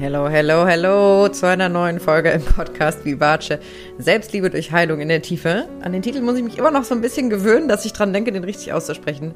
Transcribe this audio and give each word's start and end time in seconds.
Hello, 0.00 0.30
hello, 0.30 0.66
hello 0.66 1.28
zu 1.28 1.46
einer 1.46 1.68
neuen 1.68 2.00
Folge 2.00 2.30
im 2.30 2.42
Podcast 2.42 3.04
Vivace. 3.04 3.58
Selbstliebe 3.98 4.48
durch 4.48 4.72
Heilung 4.72 4.98
in 5.00 5.10
der 5.10 5.20
Tiefe. 5.20 5.68
An 5.82 5.92
den 5.92 6.00
Titel 6.00 6.22
muss 6.22 6.38
ich 6.38 6.42
mich 6.42 6.56
immer 6.56 6.70
noch 6.70 6.84
so 6.84 6.94
ein 6.94 7.02
bisschen 7.02 7.28
gewöhnen, 7.28 7.68
dass 7.68 7.84
ich 7.84 7.92
dran 7.92 8.14
denke, 8.14 8.32
den 8.32 8.42
richtig 8.42 8.72
auszusprechen. 8.72 9.34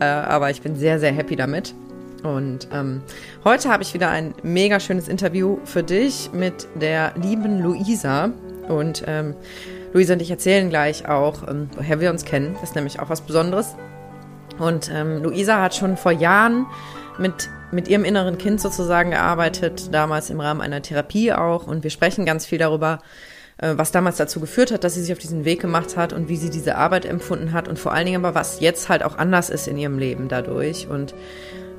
Äh, 0.00 0.06
aber 0.06 0.50
ich 0.50 0.62
bin 0.62 0.74
sehr, 0.74 0.98
sehr 0.98 1.12
happy 1.12 1.36
damit. 1.36 1.76
Und 2.24 2.66
ähm, 2.72 3.02
heute 3.44 3.68
habe 3.68 3.84
ich 3.84 3.94
wieder 3.94 4.10
ein 4.10 4.34
mega 4.42 4.80
schönes 4.80 5.06
Interview 5.06 5.58
für 5.62 5.84
dich 5.84 6.30
mit 6.32 6.66
der 6.74 7.14
lieben 7.14 7.62
Luisa. 7.62 8.32
Und 8.66 9.04
ähm, 9.06 9.36
Luisa 9.92 10.14
und 10.14 10.22
ich 10.22 10.32
erzählen 10.32 10.70
gleich 10.70 11.08
auch, 11.08 11.46
ähm, 11.46 11.70
woher 11.76 12.00
wir 12.00 12.10
uns 12.10 12.24
kennen. 12.24 12.54
Das 12.54 12.70
ist 12.70 12.74
nämlich 12.74 12.98
auch 12.98 13.10
was 13.10 13.20
Besonderes. 13.20 13.76
Und 14.58 14.90
ähm, 14.92 15.22
Luisa 15.22 15.62
hat 15.62 15.76
schon 15.76 15.96
vor 15.96 16.10
Jahren 16.10 16.66
mit 17.16 17.48
mit 17.72 17.88
ihrem 17.88 18.04
inneren 18.04 18.38
Kind 18.38 18.60
sozusagen 18.60 19.10
gearbeitet, 19.10 19.92
damals 19.92 20.30
im 20.30 20.40
Rahmen 20.40 20.60
einer 20.60 20.82
Therapie 20.82 21.32
auch. 21.32 21.66
Und 21.66 21.84
wir 21.84 21.90
sprechen 21.90 22.24
ganz 22.24 22.46
viel 22.46 22.58
darüber, 22.58 22.98
äh, 23.58 23.74
was 23.76 23.92
damals 23.92 24.16
dazu 24.16 24.40
geführt 24.40 24.72
hat, 24.72 24.84
dass 24.84 24.94
sie 24.94 25.02
sich 25.02 25.12
auf 25.12 25.18
diesen 25.18 25.44
Weg 25.44 25.60
gemacht 25.60 25.96
hat 25.96 26.12
und 26.12 26.28
wie 26.28 26.36
sie 26.36 26.50
diese 26.50 26.76
Arbeit 26.76 27.04
empfunden 27.04 27.52
hat 27.52 27.68
und 27.68 27.78
vor 27.78 27.92
allen 27.92 28.06
Dingen 28.06 28.24
aber, 28.24 28.34
was 28.34 28.60
jetzt 28.60 28.88
halt 28.88 29.02
auch 29.02 29.18
anders 29.18 29.50
ist 29.50 29.68
in 29.68 29.76
ihrem 29.76 29.98
Leben 29.98 30.28
dadurch. 30.28 30.88
Und 30.88 31.14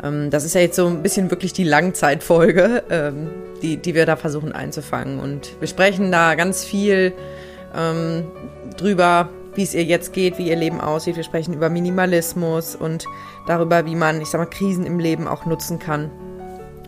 ähm, 0.03 0.29
das 0.29 0.43
ist 0.43 0.55
ja 0.55 0.61
jetzt 0.61 0.75
so 0.75 0.87
ein 0.87 1.01
bisschen 1.03 1.31
wirklich 1.31 1.53
die 1.53 1.63
Langzeitfolge, 1.63 2.83
ähm, 2.89 3.29
die, 3.61 3.77
die 3.77 3.95
wir 3.95 4.05
da 4.05 4.15
versuchen 4.15 4.51
einzufangen. 4.51 5.19
Und 5.19 5.59
wir 5.59 5.67
sprechen 5.67 6.11
da 6.11 6.35
ganz 6.35 6.63
viel 6.63 7.13
ähm, 7.75 8.25
drüber, 8.77 9.29
wie 9.55 9.63
es 9.63 9.73
ihr 9.73 9.83
jetzt 9.83 10.13
geht, 10.13 10.37
wie 10.37 10.49
ihr 10.49 10.55
Leben 10.55 10.79
aussieht. 10.79 11.15
Wir 11.15 11.23
sprechen 11.23 11.53
über 11.53 11.69
Minimalismus 11.69 12.75
und 12.75 13.05
darüber, 13.47 13.85
wie 13.85 13.95
man, 13.95 14.21
ich 14.21 14.29
sag 14.29 14.39
mal, 14.39 14.45
Krisen 14.45 14.85
im 14.85 14.99
Leben 14.99 15.27
auch 15.27 15.45
nutzen 15.45 15.79
kann, 15.79 16.09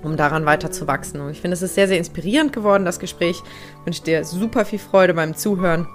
um 0.04 0.18
daran 0.18 0.46
weiter 0.46 0.72
zu 0.72 0.88
wachsen. 0.88 1.22
Und 1.22 1.32
ich 1.32 1.42
finde, 1.42 1.56
es 1.56 1.62
ist 1.62 1.76
sehr, 1.76 1.88
sehr 1.88 1.98
inspirierend 1.98 2.54
geworden, 2.54 2.86
das 2.86 3.00
Gespräch. 3.00 3.42
Ich 3.42 3.86
wünsche 3.86 4.04
dir 4.04 4.24
super 4.24 4.66
viel 4.66 4.80
Freude 4.80 5.14
beim 5.14 5.36
Zuhören. 5.36 5.88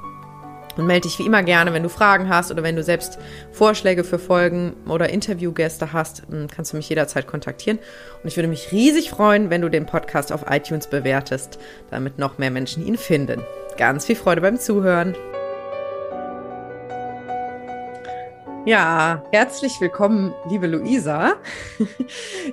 Und 0.77 0.86
melde 0.86 1.08
dich 1.08 1.19
wie 1.19 1.27
immer 1.27 1.42
gerne, 1.42 1.72
wenn 1.72 1.83
du 1.83 1.88
Fragen 1.88 2.28
hast 2.28 2.52
oder 2.52 2.62
wenn 2.62 2.77
du 2.77 2.84
selbst 2.84 3.19
Vorschläge 3.50 4.05
für 4.05 4.20
Folgen 4.20 4.77
oder 4.86 5.08
Interviewgäste 5.08 5.92
hast, 5.92 6.22
kannst 6.55 6.72
du 6.72 6.77
mich 6.77 6.88
jederzeit 6.88 7.27
kontaktieren. 7.27 7.80
Und 8.22 8.28
ich 8.28 8.36
würde 8.36 8.47
mich 8.47 8.70
riesig 8.70 9.10
freuen, 9.10 9.50
wenn 9.50 9.60
du 9.60 9.70
den 9.70 9.86
Podcast 9.86 10.30
auf 10.30 10.44
iTunes 10.48 10.86
bewertest, 10.86 11.58
damit 11.91 12.20
noch 12.20 12.38
mehr 12.38 12.53
Menschen 12.53 12.86
ihn 12.86 12.97
finden. 12.97 13.42
Ganz 13.77 14.06
viel 14.06 14.14
Freude 14.14 14.41
beim 14.41 14.60
Zuhören. 14.60 15.16
Ja, 18.64 19.22
herzlich 19.32 19.80
willkommen, 19.80 20.34
liebe 20.48 20.66
Luisa. 20.66 21.36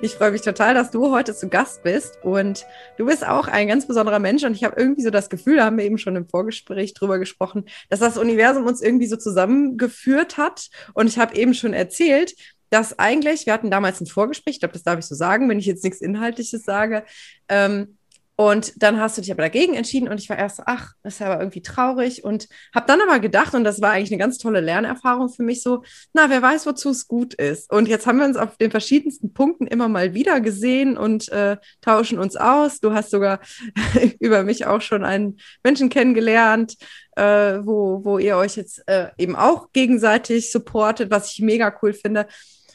Ich 0.02 0.12
freue 0.12 0.30
mich 0.30 0.42
total, 0.42 0.74
dass 0.74 0.90
du 0.90 1.10
heute 1.10 1.34
zu 1.34 1.48
Gast 1.48 1.82
bist. 1.82 2.18
Und 2.22 2.66
du 2.98 3.06
bist 3.06 3.26
auch 3.26 3.48
ein 3.48 3.66
ganz 3.66 3.86
besonderer 3.86 4.18
Mensch. 4.18 4.44
Und 4.44 4.52
ich 4.52 4.62
habe 4.62 4.78
irgendwie 4.78 5.02
so 5.02 5.10
das 5.10 5.30
Gefühl, 5.30 5.56
da 5.56 5.64
haben 5.64 5.78
wir 5.78 5.84
eben 5.84 5.98
schon 5.98 6.16
im 6.16 6.28
Vorgespräch 6.28 6.92
drüber 6.92 7.18
gesprochen, 7.18 7.64
dass 7.88 8.00
das 8.00 8.18
Universum 8.18 8.66
uns 8.66 8.82
irgendwie 8.82 9.06
so 9.06 9.16
zusammengeführt 9.16 10.36
hat. 10.36 10.68
Und 10.92 11.06
ich 11.06 11.18
habe 11.18 11.34
eben 11.34 11.54
schon 11.54 11.72
erzählt, 11.72 12.34
dass 12.70 12.98
eigentlich, 12.98 13.46
wir 13.46 13.52
hatten 13.52 13.70
damals 13.70 14.00
ein 14.00 14.06
Vorgespräch, 14.06 14.56
ich 14.56 14.60
glaube, 14.60 14.74
das 14.74 14.82
darf 14.82 14.98
ich 14.98 15.06
so 15.06 15.14
sagen, 15.14 15.48
wenn 15.48 15.58
ich 15.58 15.66
jetzt 15.66 15.84
nichts 15.84 16.00
Inhaltliches 16.00 16.62
sage, 16.64 17.04
ähm, 17.48 17.96
und 18.38 18.82
dann 18.82 19.00
hast 19.00 19.16
du 19.16 19.22
dich 19.22 19.32
aber 19.32 19.42
dagegen 19.42 19.74
entschieden 19.74 20.08
und 20.08 20.20
ich 20.20 20.28
war 20.28 20.38
erst 20.38 20.60
ach, 20.66 20.92
das 21.02 21.14
ist 21.14 21.22
aber 21.22 21.40
irgendwie 21.40 21.62
traurig 21.62 22.22
und 22.22 22.48
habe 22.74 22.86
dann 22.86 23.00
aber 23.00 23.18
gedacht, 23.18 23.54
und 23.54 23.64
das 23.64 23.80
war 23.80 23.92
eigentlich 23.92 24.12
eine 24.12 24.18
ganz 24.18 24.36
tolle 24.36 24.60
Lernerfahrung 24.60 25.30
für 25.30 25.42
mich, 25.42 25.62
so, 25.62 25.82
na, 26.12 26.28
wer 26.28 26.42
weiß, 26.42 26.66
wozu 26.66 26.90
es 26.90 27.08
gut 27.08 27.32
ist. 27.32 27.72
Und 27.72 27.88
jetzt 27.88 28.06
haben 28.06 28.18
wir 28.18 28.26
uns 28.26 28.36
auf 28.36 28.58
den 28.58 28.70
verschiedensten 28.70 29.32
Punkten 29.32 29.66
immer 29.66 29.88
mal 29.88 30.12
wieder 30.12 30.42
gesehen 30.42 30.98
und 30.98 31.30
äh, 31.32 31.56
tauschen 31.80 32.18
uns 32.18 32.36
aus. 32.36 32.80
Du 32.80 32.92
hast 32.92 33.10
sogar 33.10 33.40
über 34.20 34.42
mich 34.42 34.66
auch 34.66 34.82
schon 34.82 35.02
einen 35.02 35.38
Menschen 35.64 35.88
kennengelernt, 35.88 36.76
äh, 37.16 37.22
wo, 37.62 38.04
wo 38.04 38.18
ihr 38.18 38.36
euch 38.36 38.56
jetzt 38.56 38.86
äh, 38.86 39.08
eben 39.16 39.34
auch 39.34 39.72
gegenseitig 39.72 40.52
supportet, 40.52 41.10
was 41.10 41.32
ich 41.32 41.40
mega 41.40 41.74
cool 41.80 41.94
finde. 41.94 42.26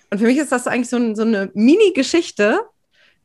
Und 0.09 0.17
für 0.17 0.25
mich 0.25 0.39
ist 0.39 0.51
das 0.51 0.65
eigentlich 0.65 0.89
so, 0.89 0.97
ein, 0.97 1.15
so 1.15 1.21
eine 1.21 1.51
Mini-Geschichte, 1.53 2.59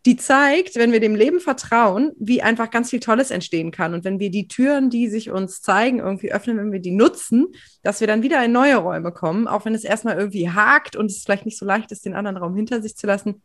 die 0.07 0.17
zeigt, 0.17 0.77
wenn 0.77 0.93
wir 0.93 1.01
dem 1.01 1.17
Leben 1.17 1.41
vertrauen, 1.41 2.13
wie 2.17 2.41
einfach 2.41 2.71
ganz 2.71 2.91
viel 2.91 3.01
Tolles 3.01 3.33
entstehen 3.33 3.73
kann. 3.73 3.93
Und 3.93 4.05
wenn 4.05 4.21
wir 4.21 4.31
die 4.31 4.47
Türen, 4.47 4.89
die 4.89 5.09
sich 5.09 5.33
uns 5.33 5.61
zeigen, 5.61 5.99
irgendwie 5.99 6.33
öffnen, 6.33 6.59
wenn 6.59 6.71
wir 6.71 6.79
die 6.79 6.93
nutzen, 6.93 7.47
dass 7.83 7.99
wir 7.99 8.07
dann 8.07 8.23
wieder 8.23 8.43
in 8.45 8.53
neue 8.53 8.77
Räume 8.77 9.11
kommen, 9.11 9.49
auch 9.49 9.65
wenn 9.65 9.75
es 9.75 9.83
erstmal 9.83 10.17
irgendwie 10.17 10.49
hakt 10.49 10.95
und 10.95 11.11
es 11.11 11.25
vielleicht 11.25 11.45
nicht 11.45 11.59
so 11.59 11.67
leicht 11.67 11.91
ist, 11.91 12.07
den 12.07 12.15
anderen 12.15 12.37
Raum 12.37 12.55
hinter 12.55 12.81
sich 12.81 12.97
zu 12.97 13.09
lassen. 13.09 13.43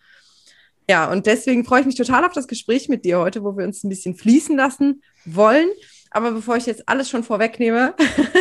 Ja, 0.88 1.12
und 1.12 1.26
deswegen 1.26 1.66
freue 1.66 1.82
ich 1.82 1.88
mich 1.88 1.96
total 1.96 2.26
auf 2.26 2.34
das 2.34 2.48
Gespräch 2.48 2.90
mit 2.90 3.06
dir 3.06 3.20
heute, 3.20 3.44
wo 3.44 3.58
wir 3.58 3.66
uns 3.66 3.84
ein 3.84 3.90
bisschen 3.90 4.16
fließen 4.16 4.56
lassen 4.56 5.02
wollen. 5.26 5.70
Aber 6.12 6.32
bevor 6.32 6.58
ich 6.58 6.68
jetzt 6.68 6.88
alles 6.88 7.10
schon 7.10 7.24
vorwegnehme, 7.24 7.96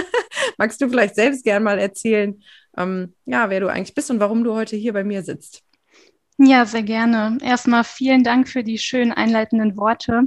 magst 0.59 0.80
du 0.82 0.91
vielleicht 0.91 1.14
selbst 1.14 1.42
gern 1.42 1.62
mal 1.62 1.78
erzählen, 1.78 2.42
ähm, 2.76 3.14
ja, 3.25 3.48
wer 3.48 3.60
du 3.60 3.69
eigentlich 3.69 3.94
bist 3.94 4.10
und 4.10 4.20
warum 4.20 4.44
du 4.44 4.53
heute 4.54 4.76
hier 4.76 4.92
bei 4.92 5.04
mir 5.04 5.22
sitzt. 5.22 5.62
Ja, 6.43 6.65
sehr 6.65 6.83
gerne. 6.83 7.37
Erstmal 7.43 7.84
vielen 7.84 8.25
Dank 8.25 8.49
für 8.49 8.65
die 8.65 8.78
schönen 8.78 9.12
einleitenden 9.12 9.77
Worte. 9.77 10.23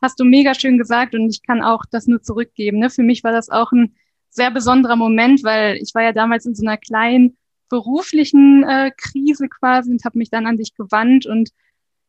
Hast 0.00 0.20
du 0.20 0.24
mega 0.24 0.54
schön 0.54 0.78
gesagt 0.78 1.16
und 1.16 1.28
ich 1.30 1.42
kann 1.42 1.62
auch 1.62 1.82
das 1.90 2.06
nur 2.06 2.22
zurückgeben. 2.22 2.78
Ne? 2.78 2.90
Für 2.90 3.02
mich 3.02 3.24
war 3.24 3.32
das 3.32 3.48
auch 3.48 3.72
ein 3.72 3.96
sehr 4.30 4.52
besonderer 4.52 4.94
Moment, 4.94 5.42
weil 5.42 5.74
ich 5.78 5.92
war 5.96 6.04
ja 6.04 6.12
damals 6.12 6.46
in 6.46 6.54
so 6.54 6.64
einer 6.64 6.76
kleinen 6.76 7.36
beruflichen 7.70 8.62
äh, 8.62 8.92
Krise 8.96 9.48
quasi 9.48 9.90
und 9.90 10.04
habe 10.04 10.18
mich 10.18 10.30
dann 10.30 10.46
an 10.46 10.58
dich 10.58 10.76
gewandt 10.76 11.26
und 11.26 11.50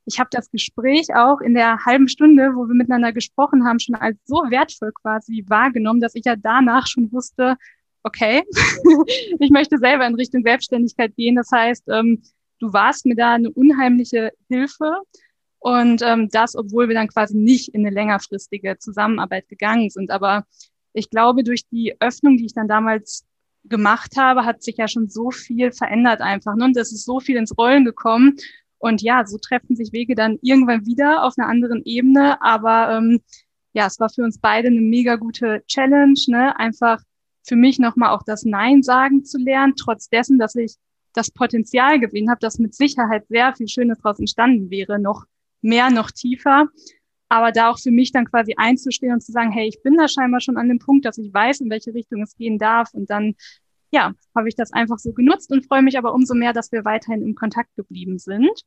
ich 0.05 0.19
habe 0.19 0.29
das 0.31 0.51
Gespräch 0.51 1.15
auch 1.15 1.41
in 1.41 1.55
der 1.55 1.85
halben 1.87 2.07
Stunde, 2.07 2.51
wo 2.55 2.67
wir 2.67 2.75
miteinander 2.75 3.13
gesprochen 3.13 3.65
haben, 3.65 3.79
schon 3.79 3.95
als 3.95 4.17
so 4.25 4.43
wertvoll 4.49 4.91
quasi 4.91 5.43
wahrgenommen, 5.47 6.01
dass 6.01 6.13
ich 6.13 6.25
ja 6.25 6.35
danach 6.35 6.85
schon 6.85 7.11
wusste, 7.11 7.55
okay, 8.03 8.43
ich 9.39 9.49
möchte 9.49 9.79
selber 9.79 10.05
in 10.05 10.13
Richtung 10.13 10.43
Selbstständigkeit 10.43 11.15
gehen. 11.15 11.35
Das 11.35 11.49
heißt, 11.51 11.85
ähm, 11.89 12.21
du 12.59 12.73
warst 12.73 13.05
mir 13.05 13.15
da 13.15 13.33
eine 13.33 13.51
unheimliche 13.51 14.31
Hilfe. 14.47 15.01
Und 15.59 16.01
ähm, 16.03 16.29
das, 16.31 16.55
obwohl 16.55 16.87
wir 16.87 16.95
dann 16.95 17.09
quasi 17.09 17.35
nicht 17.35 17.69
in 17.69 17.85
eine 17.85 17.93
längerfristige 17.93 18.77
Zusammenarbeit 18.77 19.49
gegangen 19.49 19.89
sind. 19.89 20.09
Aber 20.09 20.45
ich 20.93 21.09
glaube, 21.09 21.43
durch 21.43 21.67
die 21.67 21.95
Öffnung, 21.99 22.37
die 22.37 22.45
ich 22.45 22.53
dann 22.53 22.67
damals 22.67 23.25
gemacht 23.65 24.15
habe, 24.17 24.45
hat 24.45 24.63
sich 24.63 24.77
ja 24.77 24.87
schon 24.87 25.09
so 25.09 25.31
viel 25.31 25.71
verändert 25.71 26.21
einfach. 26.21 26.55
Ne? 26.55 26.65
Und 26.65 26.77
es 26.77 26.93
ist 26.93 27.05
so 27.05 27.19
viel 27.19 27.35
ins 27.35 27.57
Rollen 27.57 27.83
gekommen. 27.83 28.37
Und 28.77 29.01
ja, 29.01 29.25
so 29.25 29.37
treffen 29.37 29.75
sich 29.75 29.91
Wege 29.91 30.15
dann 30.15 30.39
irgendwann 30.41 30.85
wieder 30.85 31.23
auf 31.23 31.33
einer 31.37 31.49
anderen 31.49 31.83
Ebene. 31.83 32.41
Aber 32.41 32.97
ähm, 32.97 33.19
ja, 33.73 33.85
es 33.85 33.99
war 33.99 34.09
für 34.09 34.23
uns 34.23 34.39
beide 34.39 34.69
eine 34.69 34.81
mega 34.81 35.17
gute 35.17 35.63
Challenge, 35.67 36.19
ne? 36.27 36.57
Einfach 36.57 37.01
für 37.43 37.57
mich 37.57 37.79
nochmal 37.79 38.11
auch 38.11 38.23
das 38.25 38.45
Nein 38.45 38.81
sagen 38.81 39.25
zu 39.25 39.37
lernen, 39.37 39.73
trotz 39.75 40.07
dessen, 40.07 40.39
dass 40.39 40.55
ich 40.55 40.75
das 41.19 41.31
Potenzial 41.31 41.99
gesehen 41.99 42.29
habe, 42.29 42.39
dass 42.39 42.59
mit 42.59 42.73
Sicherheit 42.73 43.27
sehr 43.27 43.53
viel 43.55 43.67
Schönes 43.67 43.99
daraus 44.01 44.19
entstanden 44.19 44.69
wäre, 44.69 44.99
noch 44.99 45.25
mehr, 45.61 45.89
noch 45.89 46.11
tiefer. 46.11 46.67
Aber 47.27 47.51
da 47.51 47.69
auch 47.69 47.79
für 47.79 47.91
mich 47.91 48.11
dann 48.11 48.25
quasi 48.25 48.55
einzustehen 48.57 49.13
und 49.13 49.21
zu 49.21 49.31
sagen, 49.31 49.51
hey, 49.51 49.67
ich 49.67 49.83
bin 49.83 49.97
da 49.97 50.07
scheinbar 50.07 50.41
schon 50.41 50.57
an 50.57 50.67
dem 50.67 50.79
Punkt, 50.79 51.05
dass 51.05 51.17
ich 51.17 51.31
weiß, 51.31 51.61
in 51.61 51.69
welche 51.69 51.93
Richtung 51.93 52.23
es 52.23 52.35
gehen 52.35 52.57
darf. 52.57 52.93
Und 52.93 53.09
dann, 53.09 53.35
ja, 53.91 54.13
habe 54.35 54.47
ich 54.47 54.55
das 54.55 54.73
einfach 54.73 54.97
so 54.97 55.13
genutzt 55.13 55.51
und 55.51 55.65
freue 55.67 55.83
mich 55.83 55.97
aber 55.97 56.13
umso 56.13 56.33
mehr, 56.33 56.53
dass 56.53 56.71
wir 56.71 56.85
weiterhin 56.85 57.21
im 57.21 57.35
Kontakt 57.35 57.75
geblieben 57.75 58.17
sind. 58.17 58.63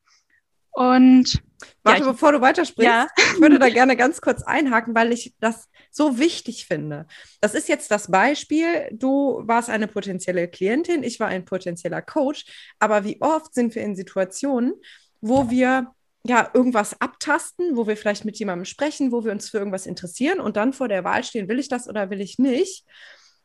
Und 0.72 1.42
warte, 1.82 2.00
ja, 2.00 2.06
ich, 2.06 2.12
bevor 2.12 2.32
du 2.32 2.40
weitersprichst, 2.40 2.90
ja. 2.90 3.06
ich 3.16 3.40
würde 3.40 3.58
da 3.58 3.68
gerne 3.68 3.96
ganz 3.96 4.20
kurz 4.20 4.42
einhaken, 4.42 4.94
weil 4.94 5.12
ich 5.12 5.34
das 5.38 5.68
so 5.90 6.18
wichtig 6.18 6.66
finde. 6.66 7.06
Das 7.40 7.54
ist 7.54 7.68
jetzt 7.68 7.90
das 7.90 8.10
Beispiel, 8.10 8.88
du 8.92 9.42
warst 9.44 9.68
eine 9.68 9.86
potenzielle 9.86 10.48
Klientin, 10.48 11.02
ich 11.02 11.20
war 11.20 11.28
ein 11.28 11.44
potenzieller 11.44 12.00
Coach, 12.00 12.46
aber 12.78 13.04
wie 13.04 13.20
oft 13.20 13.54
sind 13.54 13.74
wir 13.74 13.82
in 13.82 13.94
Situationen, 13.94 14.72
wo 15.20 15.50
wir 15.50 15.92
ja 16.24 16.50
irgendwas 16.54 16.98
abtasten, 17.00 17.76
wo 17.76 17.86
wir 17.86 17.96
vielleicht 17.96 18.25
mit 18.25 18.38
jemandem 18.38 18.64
sprechen, 18.64 19.12
wo 19.12 19.25
wir 19.25 19.32
uns 19.32 19.50
für 19.50 19.58
irgendwas 19.58 19.86
interessieren 19.86 20.40
und 20.40 20.56
dann 20.56 20.72
vor 20.72 20.88
der 20.88 21.04
Wahl 21.04 21.25
stehen, 21.25 21.48
will 21.48 21.58
ich 21.58 21.68
das 21.68 21.88
oder 21.88 22.10
will 22.10 22.20
ich 22.20 22.38
nicht? 22.38 22.86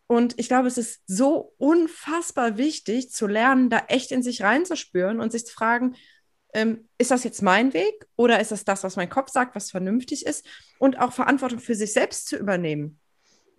Und 0.06 0.40
ich 0.40 0.48
glaube, 0.48 0.70
es 0.70 0.78
ist 0.78 1.02
so 1.06 1.54
unfassbar 1.58 2.58
wichtig 2.58 3.12
zu 3.12 3.28
lernen, 3.28 3.70
da 3.70 3.80
echt 3.90 4.12
in 4.12 4.24
sich 4.24 4.42
reinzuspüren 4.42 5.20
und 5.20 5.34
sich 5.34 5.46
zu 5.46 5.54
fragen, 5.54 5.96
ähm, 6.54 6.88
ist 6.98 7.12
das 7.12 7.24
jetzt 7.24 7.42
mein 7.42 7.74
Weg 7.74 8.06
oder 8.16 8.40
ist 8.40 8.52
das 8.52 8.66
das, 8.66 8.84
was 8.84 8.96
mein 8.96 9.10
Kopf 9.10 9.30
sagt, 9.32 9.56
was 9.56 9.72
vernünftig 9.72 10.26
ist? 10.26 10.46
Und 10.80 11.00
auch 11.00 11.14
Verantwortung 11.14 11.60
für 11.60 11.76
sich 11.76 11.94
selbst 11.94 12.28
zu 12.28 12.38
übernehmen. 12.38 13.00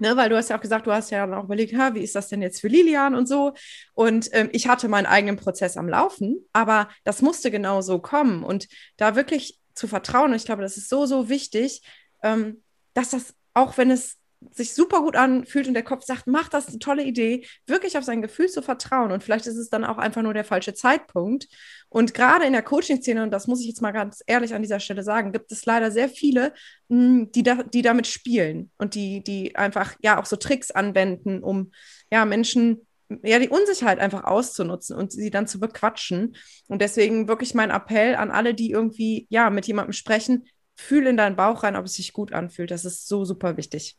Ne, 0.00 0.16
weil 0.16 0.28
du 0.28 0.36
hast 0.36 0.48
ja 0.48 0.56
auch 0.56 0.60
gesagt, 0.60 0.86
du 0.86 0.92
hast 0.92 1.10
ja 1.10 1.24
auch 1.36 1.44
überlegt, 1.44 1.76
ha, 1.76 1.92
wie 1.92 2.04
ist 2.04 2.14
das 2.14 2.28
denn 2.28 2.40
jetzt 2.40 2.60
für 2.60 2.68
Lilian 2.68 3.16
und 3.16 3.26
so. 3.26 3.54
Und 3.94 4.28
ähm, 4.32 4.48
ich 4.52 4.68
hatte 4.68 4.86
meinen 4.86 5.06
eigenen 5.06 5.36
Prozess 5.36 5.76
am 5.76 5.88
Laufen, 5.88 6.46
aber 6.52 6.88
das 7.02 7.20
musste 7.20 7.50
genau 7.50 7.80
so 7.80 7.98
kommen. 7.98 8.44
Und 8.44 8.68
da 8.96 9.16
wirklich 9.16 9.58
zu 9.74 9.88
vertrauen, 9.88 10.32
ich 10.34 10.44
glaube, 10.44 10.62
das 10.62 10.76
ist 10.76 10.88
so, 10.88 11.04
so 11.04 11.28
wichtig, 11.28 11.82
ähm, 12.22 12.62
dass 12.94 13.10
das, 13.10 13.34
auch 13.54 13.76
wenn 13.76 13.90
es 13.90 14.18
sich 14.52 14.74
super 14.74 15.00
gut 15.00 15.16
anfühlt 15.16 15.66
und 15.66 15.74
der 15.74 15.82
Kopf 15.82 16.04
sagt, 16.04 16.26
mach 16.26 16.48
das, 16.48 16.68
eine 16.68 16.78
tolle 16.78 17.02
Idee, 17.02 17.46
wirklich 17.66 17.98
auf 17.98 18.04
sein 18.04 18.22
Gefühl 18.22 18.48
zu 18.48 18.62
vertrauen. 18.62 19.10
Und 19.10 19.22
vielleicht 19.22 19.46
ist 19.46 19.56
es 19.56 19.68
dann 19.68 19.84
auch 19.84 19.98
einfach 19.98 20.22
nur 20.22 20.34
der 20.34 20.44
falsche 20.44 20.74
Zeitpunkt. 20.74 21.48
Und 21.88 22.14
gerade 22.14 22.44
in 22.44 22.52
der 22.52 22.62
Coaching-Szene, 22.62 23.22
und 23.22 23.30
das 23.30 23.46
muss 23.46 23.60
ich 23.60 23.66
jetzt 23.66 23.82
mal 23.82 23.92
ganz 23.92 24.22
ehrlich 24.26 24.54
an 24.54 24.62
dieser 24.62 24.80
Stelle 24.80 25.02
sagen, 25.02 25.32
gibt 25.32 25.50
es 25.50 25.66
leider 25.66 25.90
sehr 25.90 26.08
viele, 26.08 26.52
hm, 26.88 27.32
die, 27.32 27.42
da, 27.42 27.62
die 27.62 27.82
damit 27.82 28.06
spielen 28.06 28.70
und 28.78 28.94
die, 28.94 29.22
die 29.24 29.56
einfach 29.56 29.96
ja 30.02 30.20
auch 30.20 30.26
so 30.26 30.36
Tricks 30.36 30.70
anwenden, 30.70 31.42
um 31.42 31.72
ja 32.10 32.24
Menschen 32.24 32.86
ja, 33.22 33.38
die 33.38 33.48
Unsicherheit 33.48 33.98
einfach 33.98 34.24
auszunutzen 34.24 34.96
und 34.96 35.12
sie 35.12 35.30
dann 35.30 35.46
zu 35.46 35.58
bequatschen. 35.58 36.36
Und 36.68 36.82
deswegen 36.82 37.26
wirklich 37.26 37.54
mein 37.54 37.70
Appell 37.70 38.14
an 38.14 38.30
alle, 38.30 38.54
die 38.54 38.70
irgendwie, 38.70 39.26
ja, 39.30 39.50
mit 39.50 39.66
jemandem 39.66 39.94
sprechen, 39.94 40.46
fühl 40.76 41.06
in 41.06 41.16
deinen 41.16 41.36
Bauch 41.36 41.62
rein, 41.62 41.76
ob 41.76 41.86
es 41.86 41.94
sich 41.94 42.12
gut 42.12 42.32
anfühlt. 42.32 42.70
Das 42.70 42.84
ist 42.84 43.08
so 43.08 43.24
super 43.24 43.56
wichtig. 43.56 43.98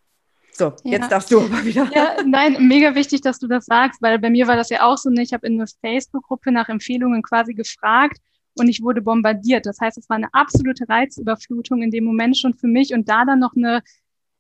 So, 0.59 0.73
ja. 0.83 0.97
jetzt 0.97 1.09
darfst 1.09 1.31
du 1.31 1.39
aber 1.39 1.63
wieder. 1.63 1.89
Ja, 1.95 2.17
nein, 2.25 2.67
mega 2.67 2.93
wichtig, 2.93 3.21
dass 3.21 3.39
du 3.39 3.47
das 3.47 3.65
sagst, 3.65 4.01
weil 4.01 4.19
bei 4.19 4.29
mir 4.29 4.45
war 4.45 4.57
das 4.57 4.69
ja 4.69 4.83
auch 4.83 4.97
so. 4.97 5.09
Ich 5.11 5.31
habe 5.31 5.47
in 5.47 5.53
einer 5.53 5.69
Facebook-Gruppe 5.79 6.51
nach 6.51 6.67
Empfehlungen 6.67 7.21
quasi 7.21 7.53
gefragt 7.53 8.17
und 8.57 8.67
ich 8.67 8.81
wurde 8.83 9.01
bombardiert. 9.01 9.65
Das 9.65 9.79
heißt, 9.79 9.97
es 9.97 10.09
war 10.09 10.17
eine 10.17 10.27
absolute 10.33 10.89
Reizüberflutung 10.89 11.81
in 11.81 11.91
dem 11.91 12.03
Moment 12.03 12.37
schon 12.37 12.53
für 12.53 12.67
mich 12.67 12.93
und 12.93 13.07
da 13.07 13.23
dann 13.23 13.39
noch 13.39 13.55
eine 13.55 13.81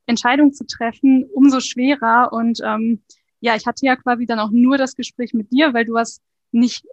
Entscheidung 0.07 0.51
zu 0.51 0.67
treffen, 0.67 1.23
umso 1.33 1.61
schwerer. 1.61 2.33
Und 2.33 2.59
ähm, 2.65 3.01
ja, 3.39 3.55
ich 3.55 3.65
hatte 3.65 3.85
ja 3.85 3.95
quasi 3.95 4.25
dann 4.25 4.39
auch 4.39 4.51
nur 4.51 4.77
das 4.77 4.95
Gespräch 4.95 5.33
mit 5.33 5.53
dir, 5.53 5.73
weil 5.73 5.85
du 5.85 5.97
hast 5.97 6.21
nicht 6.51 6.85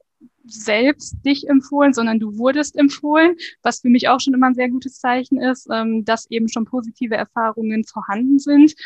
selbst 0.45 1.17
dich 1.25 1.49
empfohlen, 1.49 1.93
sondern 1.93 2.21
du 2.21 2.39
wurdest 2.39 2.77
empfohlen, 2.77 3.35
was 3.63 3.81
für 3.81 3.89
mich 3.89 4.09
auch 4.09 4.21
schon 4.21 4.35
immer 4.35 4.47
ein 4.47 4.55
sehr 4.55 4.69
gutes 4.69 5.01
Zeichen 5.01 5.41
ist, 5.41 5.67
ähm, 5.69 6.05
dass 6.05 6.31
eben 6.31 6.49
schon 6.49 6.65
positive 6.65 7.17
Erfahrungen 7.17 7.83
vorhanden 7.83 8.39
sind. 8.39 8.77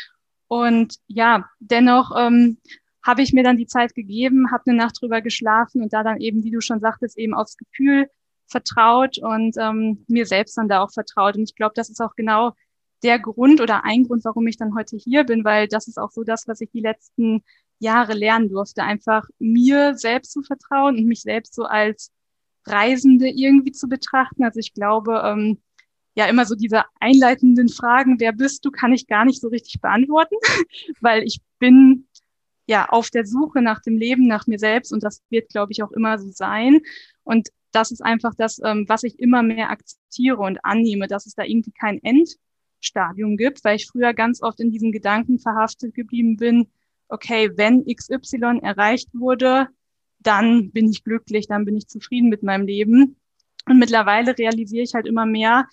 Und 0.51 0.95
ja, 1.07 1.45
dennoch 1.61 2.11
ähm, 2.13 2.57
habe 3.01 3.21
ich 3.21 3.31
mir 3.31 3.41
dann 3.41 3.55
die 3.55 3.67
Zeit 3.67 3.95
gegeben, 3.95 4.51
habe 4.51 4.63
eine 4.65 4.75
Nacht 4.75 4.99
drüber 4.99 5.21
geschlafen 5.21 5.81
und 5.81 5.93
da 5.93 6.03
dann 6.03 6.19
eben, 6.19 6.43
wie 6.43 6.51
du 6.51 6.59
schon 6.59 6.81
sagtest, 6.81 7.17
eben 7.17 7.33
aufs 7.33 7.55
Gefühl 7.55 8.09
vertraut 8.47 9.17
und 9.17 9.55
ähm, 9.57 10.03
mir 10.09 10.25
selbst 10.25 10.57
dann 10.57 10.67
da 10.67 10.81
auch 10.83 10.91
vertraut. 10.91 11.37
Und 11.37 11.43
ich 11.43 11.55
glaube, 11.55 11.71
das 11.73 11.89
ist 11.89 12.01
auch 12.01 12.17
genau 12.17 12.51
der 13.01 13.17
Grund 13.17 13.61
oder 13.61 13.85
ein 13.85 14.03
Grund, 14.03 14.25
warum 14.25 14.45
ich 14.45 14.57
dann 14.57 14.75
heute 14.75 14.97
hier 14.97 15.23
bin, 15.23 15.45
weil 15.45 15.69
das 15.69 15.87
ist 15.87 15.97
auch 15.97 16.11
so 16.11 16.25
das, 16.25 16.49
was 16.49 16.59
ich 16.59 16.69
die 16.71 16.81
letzten 16.81 17.45
Jahre 17.79 18.11
lernen 18.11 18.49
durfte, 18.49 18.83
einfach 18.83 19.23
mir 19.39 19.95
selbst 19.95 20.33
zu 20.33 20.41
vertrauen 20.41 20.97
und 20.97 21.05
mich 21.05 21.21
selbst 21.21 21.55
so 21.55 21.63
als 21.63 22.11
Reisende 22.65 23.29
irgendwie 23.29 23.71
zu 23.71 23.87
betrachten. 23.87 24.43
Also 24.43 24.59
ich 24.59 24.73
glaube, 24.73 25.21
ähm, 25.23 25.61
ja, 26.15 26.25
immer 26.25 26.45
so 26.45 26.55
diese 26.55 26.83
einleitenden 26.99 27.69
Fragen, 27.69 28.19
wer 28.19 28.33
bist 28.33 28.65
du, 28.65 28.71
kann 28.71 28.93
ich 28.93 29.07
gar 29.07 29.25
nicht 29.25 29.41
so 29.41 29.47
richtig 29.47 29.81
beantworten, 29.81 30.35
weil 31.01 31.23
ich 31.23 31.39
bin 31.59 32.07
ja 32.67 32.87
auf 32.89 33.09
der 33.09 33.25
Suche 33.25 33.61
nach 33.61 33.81
dem 33.81 33.97
Leben, 33.97 34.27
nach 34.27 34.47
mir 34.47 34.59
selbst 34.59 34.91
und 34.91 35.03
das 35.03 35.21
wird, 35.29 35.49
glaube 35.49 35.71
ich, 35.71 35.83
auch 35.83 35.91
immer 35.91 36.17
so 36.19 36.29
sein. 36.31 36.81
Und 37.23 37.49
das 37.71 37.91
ist 37.91 38.03
einfach 38.03 38.33
das, 38.37 38.59
ähm, 38.63 38.85
was 38.87 39.03
ich 39.03 39.19
immer 39.19 39.43
mehr 39.43 39.69
akzeptiere 39.69 40.37
und 40.37 40.63
annehme, 40.63 41.07
dass 41.07 41.25
es 41.25 41.33
da 41.33 41.43
irgendwie 41.43 41.71
kein 41.71 42.01
Endstadium 42.03 43.37
gibt, 43.37 43.63
weil 43.63 43.77
ich 43.77 43.87
früher 43.87 44.13
ganz 44.13 44.41
oft 44.41 44.59
in 44.59 44.71
diesen 44.71 44.91
Gedanken 44.91 45.39
verhaftet 45.39 45.93
geblieben 45.93 46.37
bin, 46.37 46.67
okay, 47.07 47.51
wenn 47.55 47.85
XY 47.85 48.59
erreicht 48.61 49.09
wurde, 49.13 49.67
dann 50.19 50.71
bin 50.71 50.89
ich 50.89 51.03
glücklich, 51.03 51.47
dann 51.47 51.65
bin 51.65 51.77
ich 51.77 51.87
zufrieden 51.87 52.29
mit 52.29 52.43
meinem 52.43 52.65
Leben. 52.65 53.17
Und 53.67 53.79
mittlerweile 53.79 54.37
realisiere 54.37 54.83
ich 54.83 54.93
halt 54.93 55.07
immer 55.07 55.25
mehr, 55.25 55.67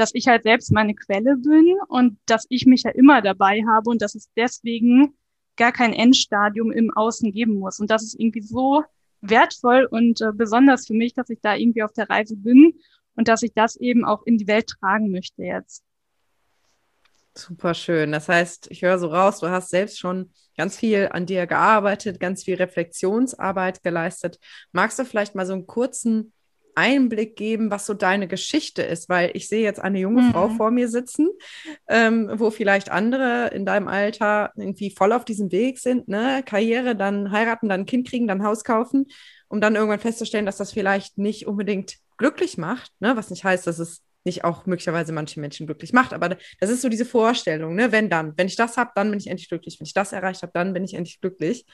dass 0.00 0.14
ich 0.14 0.28
halt 0.28 0.44
selbst 0.44 0.72
meine 0.72 0.94
Quelle 0.94 1.36
bin 1.36 1.76
und 1.88 2.18
dass 2.24 2.46
ich 2.48 2.64
mich 2.64 2.84
ja 2.84 2.90
immer 2.90 3.20
dabei 3.20 3.62
habe 3.68 3.90
und 3.90 4.00
dass 4.00 4.14
es 4.14 4.30
deswegen 4.34 5.14
gar 5.56 5.72
kein 5.72 5.92
Endstadium 5.92 6.72
im 6.72 6.90
Außen 6.90 7.30
geben 7.32 7.58
muss. 7.58 7.80
Und 7.80 7.90
das 7.90 8.02
ist 8.02 8.18
irgendwie 8.18 8.40
so 8.40 8.82
wertvoll 9.20 9.86
und 9.90 10.22
äh, 10.22 10.32
besonders 10.32 10.86
für 10.86 10.94
mich, 10.94 11.12
dass 11.12 11.28
ich 11.28 11.40
da 11.42 11.54
irgendwie 11.54 11.82
auf 11.82 11.92
der 11.92 12.08
Reise 12.08 12.34
bin 12.34 12.80
und 13.14 13.28
dass 13.28 13.42
ich 13.42 13.52
das 13.52 13.76
eben 13.76 14.06
auch 14.06 14.22
in 14.24 14.38
die 14.38 14.46
Welt 14.46 14.68
tragen 14.80 15.10
möchte 15.10 15.42
jetzt. 15.42 15.84
Super 17.34 17.74
schön. 17.74 18.12
Das 18.12 18.28
heißt, 18.28 18.68
ich 18.70 18.80
höre 18.80 18.98
so 18.98 19.08
raus, 19.08 19.40
du 19.40 19.50
hast 19.50 19.68
selbst 19.68 19.98
schon 19.98 20.30
ganz 20.56 20.78
viel 20.78 21.10
an 21.12 21.26
dir 21.26 21.46
gearbeitet, 21.46 22.20
ganz 22.20 22.42
viel 22.42 22.56
Reflexionsarbeit 22.56 23.82
geleistet. 23.82 24.38
Magst 24.72 24.98
du 24.98 25.04
vielleicht 25.04 25.34
mal 25.34 25.46
so 25.46 25.52
einen 25.52 25.66
kurzen 25.66 26.32
Einblick 26.74 27.36
geben, 27.36 27.70
was 27.70 27.86
so 27.86 27.94
deine 27.94 28.28
Geschichte 28.28 28.82
ist? 28.82 29.08
Weil 29.08 29.30
ich 29.34 29.48
sehe 29.48 29.62
jetzt 29.62 29.80
eine 29.80 29.98
junge 29.98 30.22
mhm. 30.22 30.30
Frau 30.32 30.48
vor 30.48 30.70
mir 30.70 30.88
sitzen, 30.88 31.28
ähm, 31.88 32.30
wo 32.34 32.50
vielleicht 32.50 32.90
andere 32.90 33.48
in 33.48 33.66
deinem 33.66 33.88
Alter 33.88 34.52
irgendwie 34.56 34.90
voll 34.90 35.12
auf 35.12 35.24
diesem 35.24 35.52
Weg 35.52 35.78
sind, 35.78 36.08
ne? 36.08 36.42
Karriere, 36.44 36.96
dann 36.96 37.30
heiraten, 37.30 37.68
dann 37.68 37.80
ein 37.80 37.86
Kind 37.86 38.08
kriegen, 38.08 38.28
dann 38.28 38.44
Haus 38.44 38.64
kaufen, 38.64 39.06
um 39.48 39.60
dann 39.60 39.74
irgendwann 39.74 40.00
festzustellen, 40.00 40.46
dass 40.46 40.56
das 40.56 40.72
vielleicht 40.72 41.18
nicht 41.18 41.46
unbedingt 41.46 41.96
glücklich 42.16 42.58
macht, 42.58 42.92
ne? 43.00 43.16
Was 43.16 43.30
nicht 43.30 43.44
heißt, 43.44 43.66
dass 43.66 43.78
es 43.78 44.02
nicht 44.24 44.44
auch 44.44 44.66
möglicherweise 44.66 45.12
manche 45.12 45.40
Menschen 45.40 45.66
glücklich 45.66 45.92
macht. 45.92 46.12
Aber 46.12 46.36
das 46.60 46.70
ist 46.70 46.82
so 46.82 46.88
diese 46.88 47.06
Vorstellung, 47.06 47.74
ne? 47.74 47.90
wenn 47.92 48.10
dann. 48.10 48.34
Wenn 48.36 48.48
ich 48.48 48.56
das 48.56 48.76
habe, 48.76 48.90
dann 48.94 49.10
bin 49.10 49.18
ich 49.18 49.28
endlich 49.28 49.48
glücklich. 49.48 49.80
Wenn 49.80 49.86
ich 49.86 49.94
das 49.94 50.12
erreicht 50.12 50.42
habe, 50.42 50.52
dann 50.52 50.72
bin 50.72 50.84
ich 50.84 50.94
endlich 50.94 51.20
glücklich. 51.20 51.64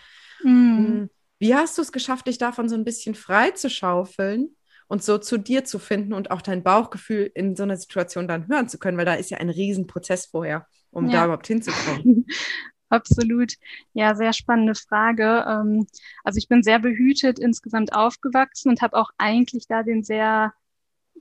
Mhm. 0.43 1.11
Wie 1.39 1.55
hast 1.55 1.77
du 1.77 1.83
es 1.83 1.93
geschafft, 1.93 2.27
dich 2.27 2.39
davon 2.39 2.69
so 2.69 2.75
ein 2.75 2.85
bisschen 2.85 3.15
frei 3.15 3.51
zu 3.51 3.69
schaufeln 3.69 4.57
und 4.89 5.03
so 5.03 5.19
zu 5.19 5.39
dir 5.39 5.65
zu 5.65 5.79
finden 5.79 6.13
und 6.13 6.31
auch 6.31 6.43
dein 6.43 6.63
Bauchgefühl 6.63 7.31
in 7.35 7.57
so 7.57 7.63
einer 7.63 7.77
Situation 7.77 8.29
dann 8.29 8.49
hören 8.49 8.69
zu 8.69 8.79
können? 8.79 8.99
Weil 8.99 9.05
da 9.05 9.15
ist 9.15 9.31
ja 9.31 9.39
ein 9.39 9.51
Riesenprozess 9.51 10.27
vorher, 10.27 10.67
um 10.91 11.07
ja. 11.07 11.13
da 11.13 11.25
überhaupt 11.25 11.47
hinzukommen. 11.47 12.27
Absolut. 12.89 13.55
Ja, 13.95 14.15
sehr 14.15 14.33
spannende 14.33 14.75
Frage. 14.75 15.45
Ähm, 15.49 15.87
also 16.23 16.39
ich 16.39 16.49
bin 16.49 16.63
sehr 16.63 16.79
behütet 16.79 17.39
insgesamt 17.39 17.93
aufgewachsen 17.93 18.69
und 18.71 18.81
habe 18.81 18.97
auch 18.97 19.11
eigentlich 19.19 19.67
da 19.67 19.83
den 19.83 20.05
sehr 20.05 20.53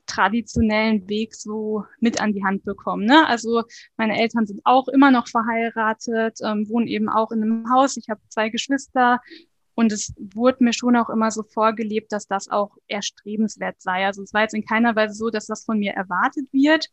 traditionellen 0.06 1.10
Weg 1.10 1.34
so 1.34 1.86
mit 2.00 2.22
an 2.22 2.34
die 2.34 2.44
Hand 2.44 2.64
bekommen. 2.64 3.06
Ne? 3.06 3.28
Also 3.28 3.64
meine 3.98 4.20
Eltern 4.20 4.46
sind 4.46 4.62
auch 4.64 4.88
immer 4.88 5.10
noch 5.10 5.28
verheiratet, 5.28 6.40
ähm, 6.44 6.70
wohnen 6.70 6.88
eben 6.88 7.10
auch 7.10 7.32
in 7.32 7.42
einem 7.42 7.70
Haus. 7.72 7.98
Ich 7.98 8.10
habe 8.10 8.22
zwei 8.30 8.50
Geschwister 8.50 9.20
und 9.76 9.92
es 9.92 10.14
wurde 10.18 10.64
mir 10.64 10.74
schon 10.74 10.96
auch 10.96 11.10
immer 11.10 11.32
so 11.32 11.44
vorgelebt, 11.44 12.12
dass 12.12 12.28
das 12.28 12.50
auch 12.50 12.78
erstrebenswert 12.88 13.82
sei. 13.82 14.06
Also 14.06 14.24
es 14.24 14.34
war 14.34 14.42
jetzt 14.42 14.54
in 14.56 14.66
keiner 14.66 14.96
Weise 14.96 15.14
so, 15.14 15.30
dass 15.30 15.46
das 15.46 15.66
von 15.66 15.80
mir 15.80 15.94
erwartet 15.94 16.48
wird, 16.52 16.88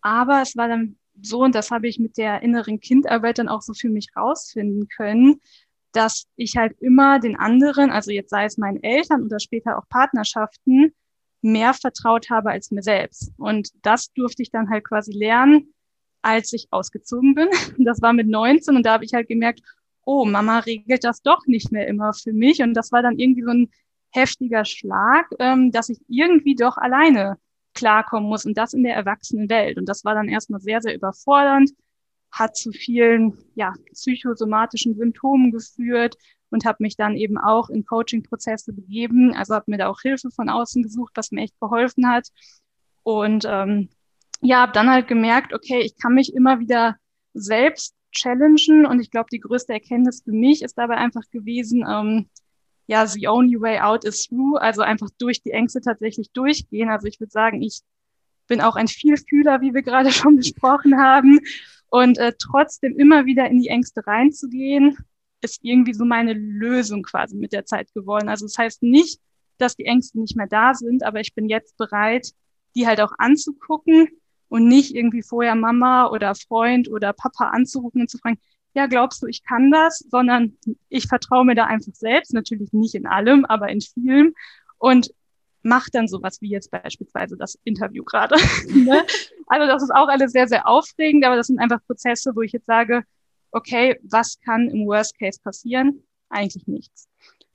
aber 0.00 0.42
es 0.42 0.56
war 0.56 0.68
dann 0.68 0.96
so, 1.22 1.42
und 1.42 1.54
das 1.54 1.70
habe 1.70 1.88
ich 1.88 1.98
mit 1.98 2.16
der 2.16 2.42
inneren 2.42 2.80
Kindarbeit 2.80 3.38
dann 3.38 3.48
auch 3.48 3.62
so 3.62 3.74
für 3.74 3.90
mich 3.90 4.08
rausfinden 4.16 4.88
können, 4.88 5.40
dass 5.92 6.26
ich 6.36 6.56
halt 6.56 6.80
immer 6.80 7.18
den 7.18 7.36
anderen, 7.36 7.90
also 7.90 8.10
jetzt 8.10 8.30
sei 8.30 8.44
es 8.44 8.58
meinen 8.58 8.82
Eltern 8.82 9.24
oder 9.24 9.40
später 9.40 9.78
auch 9.78 9.88
Partnerschaften, 9.88 10.94
mehr 11.42 11.74
vertraut 11.74 12.30
habe 12.30 12.50
als 12.50 12.70
mir 12.70 12.82
selbst. 12.82 13.32
Und 13.36 13.70
das 13.82 14.12
durfte 14.12 14.42
ich 14.42 14.50
dann 14.50 14.70
halt 14.70 14.86
quasi 14.86 15.12
lernen, 15.12 15.74
als 16.22 16.52
ich 16.52 16.68
ausgezogen 16.70 17.34
bin. 17.34 17.48
Das 17.78 18.02
war 18.02 18.12
mit 18.12 18.28
19 18.28 18.76
und 18.76 18.84
da 18.84 18.92
habe 18.94 19.04
ich 19.04 19.14
halt 19.14 19.28
gemerkt, 19.28 19.62
oh, 20.04 20.24
Mama 20.24 20.60
regelt 20.60 21.04
das 21.04 21.22
doch 21.22 21.46
nicht 21.46 21.72
mehr 21.72 21.86
immer 21.88 22.12
für 22.12 22.32
mich. 22.32 22.62
Und 22.62 22.74
das 22.74 22.92
war 22.92 23.02
dann 23.02 23.18
irgendwie 23.18 23.42
so 23.42 23.50
ein 23.50 23.70
heftiger 24.10 24.64
Schlag, 24.64 25.26
ähm, 25.38 25.70
dass 25.72 25.88
ich 25.88 26.00
irgendwie 26.08 26.54
doch 26.54 26.76
alleine 26.76 27.36
klarkommen 27.74 28.28
muss 28.28 28.44
und 28.44 28.58
das 28.58 28.74
in 28.74 28.82
der 28.82 28.96
Erwachsenenwelt. 28.96 29.78
Und 29.78 29.88
das 29.88 30.04
war 30.04 30.14
dann 30.14 30.28
erstmal 30.28 30.60
sehr, 30.60 30.80
sehr 30.80 30.94
überfordernd, 30.94 31.70
hat 32.32 32.56
zu 32.56 32.72
vielen 32.72 33.38
ja, 33.54 33.72
psychosomatischen 33.92 34.96
Symptomen 34.96 35.52
geführt, 35.52 36.16
und 36.50 36.64
habe 36.64 36.78
mich 36.80 36.96
dann 36.96 37.16
eben 37.16 37.38
auch 37.38 37.70
in 37.70 37.86
Coaching-Prozesse 37.86 38.72
begeben. 38.72 39.34
Also 39.34 39.54
habe 39.54 39.70
mir 39.70 39.78
da 39.78 39.88
auch 39.88 40.00
Hilfe 40.00 40.30
von 40.30 40.48
außen 40.48 40.82
gesucht, 40.82 41.12
was 41.14 41.30
mir 41.30 41.42
echt 41.42 41.58
geholfen 41.60 42.08
hat. 42.08 42.28
Und 43.02 43.44
ähm, 43.48 43.88
ja, 44.40 44.62
habe 44.62 44.72
dann 44.72 44.90
halt 44.90 45.08
gemerkt, 45.08 45.54
okay, 45.54 45.80
ich 45.80 45.96
kann 45.96 46.14
mich 46.14 46.34
immer 46.34 46.60
wieder 46.60 46.96
selbst 47.34 47.94
challengen 48.12 48.86
und 48.86 49.00
ich 49.00 49.10
glaube, 49.10 49.28
die 49.32 49.40
größte 49.40 49.72
Erkenntnis 49.72 50.22
für 50.22 50.32
mich 50.32 50.62
ist 50.62 50.78
dabei 50.78 50.96
einfach 50.96 51.28
gewesen, 51.30 51.84
ähm, 51.88 52.28
ja, 52.86 53.06
the 53.06 53.28
only 53.28 53.60
way 53.60 53.78
out 53.78 54.04
is 54.04 54.26
through, 54.26 54.56
also 54.56 54.82
einfach 54.82 55.08
durch 55.18 55.42
die 55.42 55.52
Ängste 55.52 55.80
tatsächlich 55.80 56.32
durchgehen. 56.32 56.88
Also 56.88 57.06
ich 57.06 57.20
würde 57.20 57.30
sagen, 57.30 57.62
ich 57.62 57.82
bin 58.48 58.60
auch 58.60 58.74
ein 58.74 58.88
Vielfühler, 58.88 59.60
wie 59.60 59.72
wir 59.72 59.82
gerade 59.82 60.10
schon 60.12 60.36
besprochen 60.36 60.98
haben. 60.98 61.38
Und 61.88 62.18
äh, 62.18 62.32
trotzdem 62.38 62.96
immer 62.98 63.26
wieder 63.26 63.48
in 63.48 63.60
die 63.60 63.68
Ängste 63.68 64.06
reinzugehen, 64.06 64.96
ist 65.40 65.60
irgendwie 65.62 65.94
so 65.94 66.04
meine 66.04 66.32
Lösung 66.32 67.02
quasi 67.02 67.36
mit 67.36 67.52
der 67.52 67.64
Zeit 67.64 67.92
geworden. 67.94 68.28
Also 68.28 68.44
das 68.44 68.58
heißt 68.58 68.82
nicht, 68.82 69.20
dass 69.58 69.76
die 69.76 69.86
Ängste 69.86 70.20
nicht 70.20 70.36
mehr 70.36 70.46
da 70.46 70.74
sind, 70.74 71.04
aber 71.04 71.20
ich 71.20 71.34
bin 71.34 71.48
jetzt 71.48 71.76
bereit, 71.76 72.32
die 72.74 72.86
halt 72.86 73.00
auch 73.00 73.12
anzugucken 73.18 74.08
und 74.50 74.66
nicht 74.66 74.94
irgendwie 74.94 75.22
vorher 75.22 75.54
Mama 75.54 76.08
oder 76.08 76.34
Freund 76.34 76.90
oder 76.90 77.14
Papa 77.14 77.48
anzurufen 77.48 78.02
und 78.02 78.10
zu 78.10 78.18
fragen, 78.18 78.38
ja, 78.74 78.86
glaubst 78.86 79.22
du, 79.22 79.26
ich 79.26 79.42
kann 79.42 79.70
das, 79.70 79.98
sondern 80.10 80.58
ich 80.88 81.06
vertraue 81.06 81.44
mir 81.44 81.54
da 81.54 81.64
einfach 81.64 81.94
selbst, 81.94 82.34
natürlich 82.34 82.72
nicht 82.72 82.94
in 82.94 83.06
allem, 83.06 83.44
aber 83.44 83.68
in 83.68 83.80
vielem 83.80 84.34
und 84.78 85.10
mache 85.62 85.90
dann 85.92 86.08
sowas 86.08 86.40
wie 86.40 86.50
jetzt 86.50 86.70
beispielsweise 86.70 87.36
das 87.36 87.58
Interview 87.64 88.04
gerade. 88.04 88.36
ne? 88.68 89.04
Also 89.46 89.66
das 89.66 89.82
ist 89.82 89.94
auch 89.94 90.08
alles 90.08 90.32
sehr, 90.32 90.48
sehr 90.48 90.66
aufregend, 90.66 91.24
aber 91.24 91.36
das 91.36 91.46
sind 91.46 91.58
einfach 91.58 91.84
Prozesse, 91.86 92.32
wo 92.34 92.42
ich 92.42 92.52
jetzt 92.52 92.66
sage, 92.66 93.04
okay, 93.52 93.98
was 94.02 94.38
kann 94.44 94.68
im 94.68 94.86
Worst 94.86 95.18
Case 95.18 95.40
passieren? 95.42 96.02
Eigentlich 96.28 96.66
nichts. 96.66 97.08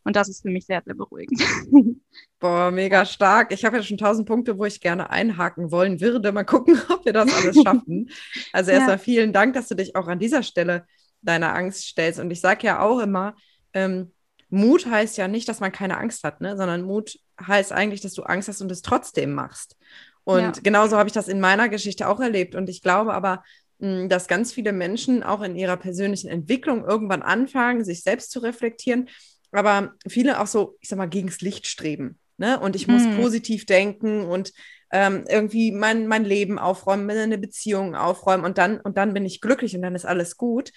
Und 0.05 0.15
das 0.15 0.29
ist 0.29 0.43
für 0.43 0.51
mich 0.51 0.67
sehr, 0.67 0.83
sehr 0.85 0.93
beruhigend. 0.93 1.41
Boah, 2.39 2.69
mega 2.69 3.05
stark. 3.05 3.51
Ich 3.51 3.65
habe 3.65 3.77
ja 3.77 3.83
schon 3.83 3.97
tausend 3.97 4.27
Punkte, 4.27 4.57
wo 4.57 4.65
ich 4.65 4.79
gerne 4.79 5.09
einhaken 5.09 5.71
wollen 5.71 5.99
würde. 5.99 6.31
Mal 6.31 6.43
gucken, 6.43 6.79
ob 6.89 7.03
wir 7.05 7.11
das 7.11 7.33
alles 7.33 7.61
schaffen. 7.61 8.11
Also 8.53 8.69
erstmal 8.69 8.97
ja. 8.97 8.99
vielen 8.99 9.33
Dank, 9.33 9.55
dass 9.55 9.67
du 9.67 9.75
dich 9.75 9.95
auch 9.95 10.07
an 10.07 10.19
dieser 10.19 10.43
Stelle 10.43 10.85
deiner 11.23 11.55
Angst 11.55 11.87
stellst. 11.87 12.19
Und 12.19 12.29
ich 12.29 12.39
sage 12.39 12.67
ja 12.67 12.81
auch 12.81 12.99
immer, 12.99 13.35
ähm, 13.73 14.13
Mut 14.49 14.85
heißt 14.85 15.17
ja 15.17 15.27
nicht, 15.27 15.49
dass 15.49 15.59
man 15.59 15.71
keine 15.71 15.97
Angst 15.97 16.23
hat, 16.23 16.39
ne? 16.39 16.55
sondern 16.55 16.83
Mut 16.83 17.17
heißt 17.41 17.71
eigentlich, 17.71 18.01
dass 18.01 18.13
du 18.13 18.21
Angst 18.21 18.47
hast 18.47 18.61
und 18.61 18.71
es 18.71 18.83
trotzdem 18.83 19.33
machst. 19.33 19.75
Und 20.23 20.39
ja. 20.39 20.51
genauso 20.61 20.97
habe 20.97 21.09
ich 21.09 21.13
das 21.13 21.27
in 21.27 21.39
meiner 21.39 21.67
Geschichte 21.67 22.07
auch 22.07 22.19
erlebt. 22.19 22.53
Und 22.53 22.69
ich 22.69 22.83
glaube 22.83 23.15
aber, 23.15 23.43
dass 23.79 24.27
ganz 24.27 24.53
viele 24.53 24.71
Menschen 24.71 25.23
auch 25.23 25.41
in 25.41 25.55
ihrer 25.55 25.77
persönlichen 25.77 26.29
Entwicklung 26.29 26.85
irgendwann 26.85 27.23
anfangen, 27.23 27.83
sich 27.83 28.03
selbst 28.03 28.31
zu 28.31 28.39
reflektieren 28.39 29.09
aber 29.55 29.93
viele 30.07 30.39
auch 30.39 30.47
so, 30.47 30.77
ich 30.81 30.89
sag 30.89 30.97
mal, 30.97 31.09
gegens 31.09 31.41
Licht 31.41 31.67
streben. 31.67 32.19
Ne? 32.37 32.59
Und 32.59 32.75
ich 32.75 32.87
muss 32.87 33.03
hm. 33.03 33.17
positiv 33.17 33.65
denken 33.65 34.25
und 34.25 34.51
ähm, 34.91 35.25
irgendwie 35.29 35.71
mein, 35.71 36.07
mein 36.07 36.25
Leben 36.25 36.59
aufräumen, 36.59 37.09
eine 37.09 37.37
Beziehung 37.37 37.95
aufräumen 37.95 38.45
und 38.45 38.57
dann, 38.57 38.79
und 38.81 38.97
dann 38.97 39.13
bin 39.13 39.25
ich 39.25 39.41
glücklich 39.41 39.75
und 39.75 39.81
dann 39.81 39.95
ist 39.95 40.05
alles 40.05 40.37
gut. 40.37 40.71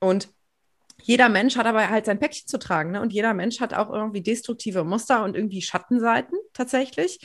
Und 0.00 0.28
jeder 1.02 1.28
Mensch 1.28 1.56
hat 1.56 1.66
aber 1.66 1.88
halt 1.88 2.06
sein 2.06 2.18
Päckchen 2.18 2.46
zu 2.46 2.58
tragen. 2.58 2.92
Ne? 2.92 3.00
Und 3.00 3.12
jeder 3.12 3.34
Mensch 3.34 3.60
hat 3.60 3.74
auch 3.74 3.90
irgendwie 3.90 4.22
destruktive 4.22 4.84
Muster 4.84 5.24
und 5.24 5.36
irgendwie 5.36 5.62
Schattenseiten 5.62 6.38
tatsächlich. 6.52 7.20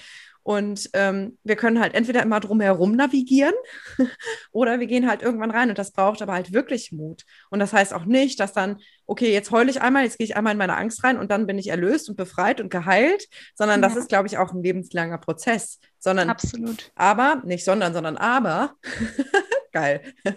Und 0.50 0.90
ähm, 0.94 1.38
wir 1.44 1.56
können 1.56 1.80
halt 1.80 1.94
entweder 1.94 2.24
immer 2.24 2.40
drumherum 2.40 2.94
navigieren 2.94 3.54
oder 4.52 4.80
wir 4.80 4.88
gehen 4.88 5.08
halt 5.08 5.22
irgendwann 5.22 5.52
rein. 5.52 5.70
Und 5.70 5.78
das 5.78 5.92
braucht 5.92 6.24
aber 6.24 6.34
halt 6.34 6.54
wirklich 6.54 6.92
Mut. 6.92 7.24
Und 7.52 7.60
das 7.60 7.72
heißt 7.72 7.94
auch 7.94 8.06
nicht, 8.06 8.40
dass 8.40 8.52
dann, 8.52 8.80
okay, 9.06 9.32
jetzt 9.32 9.52
heule 9.52 9.70
ich 9.70 9.84
einmal, 9.84 10.06
jetzt 10.06 10.18
gehe 10.18 10.26
ich 10.26 10.36
einmal 10.36 10.54
in 10.54 10.58
meine 10.58 10.76
Angst 10.76 11.04
rein 11.04 11.20
und 11.20 11.30
dann 11.30 11.46
bin 11.46 11.60
ich 11.60 11.68
erlöst 11.68 12.10
und 12.10 12.16
befreit 12.16 12.62
und 12.62 12.72
geheilt, 12.72 13.28
sondern 13.54 13.80
ja. 13.80 13.88
das 13.88 13.96
ist, 13.96 14.10
glaube 14.10 14.28
ich, 14.28 14.40
auch 14.40 14.52
ein 14.52 14.64
lebenslanger 14.64 15.20
Prozess. 15.20 15.80
Sondern, 16.00 16.32
Absolut. 16.32 16.92
Aber, 16.96 17.44
nicht 17.46 17.64
sondern, 17.64 17.94
sondern 17.94 18.18
aber, 18.18 18.74
geil. 19.72 20.02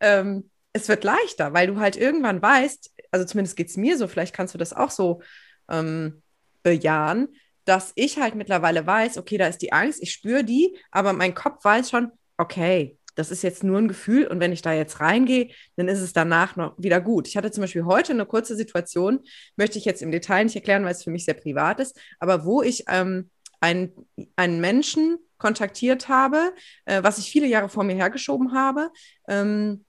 ähm, 0.00 0.48
es 0.72 0.86
wird 0.86 1.02
leichter, 1.02 1.52
weil 1.54 1.66
du 1.66 1.80
halt 1.80 1.96
irgendwann 1.96 2.40
weißt, 2.40 2.92
also 3.10 3.26
zumindest 3.26 3.56
geht 3.56 3.70
es 3.70 3.76
mir 3.76 3.98
so, 3.98 4.06
vielleicht 4.06 4.32
kannst 4.32 4.54
du 4.54 4.58
das 4.58 4.72
auch 4.72 4.92
so 4.92 5.22
ähm, 5.68 6.22
bejahen, 6.62 7.34
dass 7.70 7.92
ich 7.94 8.18
halt 8.18 8.34
mittlerweile 8.34 8.84
weiß, 8.84 9.16
okay, 9.16 9.38
da 9.38 9.46
ist 9.46 9.62
die 9.62 9.72
Angst, 9.72 10.02
ich 10.02 10.10
spüre 10.10 10.42
die, 10.42 10.76
aber 10.90 11.12
mein 11.12 11.34
Kopf 11.34 11.64
weiß 11.64 11.88
schon, 11.88 12.10
okay, 12.36 12.98
das 13.14 13.30
ist 13.30 13.42
jetzt 13.42 13.62
nur 13.62 13.78
ein 13.78 13.86
Gefühl 13.86 14.26
und 14.26 14.40
wenn 14.40 14.50
ich 14.50 14.60
da 14.60 14.72
jetzt 14.72 14.98
reingehe, 14.98 15.50
dann 15.76 15.86
ist 15.86 16.00
es 16.00 16.12
danach 16.12 16.56
noch 16.56 16.74
wieder 16.78 17.00
gut. 17.00 17.28
Ich 17.28 17.36
hatte 17.36 17.52
zum 17.52 17.62
Beispiel 17.62 17.84
heute 17.84 18.12
eine 18.12 18.26
kurze 18.26 18.56
Situation, 18.56 19.20
möchte 19.54 19.78
ich 19.78 19.84
jetzt 19.84 20.02
im 20.02 20.10
Detail 20.10 20.42
nicht 20.42 20.56
erklären, 20.56 20.84
weil 20.84 20.90
es 20.90 21.04
für 21.04 21.12
mich 21.12 21.24
sehr 21.24 21.34
privat 21.34 21.78
ist, 21.78 21.96
aber 22.18 22.44
wo 22.44 22.60
ich 22.60 22.82
ähm, 22.88 23.30
einen, 23.60 23.92
einen 24.34 24.60
Menschen 24.60 25.18
kontaktiert 25.38 26.08
habe, 26.08 26.52
äh, 26.86 27.04
was 27.04 27.18
ich 27.18 27.30
viele 27.30 27.46
Jahre 27.46 27.68
vor 27.68 27.84
mir 27.84 27.94
hergeschoben 27.94 28.52
habe, 28.52 28.90
ähm, 29.28 29.84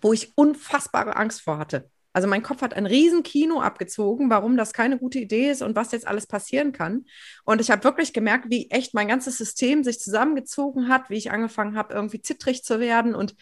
wo 0.00 0.12
ich 0.12 0.32
unfassbare 0.36 1.14
Angst 1.14 1.42
vor 1.42 1.58
hatte. 1.58 1.88
Also 2.12 2.28
mein 2.28 2.42
Kopf 2.42 2.60
hat 2.62 2.74
ein 2.74 2.86
riesen 2.86 3.22
Kino 3.22 3.60
abgezogen, 3.60 4.28
warum 4.28 4.56
das 4.56 4.72
keine 4.72 4.98
gute 4.98 5.18
Idee 5.18 5.50
ist 5.50 5.62
und 5.62 5.76
was 5.76 5.92
jetzt 5.92 6.06
alles 6.06 6.26
passieren 6.26 6.72
kann. 6.72 7.06
Und 7.44 7.60
ich 7.60 7.70
habe 7.70 7.84
wirklich 7.84 8.12
gemerkt, 8.12 8.46
wie 8.50 8.70
echt 8.70 8.94
mein 8.94 9.08
ganzes 9.08 9.38
System 9.38 9.82
sich 9.82 9.98
zusammengezogen 9.98 10.88
hat, 10.88 11.08
wie 11.08 11.16
ich 11.16 11.30
angefangen 11.30 11.76
habe, 11.76 11.94
irgendwie 11.94 12.20
zittrig 12.20 12.64
zu 12.64 12.80
werden 12.80 13.14
und, 13.14 13.34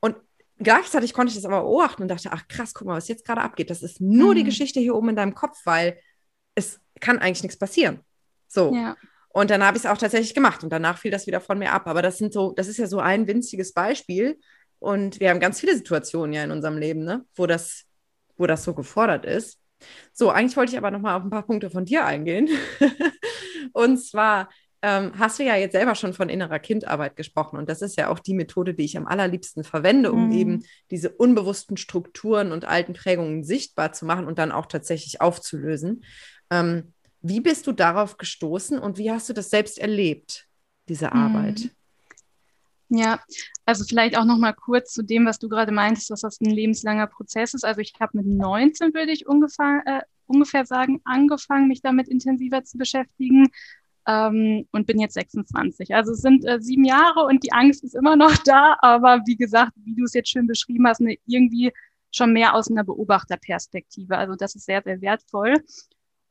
und 0.00 0.16
gleichzeitig 0.58 1.14
konnte 1.14 1.30
ich 1.30 1.36
das 1.36 1.46
aber 1.46 1.62
beobachten 1.62 2.02
und 2.02 2.08
dachte, 2.08 2.30
ach 2.32 2.46
krass, 2.48 2.74
guck 2.74 2.86
mal, 2.86 2.96
was 2.96 3.08
jetzt 3.08 3.24
gerade 3.24 3.40
abgeht. 3.40 3.70
Das 3.70 3.82
ist 3.82 4.00
nur 4.00 4.32
mhm. 4.32 4.38
die 4.38 4.44
Geschichte 4.44 4.80
hier 4.80 4.94
oben 4.94 5.10
in 5.10 5.16
deinem 5.16 5.34
Kopf, 5.34 5.58
weil 5.64 5.98
es 6.54 6.80
kann 7.00 7.18
eigentlich 7.18 7.42
nichts 7.42 7.58
passieren. 7.58 8.00
So. 8.48 8.74
Ja. 8.74 8.96
Und 9.32 9.50
dann 9.50 9.64
habe 9.64 9.76
ich 9.76 9.84
es 9.84 9.90
auch 9.90 9.96
tatsächlich 9.96 10.34
gemacht 10.34 10.64
und 10.64 10.70
danach 10.70 10.98
fiel 10.98 11.10
das 11.12 11.26
wieder 11.26 11.40
von 11.40 11.58
mir 11.58 11.72
ab. 11.72 11.86
Aber 11.86 12.02
das 12.02 12.18
sind 12.18 12.32
so, 12.32 12.52
das 12.52 12.66
ist 12.66 12.78
ja 12.78 12.86
so 12.86 12.98
ein 12.98 13.26
winziges 13.26 13.72
Beispiel. 13.72 14.38
Und 14.80 15.20
wir 15.20 15.30
haben 15.30 15.40
ganz 15.40 15.60
viele 15.60 15.76
Situationen 15.76 16.32
ja 16.32 16.42
in 16.42 16.50
unserem 16.50 16.78
Leben, 16.78 17.04
ne, 17.04 17.24
wo 17.36 17.46
das 17.46 17.84
wo 18.40 18.46
das 18.46 18.64
so 18.64 18.74
gefordert 18.74 19.24
ist. 19.24 19.58
So, 20.12 20.30
eigentlich 20.30 20.56
wollte 20.56 20.72
ich 20.72 20.78
aber 20.78 20.90
noch 20.90 21.00
mal 21.00 21.16
auf 21.16 21.22
ein 21.22 21.30
paar 21.30 21.46
Punkte 21.46 21.70
von 21.70 21.84
dir 21.84 22.04
eingehen. 22.04 22.48
und 23.72 23.98
zwar 23.98 24.48
ähm, 24.82 25.12
hast 25.18 25.38
du 25.38 25.44
ja 25.44 25.56
jetzt 25.56 25.72
selber 25.72 25.94
schon 25.94 26.14
von 26.14 26.28
innerer 26.28 26.58
Kindarbeit 26.58 27.14
gesprochen 27.14 27.58
und 27.58 27.68
das 27.68 27.82
ist 27.82 27.98
ja 27.98 28.08
auch 28.08 28.18
die 28.18 28.32
Methode, 28.32 28.72
die 28.72 28.84
ich 28.84 28.96
am 28.96 29.06
allerliebsten 29.06 29.62
verwende, 29.62 30.10
um 30.10 30.28
mhm. 30.28 30.32
eben 30.32 30.64
diese 30.90 31.10
unbewussten 31.10 31.76
Strukturen 31.76 32.50
und 32.50 32.64
alten 32.64 32.94
Prägungen 32.94 33.44
sichtbar 33.44 33.92
zu 33.92 34.06
machen 34.06 34.26
und 34.26 34.38
dann 34.38 34.52
auch 34.52 34.66
tatsächlich 34.66 35.20
aufzulösen. 35.20 36.04
Ähm, 36.50 36.94
wie 37.20 37.40
bist 37.40 37.66
du 37.66 37.72
darauf 37.72 38.16
gestoßen 38.16 38.78
und 38.78 38.96
wie 38.96 39.10
hast 39.10 39.28
du 39.28 39.34
das 39.34 39.50
selbst 39.50 39.78
erlebt, 39.78 40.46
diese 40.88 41.12
Arbeit? 41.12 41.60
Mhm. 41.60 41.70
Ja, 42.92 43.20
also 43.66 43.84
vielleicht 43.84 44.18
auch 44.18 44.24
noch 44.24 44.38
mal 44.38 44.52
kurz 44.52 44.92
zu 44.92 45.04
dem, 45.04 45.24
was 45.24 45.38
du 45.38 45.48
gerade 45.48 45.70
meintest, 45.70 46.10
dass 46.10 46.22
das 46.22 46.40
ein 46.40 46.50
lebenslanger 46.50 47.06
Prozess 47.06 47.54
ist. 47.54 47.64
Also 47.64 47.80
ich 47.80 47.94
habe 48.00 48.18
mit 48.18 48.26
19, 48.26 48.92
würde 48.94 49.12
ich 49.12 49.28
ungefähr, 49.28 49.82
äh, 49.86 50.00
ungefähr 50.26 50.66
sagen, 50.66 51.00
angefangen, 51.04 51.68
mich 51.68 51.82
damit 51.82 52.08
intensiver 52.08 52.64
zu 52.64 52.78
beschäftigen 52.78 53.46
ähm, 54.08 54.66
und 54.72 54.88
bin 54.88 54.98
jetzt 54.98 55.14
26. 55.14 55.94
Also 55.94 56.12
es 56.12 56.20
sind 56.20 56.44
äh, 56.44 56.60
sieben 56.60 56.84
Jahre 56.84 57.24
und 57.26 57.44
die 57.44 57.52
Angst 57.52 57.84
ist 57.84 57.94
immer 57.94 58.16
noch 58.16 58.36
da, 58.38 58.76
aber 58.80 59.20
wie 59.24 59.36
gesagt, 59.36 59.72
wie 59.76 59.94
du 59.94 60.02
es 60.04 60.14
jetzt 60.14 60.30
schön 60.30 60.48
beschrieben 60.48 60.88
hast, 60.88 61.00
ne, 61.00 61.18
irgendwie 61.26 61.72
schon 62.10 62.32
mehr 62.32 62.54
aus 62.54 62.68
einer 62.68 62.82
Beobachterperspektive. 62.82 64.18
Also 64.18 64.34
das 64.34 64.56
ist 64.56 64.66
sehr, 64.66 64.82
sehr 64.82 65.00
wertvoll. 65.00 65.54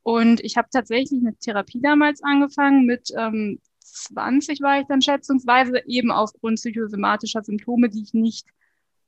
Und 0.03 0.41
ich 0.43 0.57
habe 0.57 0.67
tatsächlich 0.71 1.21
eine 1.21 1.35
Therapie 1.37 1.79
damals 1.81 2.21
angefangen 2.21 2.85
mit 2.85 3.11
ähm, 3.17 3.59
20 3.91 4.61
war 4.61 4.79
ich 4.79 4.87
dann 4.87 5.01
schätzungsweise, 5.01 5.81
eben 5.85 6.11
aufgrund 6.11 6.57
psychosomatischer 6.57 7.43
Symptome, 7.43 7.89
die 7.89 8.03
ich 8.03 8.13
nicht 8.13 8.47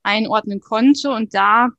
einordnen 0.02 0.60
konnte. 0.60 1.10
Und 1.10 1.34
da 1.34 1.70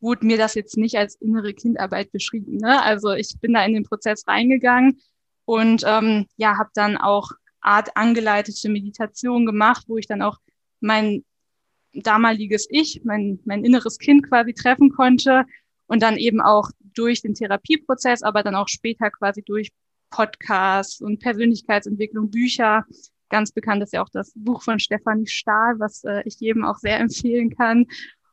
wurde 0.00 0.26
mir 0.26 0.36
das 0.38 0.54
jetzt 0.54 0.76
nicht 0.76 0.96
als 0.96 1.16
innere 1.16 1.54
Kindarbeit 1.54 2.12
beschrieben. 2.12 2.56
Ne? 2.58 2.82
Also 2.82 3.12
ich 3.12 3.34
bin 3.40 3.52
da 3.52 3.64
in 3.64 3.74
den 3.74 3.84
Prozess 3.84 4.26
reingegangen 4.26 5.00
und 5.44 5.82
ähm, 5.86 6.26
ja, 6.36 6.56
habe 6.58 6.70
dann 6.74 6.96
auch 6.96 7.32
Art 7.60 7.96
angeleitete 7.96 8.68
Meditation 8.68 9.46
gemacht, 9.46 9.84
wo 9.88 9.98
ich 9.98 10.06
dann 10.06 10.22
auch 10.22 10.38
mein 10.80 11.24
damaliges 11.92 12.66
Ich, 12.70 13.02
mein, 13.04 13.40
mein 13.44 13.64
inneres 13.64 13.98
Kind 13.98 14.28
quasi 14.28 14.54
treffen 14.54 14.90
konnte 14.90 15.44
und 15.86 16.02
dann 16.02 16.16
eben 16.16 16.40
auch 16.40 16.70
durch 16.94 17.22
den 17.22 17.34
Therapieprozess, 17.34 18.22
aber 18.22 18.42
dann 18.42 18.54
auch 18.54 18.68
später 18.68 19.10
quasi 19.10 19.42
durch 19.42 19.70
Podcasts 20.10 21.00
und 21.00 21.20
Persönlichkeitsentwicklung, 21.20 22.30
Bücher. 22.30 22.84
Ganz 23.28 23.52
bekannt 23.52 23.82
ist 23.82 23.92
ja 23.92 24.02
auch 24.02 24.08
das 24.08 24.32
Buch 24.34 24.62
von 24.62 24.78
Stefanie 24.78 25.26
Stahl, 25.26 25.78
was 25.78 26.04
äh, 26.04 26.22
ich 26.24 26.40
jedem 26.40 26.64
auch 26.64 26.78
sehr 26.78 26.98
empfehlen 27.00 27.50
kann. 27.50 27.86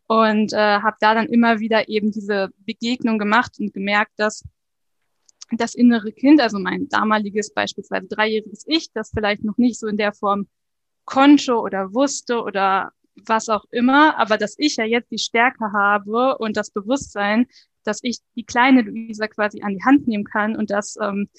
Und 0.07 0.53
äh, 0.53 0.57
habe 0.57 0.97
da 0.99 1.15
dann 1.15 1.27
immer 1.27 1.59
wieder 1.59 1.89
eben 1.89 2.11
diese 2.11 2.49
Begegnung 2.57 3.17
gemacht 3.17 3.53
und 3.59 3.73
gemerkt, 3.73 4.13
dass 4.17 4.43
das 5.51 5.75
innere 5.75 6.11
Kind, 6.11 6.41
also 6.41 6.59
mein 6.59 6.87
damaliges 6.89 7.53
beispielsweise 7.53 8.07
dreijähriges 8.07 8.65
Ich, 8.67 8.91
das 8.93 9.11
vielleicht 9.11 9.43
noch 9.43 9.57
nicht 9.57 9.79
so 9.79 9.87
in 9.87 9.97
der 9.97 10.13
Form 10.13 10.47
konnte 11.05 11.55
oder 11.55 11.93
wusste 11.93 12.41
oder 12.41 12.91
was 13.27 13.49
auch 13.49 13.65
immer, 13.71 14.17
aber 14.17 14.37
dass 14.37 14.55
ich 14.57 14.75
ja 14.75 14.85
jetzt 14.85 15.11
die 15.11 15.19
Stärke 15.19 15.71
habe 15.71 16.37
und 16.37 16.57
das 16.57 16.71
Bewusstsein, 16.71 17.47
dass 17.83 17.99
ich 18.01 18.19
die 18.35 18.43
kleine 18.43 18.81
Luisa 18.81 19.27
quasi 19.27 19.61
an 19.61 19.75
die 19.75 19.83
Hand 19.83 20.07
nehmen 20.07 20.25
kann 20.25 20.55
und 20.55 20.69
dass 20.69 20.97
ähm, 21.01 21.29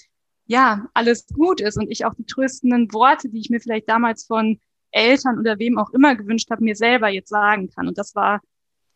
ja, 0.47 0.89
alles 0.95 1.27
gut 1.27 1.61
ist 1.61 1.77
und 1.77 1.91
ich 1.91 2.05
auch 2.05 2.15
die 2.15 2.25
tröstenden 2.25 2.93
Worte, 2.93 3.29
die 3.29 3.41
ich 3.41 3.51
mir 3.51 3.61
vielleicht 3.61 3.89
damals 3.89 4.25
von 4.25 4.61
Eltern 4.91 5.39
oder 5.39 5.59
wem 5.59 5.79
auch 5.79 5.91
immer 5.91 6.15
gewünscht 6.15 6.51
habe, 6.51 6.65
mir 6.65 6.77
selber 6.77 7.09
jetzt 7.09 7.29
sagen 7.29 7.69
kann. 7.69 7.89
Und 7.89 7.99
das 7.99 8.15
war 8.15 8.41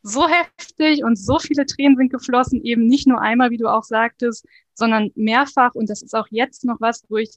so 0.02 0.26
heftig 0.28 1.04
und 1.04 1.16
so 1.16 1.38
viele 1.38 1.66
Tränen 1.66 1.97
sind 1.97 2.11
geflossen, 2.11 2.64
eben 2.64 2.87
nicht 2.87 3.07
nur 3.07 3.21
einmal, 3.21 3.50
wie 3.50 3.59
du 3.59 3.69
auch 3.69 3.85
sagtest, 3.85 4.47
sondern 4.75 5.11
mehrfach. 5.14 5.75
Und 5.75 5.90
das 5.90 6.02
ist 6.02 6.14
auch 6.14 6.28
jetzt 6.30 6.64
noch 6.64 6.80
was, 6.80 7.04
wo 7.09 7.19
ich 7.19 7.30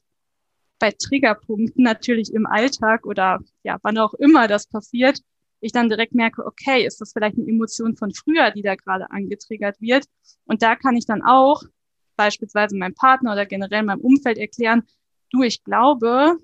bei 0.79 0.91
Triggerpunkten 0.91 1.83
natürlich 1.83 2.33
im 2.33 2.45
Alltag 2.45 3.05
oder 3.05 3.39
ja, 3.63 3.77
wann 3.81 3.97
auch 3.97 4.13
immer 4.13 4.47
das 4.47 4.67
passiert, 4.67 5.19
ich 5.59 5.71
dann 5.71 5.89
direkt 5.89 6.13
merke, 6.13 6.45
okay, 6.45 6.85
ist 6.85 6.99
das 6.99 7.13
vielleicht 7.13 7.37
eine 7.37 7.47
Emotion 7.47 7.95
von 7.95 8.13
früher, 8.13 8.51
die 8.51 8.61
da 8.61 8.75
gerade 8.75 9.09
angetriggert 9.11 9.79
wird? 9.79 10.05
Und 10.45 10.61
da 10.61 10.75
kann 10.75 10.97
ich 10.97 11.05
dann 11.05 11.21
auch 11.21 11.63
beispielsweise 12.15 12.77
meinem 12.77 12.95
Partner 12.95 13.33
oder 13.33 13.45
generell 13.45 13.83
meinem 13.83 14.01
Umfeld 14.01 14.37
erklären, 14.37 14.83
du, 15.31 15.43
ich 15.43 15.63
glaube, 15.63 16.37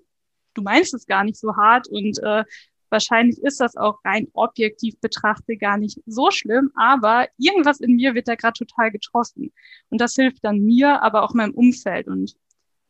du 0.53 0.61
meinst 0.61 0.93
es 0.93 1.05
gar 1.05 1.23
nicht 1.23 1.37
so 1.37 1.55
hart 1.55 1.87
und 1.87 2.19
äh, 2.23 2.43
wahrscheinlich 2.89 3.41
ist 3.43 3.59
das 3.59 3.77
auch 3.77 4.03
rein 4.03 4.27
objektiv 4.33 4.99
betrachtet 4.99 5.59
gar 5.59 5.77
nicht 5.77 6.01
so 6.05 6.31
schlimm, 6.31 6.71
aber 6.75 7.27
irgendwas 7.37 7.79
in 7.79 7.95
mir 7.95 8.15
wird 8.15 8.27
da 8.27 8.35
gerade 8.35 8.57
total 8.57 8.91
getroffen. 8.91 9.53
Und 9.89 10.01
das 10.01 10.15
hilft 10.15 10.43
dann 10.43 10.59
mir, 10.59 11.01
aber 11.03 11.23
auch 11.23 11.33
meinem 11.33 11.53
Umfeld. 11.53 12.07
Und 12.07 12.35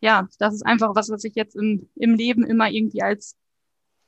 ja, 0.02 0.28
das 0.40 0.54
ist 0.54 0.66
einfach 0.66 0.96
was, 0.96 1.10
was 1.10 1.24
ich 1.24 1.36
jetzt 1.36 1.56
im, 1.56 1.90
im 1.96 2.16
Leben 2.16 2.46
immer 2.46 2.70
irgendwie 2.70 3.02
als 3.02 3.36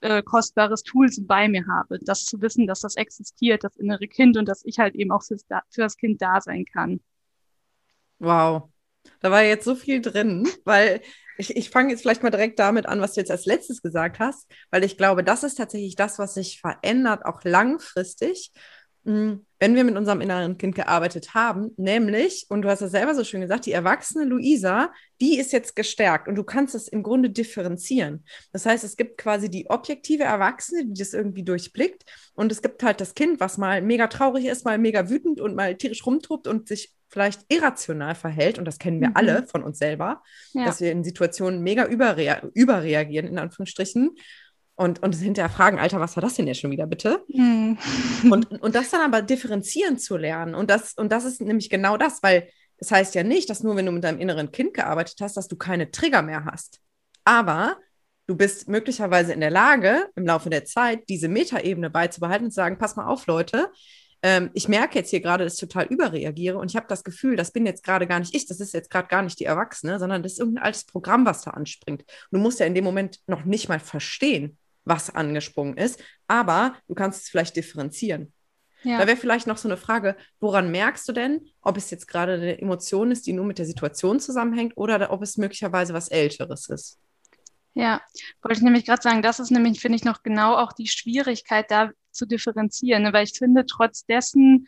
äh, 0.02 0.24
kostbares 0.24 0.84
Tool 0.84 1.10
bei 1.22 1.48
mir 1.48 1.66
habe. 1.68 2.00
Das 2.02 2.26
zu 2.26 2.42
wissen, 2.42 2.68
dass 2.68 2.82
das 2.82 2.96
existiert, 2.96 3.64
das 3.64 3.76
innere 3.78 4.08
Kind 4.08 4.38
und 4.38 4.48
dass 4.48 4.66
ich 4.66 4.80
halt 4.80 4.96
eben 4.96 5.12
auch 5.12 5.24
für 5.24 5.38
das 5.76 5.98
Kind 5.98 6.22
da 6.22 6.42
sein 6.42 6.66
kann. 6.66 7.02
Wow. 8.22 8.70
Da 9.20 9.32
war 9.32 9.44
jetzt 9.44 9.66
so 9.66 9.76
viel 9.76 10.00
drin, 10.02 10.48
weil 10.64 11.02
ich, 11.38 11.56
ich 11.56 11.72
fange 11.72 11.90
jetzt 11.92 12.02
vielleicht 12.02 12.22
mal 12.22 12.30
direkt 12.30 12.60
damit 12.60 12.86
an, 12.86 13.02
was 13.02 13.14
du 13.14 13.22
jetzt 13.22 13.32
als 13.32 13.46
letztes 13.46 13.82
gesagt 13.82 14.20
hast, 14.20 14.48
weil 14.70 14.84
ich 14.84 14.96
glaube, 14.96 15.24
das 15.24 15.44
ist 15.44 15.56
tatsächlich 15.56 15.96
das, 15.96 16.20
was 16.20 16.36
sich 16.36 16.62
verändert, 16.62 17.26
auch 17.26 17.44
langfristig. 17.44 18.52
Hm, 19.06 19.44
wenn 19.58 19.74
wir 19.74 19.84
mit 19.84 19.98
unserem 19.98 20.22
inneren 20.22 20.60
Kind 20.60 20.76
gearbeitet 20.76 21.34
haben, 21.34 21.72
nämlich, 21.78 22.46
und 22.50 22.62
du 22.62 22.70
hast 22.70 22.82
es 22.82 22.92
selber 22.92 23.16
so 23.16 23.24
schön 23.24 23.42
gesagt, 23.42 23.66
die 23.66 23.72
erwachsene 23.72 24.26
Luisa, 24.26 24.94
die 25.20 25.40
ist 25.40 25.52
jetzt 25.52 25.76
gestärkt 25.76 26.28
und 26.28 26.36
du 26.36 26.44
kannst 26.44 26.76
es 26.76 26.88
im 26.88 27.02
Grunde 27.02 27.32
differenzieren. 27.32 28.24
Das 28.52 28.68
heißt, 28.68 28.84
es 28.84 28.98
gibt 28.98 29.18
quasi 29.18 29.50
die 29.50 29.68
objektive 29.72 30.26
Erwachsene, 30.26 30.86
die 30.86 31.00
das 31.00 31.16
irgendwie 31.16 31.44
durchblickt 31.44 32.04
und 32.36 32.52
es 32.52 32.62
gibt 32.62 32.84
halt 32.84 33.02
das 33.02 33.16
Kind, 33.16 33.40
was 33.40 33.58
mal 33.58 33.82
mega 33.82 34.06
traurig 34.06 34.46
ist, 34.46 34.66
mal 34.66 34.78
mega 34.78 35.10
wütend 35.10 35.42
und 35.42 35.56
mal 35.56 35.76
tierisch 35.76 36.06
rumtobt 36.06 36.48
und 36.48 36.68
sich 36.68 36.94
vielleicht 37.12 37.42
irrational 37.50 38.16
verhält, 38.16 38.58
und 38.58 38.66
das 38.66 38.80
kennen 38.80 39.02
wir 39.02 39.10
mhm. 39.10 39.16
alle 39.16 39.48
von 39.48 39.64
uns 39.64 39.78
selber, 39.78 40.24
ja. 40.54 40.66
dass 40.66 40.80
wir 40.82 40.92
in 40.92 41.04
Situationen 41.04 41.62
mega 41.62 41.86
überrea 41.86 42.42
überreagieren, 42.54 43.28
in 43.28 43.38
Anführungsstrichen, 43.38 44.16
und, 44.76 45.04
und 45.04 45.16
hinterher 45.16 45.50
fragen, 45.50 45.78
Alter, 45.78 46.00
was 46.00 46.16
war 46.16 46.22
das 46.22 46.36
denn 46.36 46.48
jetzt 46.48 46.60
schon 46.60 46.72
wieder, 46.72 46.88
bitte? 46.88 47.24
Mhm. 47.28 47.78
Und, 48.32 48.50
und 48.62 48.74
das 48.74 48.90
dann 48.90 49.02
aber 49.02 49.22
differenzieren 49.22 50.00
zu 50.00 50.18
lernen. 50.18 50.56
Und 50.56 50.72
das, 50.72 50.94
und 50.94 51.12
das 51.12 51.24
ist 51.24 51.40
nämlich 51.40 51.70
genau 51.70 51.98
das, 51.98 52.24
weil 52.24 52.48
es 52.78 52.88
das 52.88 52.92
heißt 52.92 53.16
ja 53.16 53.22
nicht, 53.22 53.50
dass 53.50 53.62
nur 53.62 53.76
wenn 53.76 53.86
du 53.86 53.92
mit 53.92 54.04
deinem 54.04 54.20
inneren 54.20 54.52
Kind 54.52 54.74
gearbeitet 54.74 55.18
hast, 55.22 55.38
dass 55.38 55.48
du 55.48 55.56
keine 55.56 55.92
Trigger 55.92 56.24
mehr 56.24 56.46
hast. 56.46 56.80
Aber 57.26 57.78
du 58.26 58.36
bist 58.36 58.70
möglicherweise 58.70 59.34
in 59.34 59.40
der 59.40 59.52
Lage, 59.52 60.10
im 60.16 60.26
Laufe 60.26 60.50
der 60.50 60.66
Zeit 60.66 61.08
diese 61.10 61.28
Metaebene 61.28 61.92
beizubehalten 61.92 62.46
und 62.46 62.52
zu 62.52 62.56
sagen, 62.56 62.80
pass 62.80 62.96
mal 62.96 63.06
auf, 63.06 63.28
Leute, 63.28 63.72
ähm, 64.24 64.52
ich 64.54 64.68
merke 64.68 65.00
jetzt 65.00 65.10
hier 65.10 65.22
gerade, 65.22 65.44
dass 65.44 65.56
ich 65.56 65.60
total 65.60 65.86
überreagiere 65.86 66.58
und 66.58 66.70
ich 66.70 66.76
habe 66.76 66.88
das 66.88 67.04
Gefühl, 67.04 67.36
das 67.36 67.52
bin 67.52 67.66
jetzt 67.66 67.84
gerade 67.84 68.08
gar 68.08 68.20
nicht 68.20 68.36
ich, 68.36 68.46
das 68.46 68.60
ist 68.60 68.74
jetzt 68.74 68.90
gerade 68.90 69.08
gar 69.08 69.22
nicht 69.22 69.40
die 69.40 69.46
Erwachsene, 69.46 70.00
sondern 70.00 70.24
das 70.24 70.34
ist 70.34 70.40
irgendein 70.40 70.64
altes 70.64 70.86
Programm, 70.86 71.26
was 71.26 71.42
da 71.42 71.52
anspringt. 71.52 72.02
Und 72.02 72.08
du 72.32 72.40
musst 72.40 72.60
ja 72.60 72.66
in 72.66 72.76
dem 72.76 72.84
Moment 72.84 73.20
noch 73.28 73.46
nicht 73.46 73.70
mal 73.70 73.80
verstehen, 73.80 74.58
was 74.86 75.14
angesprungen 75.14 75.78
ist, 75.78 76.04
aber 76.28 76.76
du 76.88 76.96
kannst 76.96 77.24
es 77.24 77.30
vielleicht 77.30 77.56
differenzieren. 77.56 78.34
Ja. 78.84 79.00
Da 79.00 79.08
wäre 79.08 79.18
vielleicht 79.18 79.46
noch 79.46 79.58
so 79.58 79.68
eine 79.68 79.78
Frage, 79.78 80.16
woran 80.40 80.72
merkst 80.72 81.08
du 81.08 81.14
denn, 81.14 81.48
ob 81.62 81.78
es 81.78 81.92
jetzt 81.92 82.08
gerade 82.08 82.34
eine 82.34 82.60
Emotion 82.60 83.12
ist, 83.12 83.28
die 83.28 83.34
nur 83.34 83.46
mit 83.46 83.60
der 83.60 83.66
Situation 83.66 84.20
zusammenhängt 84.20 84.74
oder 84.76 85.12
ob 85.12 85.22
es 85.22 85.38
möglicherweise 85.38 85.94
was 85.94 86.08
Älteres 86.08 86.68
ist? 86.70 87.00
Ja, 87.74 88.02
wollte 88.42 88.58
ich 88.58 88.64
nämlich 88.64 88.86
gerade 88.86 89.02
sagen, 89.02 89.22
das 89.22 89.40
ist 89.40 89.52
nämlich, 89.52 89.80
finde 89.80 89.96
ich, 89.96 90.04
noch 90.04 90.24
genau 90.24 90.56
auch 90.56 90.74
die 90.74 90.88
Schwierigkeit, 90.88 91.72
da 91.72 91.92
zu 92.12 92.26
differenzieren, 92.26 93.04
ne? 93.04 93.14
weil 93.14 93.24
ich 93.24 93.38
finde, 93.38 93.66
trotz 93.66 94.06
dessen, 94.06 94.68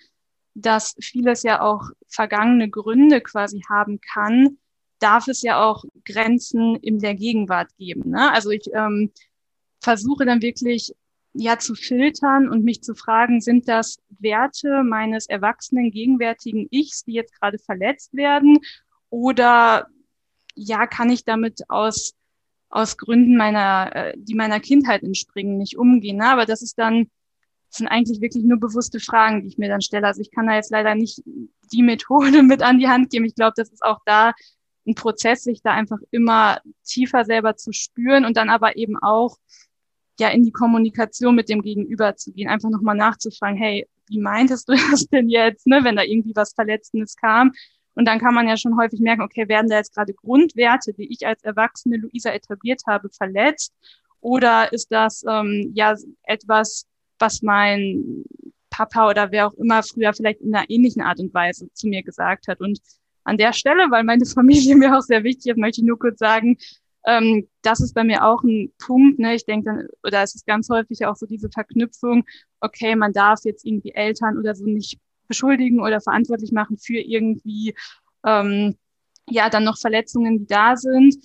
dass 0.53 0.95
vieles 1.01 1.43
ja 1.43 1.61
auch 1.61 1.89
vergangene 2.07 2.69
Gründe 2.69 3.19
quasi 3.21 3.61
haben 3.69 3.99
kann, 3.99 4.57
darf 4.99 5.27
es 5.27 5.41
ja 5.41 5.61
auch 5.61 5.83
Grenzen 6.05 6.77
in 6.77 6.99
der 6.99 7.15
Gegenwart 7.15 7.75
geben. 7.77 8.11
Ne? 8.11 8.31
Also 8.31 8.51
ich 8.51 8.69
ähm, 8.73 9.11
versuche 9.81 10.25
dann 10.25 10.41
wirklich 10.41 10.93
ja 11.33 11.57
zu 11.59 11.75
filtern 11.75 12.47
und 12.47 12.63
mich 12.63 12.83
zu 12.83 12.95
fragen, 12.95 13.41
sind 13.41 13.67
das 13.67 13.97
Werte 14.19 14.83
meines 14.83 15.27
erwachsenen 15.27 15.91
gegenwärtigen 15.91 16.67
Ichs, 16.71 17.03
die 17.03 17.13
jetzt 17.13 17.37
gerade 17.39 17.57
verletzt 17.59 18.13
werden? 18.13 18.59
Oder 19.09 19.87
ja, 20.55 20.87
kann 20.87 21.09
ich 21.09 21.25
damit 21.25 21.69
aus, 21.69 22.13
aus 22.73 22.97
Gründen 22.97 23.37
meiner, 23.37 23.95
äh, 23.95 24.13
die 24.17 24.35
meiner 24.35 24.59
Kindheit 24.59 25.03
entspringen, 25.03 25.57
nicht 25.57 25.77
umgehen? 25.77 26.17
Ne? 26.17 26.25
Aber 26.29 26.45
das 26.45 26.61
ist 26.61 26.77
dann 26.77 27.09
das 27.73 27.79
sind 27.79 27.87
eigentlich 27.87 28.21
wirklich 28.21 28.43
nur 28.43 28.59
bewusste 28.59 28.99
Fragen, 28.99 29.41
die 29.41 29.47
ich 29.47 29.57
mir 29.57 29.67
dann 29.67 29.81
stelle. 29.81 30.05
Also 30.05 30.21
ich 30.21 30.29
kann 30.29 30.45
da 30.45 30.53
jetzt 30.53 30.69
leider 30.69 30.93
nicht 30.93 31.23
die 31.71 31.81
Methode 31.81 32.43
mit 32.43 32.61
an 32.61 32.77
die 32.77 32.87
Hand 32.87 33.09
geben. 33.09 33.25
Ich 33.25 33.33
glaube, 33.33 33.53
das 33.55 33.71
ist 33.71 33.83
auch 33.83 33.97
da 34.05 34.33
ein 34.85 34.93
Prozess, 34.93 35.43
sich 35.43 35.63
da 35.63 35.71
einfach 35.71 35.97
immer 36.11 36.61
tiefer 36.85 37.25
selber 37.25 37.55
zu 37.55 37.71
spüren 37.73 38.25
und 38.25 38.37
dann 38.37 38.51
aber 38.51 38.77
eben 38.77 38.95
auch 39.01 39.37
ja 40.19 40.29
in 40.29 40.43
die 40.43 40.51
Kommunikation 40.51 41.33
mit 41.33 41.49
dem 41.49 41.63
Gegenüber 41.63 42.15
zu 42.15 42.31
gehen, 42.31 42.47
einfach 42.47 42.69
nochmal 42.69 42.95
nachzufragen, 42.95 43.57
hey, 43.57 43.87
wie 44.07 44.19
meintest 44.19 44.69
du 44.69 44.73
das 44.91 45.07
denn 45.07 45.27
jetzt, 45.27 45.65
ne, 45.65 45.83
wenn 45.83 45.95
da 45.95 46.03
irgendwie 46.03 46.35
was 46.35 46.53
Verletzendes 46.53 47.15
kam? 47.15 47.53
Und 47.95 48.05
dann 48.05 48.19
kann 48.19 48.33
man 48.33 48.47
ja 48.47 48.57
schon 48.57 48.77
häufig 48.77 48.99
merken, 48.99 49.21
okay, 49.21 49.47
werden 49.47 49.69
da 49.69 49.77
jetzt 49.77 49.93
gerade 49.93 50.13
Grundwerte, 50.13 50.93
die 50.93 51.11
ich 51.11 51.25
als 51.27 51.43
erwachsene 51.43 51.97
Luisa 51.97 52.31
etabliert 52.31 52.81
habe, 52.87 53.09
verletzt? 53.09 53.73
Oder 54.19 54.71
ist 54.71 54.91
das 54.91 55.23
ähm, 55.27 55.71
ja 55.75 55.95
etwas, 56.23 56.87
was 57.19 57.41
mein 57.41 58.23
Papa 58.69 59.09
oder 59.09 59.31
wer 59.31 59.47
auch 59.47 59.53
immer 59.53 59.83
früher 59.83 60.13
vielleicht 60.13 60.41
in 60.41 60.55
einer 60.55 60.69
ähnlichen 60.69 61.01
Art 61.01 61.19
und 61.19 61.33
Weise 61.33 61.71
zu 61.73 61.87
mir 61.87 62.03
gesagt 62.03 62.47
hat. 62.47 62.59
Und 62.59 62.79
an 63.23 63.37
der 63.37 63.53
Stelle, 63.53 63.91
weil 63.91 64.03
meine 64.03 64.25
Familie 64.25 64.75
mir 64.75 64.97
auch 64.97 65.01
sehr 65.01 65.23
wichtig 65.23 65.51
ist, 65.51 65.57
möchte 65.57 65.81
ich 65.81 65.87
nur 65.87 65.99
kurz 65.99 66.19
sagen, 66.19 66.57
ähm, 67.05 67.47
das 67.61 67.81
ist 67.81 67.93
bei 67.93 68.03
mir 68.03 68.25
auch 68.25 68.43
ein 68.43 68.71
Punkt. 68.79 69.19
Ne? 69.19 69.35
Ich 69.35 69.45
denke 69.45 69.65
dann, 69.65 69.87
oder 70.03 70.23
es 70.23 70.35
ist 70.35 70.47
ganz 70.47 70.69
häufig 70.69 71.05
auch 71.05 71.15
so 71.15 71.25
diese 71.25 71.49
Verknüpfung, 71.49 72.23
okay, 72.61 72.95
man 72.95 73.13
darf 73.13 73.41
jetzt 73.43 73.65
irgendwie 73.65 73.91
Eltern 73.91 74.37
oder 74.37 74.55
so 74.55 74.65
nicht 74.65 74.99
beschuldigen 75.33 75.81
oder 75.81 75.99
verantwortlich 75.99 76.51
machen 76.51 76.77
für 76.77 76.99
irgendwie, 76.99 77.75
ähm, 78.25 78.75
ja, 79.27 79.49
dann 79.49 79.63
noch 79.63 79.79
Verletzungen, 79.79 80.39
die 80.39 80.47
da 80.47 80.75
sind. 80.75 81.15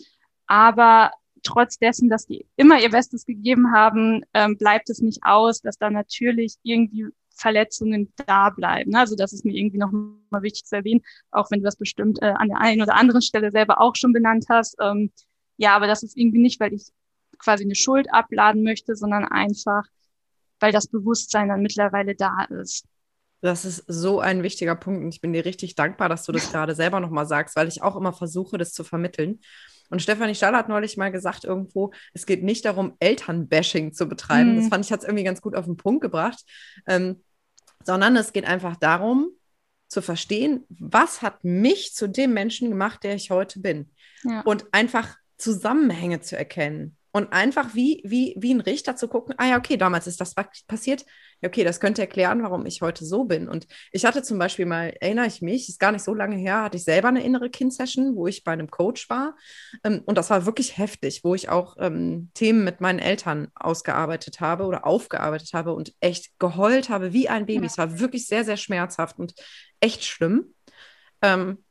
Aber 0.47 1.13
trotz 1.43 1.79
dessen, 1.79 2.09
dass 2.09 2.27
die 2.27 2.47
immer 2.57 2.81
ihr 2.81 2.91
Bestes 2.91 3.25
gegeben 3.27 3.73
haben, 3.73 4.23
ähm, 4.35 4.57
bleibt 4.57 4.91
es 4.91 5.01
nicht 5.01 5.21
aus, 5.23 5.61
dass 5.61 5.79
da 5.79 5.91
natürlich 5.91 6.57
irgendwie 6.63 7.07
Verletzungen 7.31 8.13
da 8.27 8.51
bleiben. 8.51 8.97
Also 8.97 9.15
das 9.15 9.33
ist 9.33 9.45
mir 9.45 9.57
irgendwie 9.57 9.79
noch 9.79 9.93
mal 10.31 10.43
wichtig 10.43 10.65
zu 10.65 10.77
erwähnen, 10.77 11.03
auch 11.31 11.51
wenn 11.51 11.61
du 11.61 11.65
das 11.65 11.77
bestimmt 11.77 12.21
äh, 12.21 12.35
an 12.37 12.49
der 12.49 12.61
einen 12.61 12.83
oder 12.83 12.97
anderen 12.97 13.23
Stelle 13.23 13.51
selber 13.53 13.81
auch 13.81 13.95
schon 13.95 14.13
benannt 14.13 14.47
hast. 14.49 14.77
Ähm, 14.81 15.13
ja, 15.57 15.77
aber 15.77 15.87
das 15.87 16.03
ist 16.03 16.17
irgendwie 16.17 16.41
nicht, 16.41 16.61
weil 16.61 16.73
ich 16.73 16.89
quasi 17.39 17.65
eine 17.65 17.77
Schuld 17.77 18.13
abladen 18.13 18.65
möchte, 18.65 18.97
sondern 18.97 19.25
einfach, 19.25 19.85
weil 20.61 20.73
das 20.73 20.89
Bewusstsein 20.89 21.49
dann 21.49 21.63
mittlerweile 21.63 22.15
da 22.17 22.45
ist. 22.61 22.85
Das 23.41 23.65
ist 23.65 23.85
so 23.87 24.21
ein 24.21 24.43
wichtiger 24.43 24.75
Punkt 24.75 25.03
und 25.03 25.09
ich 25.15 25.21
bin 25.21 25.33
dir 25.33 25.45
richtig 25.45 25.75
dankbar, 25.75 26.09
dass 26.09 26.25
du 26.25 26.33
das 26.33 26.51
gerade 26.51 26.75
selber 26.75 27.01
nochmal 27.01 27.27
sagst, 27.27 27.55
weil 27.57 27.69
ich 27.69 27.83
auch 27.83 27.97
immer 27.97 28.13
versuche, 28.13 28.59
das 28.59 28.73
zu 28.73 28.85
vermitteln. 28.85 29.41
Und 29.91 30.03
Stefanie 30.03 30.35
Stahl 30.35 30.55
hat 30.55 30.69
neulich 30.69 30.97
mal 30.97 31.11
gesagt 31.11 31.45
irgendwo, 31.45 31.93
es 32.13 32.27
geht 32.27 32.43
nicht 32.43 32.65
darum, 32.65 32.95
Elternbashing 32.99 33.93
zu 33.93 34.07
betreiben. 34.07 34.53
Mhm. 34.53 34.57
Das 34.57 34.69
fand 34.69 34.85
ich, 34.85 34.93
hat 34.93 35.01
es 35.01 35.07
irgendwie 35.07 35.25
ganz 35.25 35.41
gut 35.41 35.55
auf 35.55 35.65
den 35.65 35.77
Punkt 35.77 36.03
gebracht. 36.03 36.45
Ähm, 36.87 37.23
sondern 37.85 38.17
es 38.17 38.33
geht 38.33 38.45
einfach 38.45 38.77
darum, 38.77 39.31
zu 39.89 40.03
verstehen, 40.03 40.67
was 40.69 41.23
hat 41.23 41.45
mich 41.45 41.95
zu 41.95 42.07
dem 42.09 42.35
Menschen 42.35 42.69
gemacht, 42.69 43.03
der 43.05 43.15
ich 43.15 43.31
heute 43.31 43.61
bin. 43.61 43.91
Ja. 44.25 44.43
Und 44.43 44.67
einfach 44.73 45.17
Zusammenhänge 45.39 46.21
zu 46.21 46.37
erkennen. 46.37 46.98
Und 47.11 47.33
einfach 47.33 47.75
wie, 47.75 48.03
wie, 48.05 48.35
wie 48.39 48.53
ein 48.53 48.61
Richter 48.61 48.97
zu 48.97 49.09
gucken, 49.09 49.35
ah 49.39 49.47
ja, 49.47 49.59
okay, 49.59 49.77
damals 49.77 50.07
ist 50.07 50.21
das 50.21 50.35
passiert. 50.35 51.05
Okay, 51.45 51.63
das 51.63 51.79
könnte 51.79 52.03
erklären, 52.03 52.43
warum 52.43 52.67
ich 52.67 52.83
heute 52.83 53.05
so 53.05 53.25
bin. 53.25 53.49
Und 53.49 53.67
ich 53.93 54.05
hatte 54.05 54.23
zum 54.23 54.39
Beispiel 54.39 54.67
mal, 54.67 54.93
erinnere 55.01 55.27
ich 55.27 55.41
mich, 55.41 55.69
ist 55.69 55.79
gar 55.79 55.93
nicht 55.93 56.05
so 56.05 56.13
lange 56.13 56.37
her, 56.37 56.65
hatte 56.65 56.77
ich 56.77 56.85
selber 56.85 57.09
eine 57.09 57.23
innere 57.23 57.49
Kind-Session, 57.49 58.17
wo 58.17 58.27
ich 58.27 58.43
bei 58.43 58.53
einem 58.53 58.71
Coach 58.71 59.09
war. 59.09 59.37
Ähm, 59.85 60.03
und 60.05 60.19
das 60.19 60.31
war 60.31 60.47
wirklich 60.47 60.77
heftig, 60.79 61.23
wo 61.23 61.35
ich 61.35 61.49
auch 61.49 61.77
ähm, 61.79 62.31
Themen 62.35 62.65
mit 62.65 62.81
meinen 62.81 62.99
Eltern 62.99 63.49
ausgearbeitet 63.55 64.41
habe 64.41 64.65
oder 64.65 64.85
aufgearbeitet 64.85 65.53
habe 65.53 65.75
und 65.75 65.95
echt 66.01 66.39
geheult 66.41 66.89
habe 66.89 67.13
wie 67.13 67.29
ein 67.29 67.47
Baby. 67.47 67.63
Ja. 67.63 67.67
Es 67.67 67.79
war 67.79 68.01
wirklich 68.01 68.27
sehr, 68.27 68.45
sehr 68.45 68.57
schmerzhaft 68.57 69.19
und 69.19 69.35
echt 69.81 70.05
schlimm. 70.05 70.55
Ähm, 71.23 71.65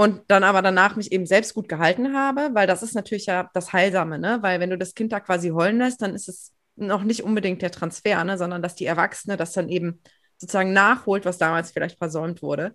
und 0.00 0.22
dann 0.28 0.44
aber 0.44 0.62
danach 0.62 0.96
mich 0.96 1.12
eben 1.12 1.26
selbst 1.26 1.52
gut 1.52 1.68
gehalten 1.68 2.16
habe, 2.16 2.48
weil 2.54 2.66
das 2.66 2.82
ist 2.82 2.94
natürlich 2.94 3.26
ja 3.26 3.50
das 3.52 3.74
Heilsame, 3.74 4.18
ne? 4.18 4.38
Weil 4.40 4.58
wenn 4.58 4.70
du 4.70 4.78
das 4.78 4.94
Kind 4.94 5.12
da 5.12 5.20
quasi 5.20 5.50
heulen 5.50 5.76
lässt, 5.76 6.00
dann 6.00 6.14
ist 6.14 6.26
es 6.26 6.54
noch 6.74 7.02
nicht 7.02 7.22
unbedingt 7.22 7.60
der 7.60 7.70
Transfer, 7.70 8.24
ne? 8.24 8.38
sondern 8.38 8.62
dass 8.62 8.74
die 8.74 8.86
Erwachsene 8.86 9.36
das 9.36 9.52
dann 9.52 9.68
eben 9.68 10.00
sozusagen 10.38 10.72
nachholt, 10.72 11.26
was 11.26 11.36
damals 11.36 11.72
vielleicht 11.72 11.98
versäumt 11.98 12.40
wurde. 12.40 12.74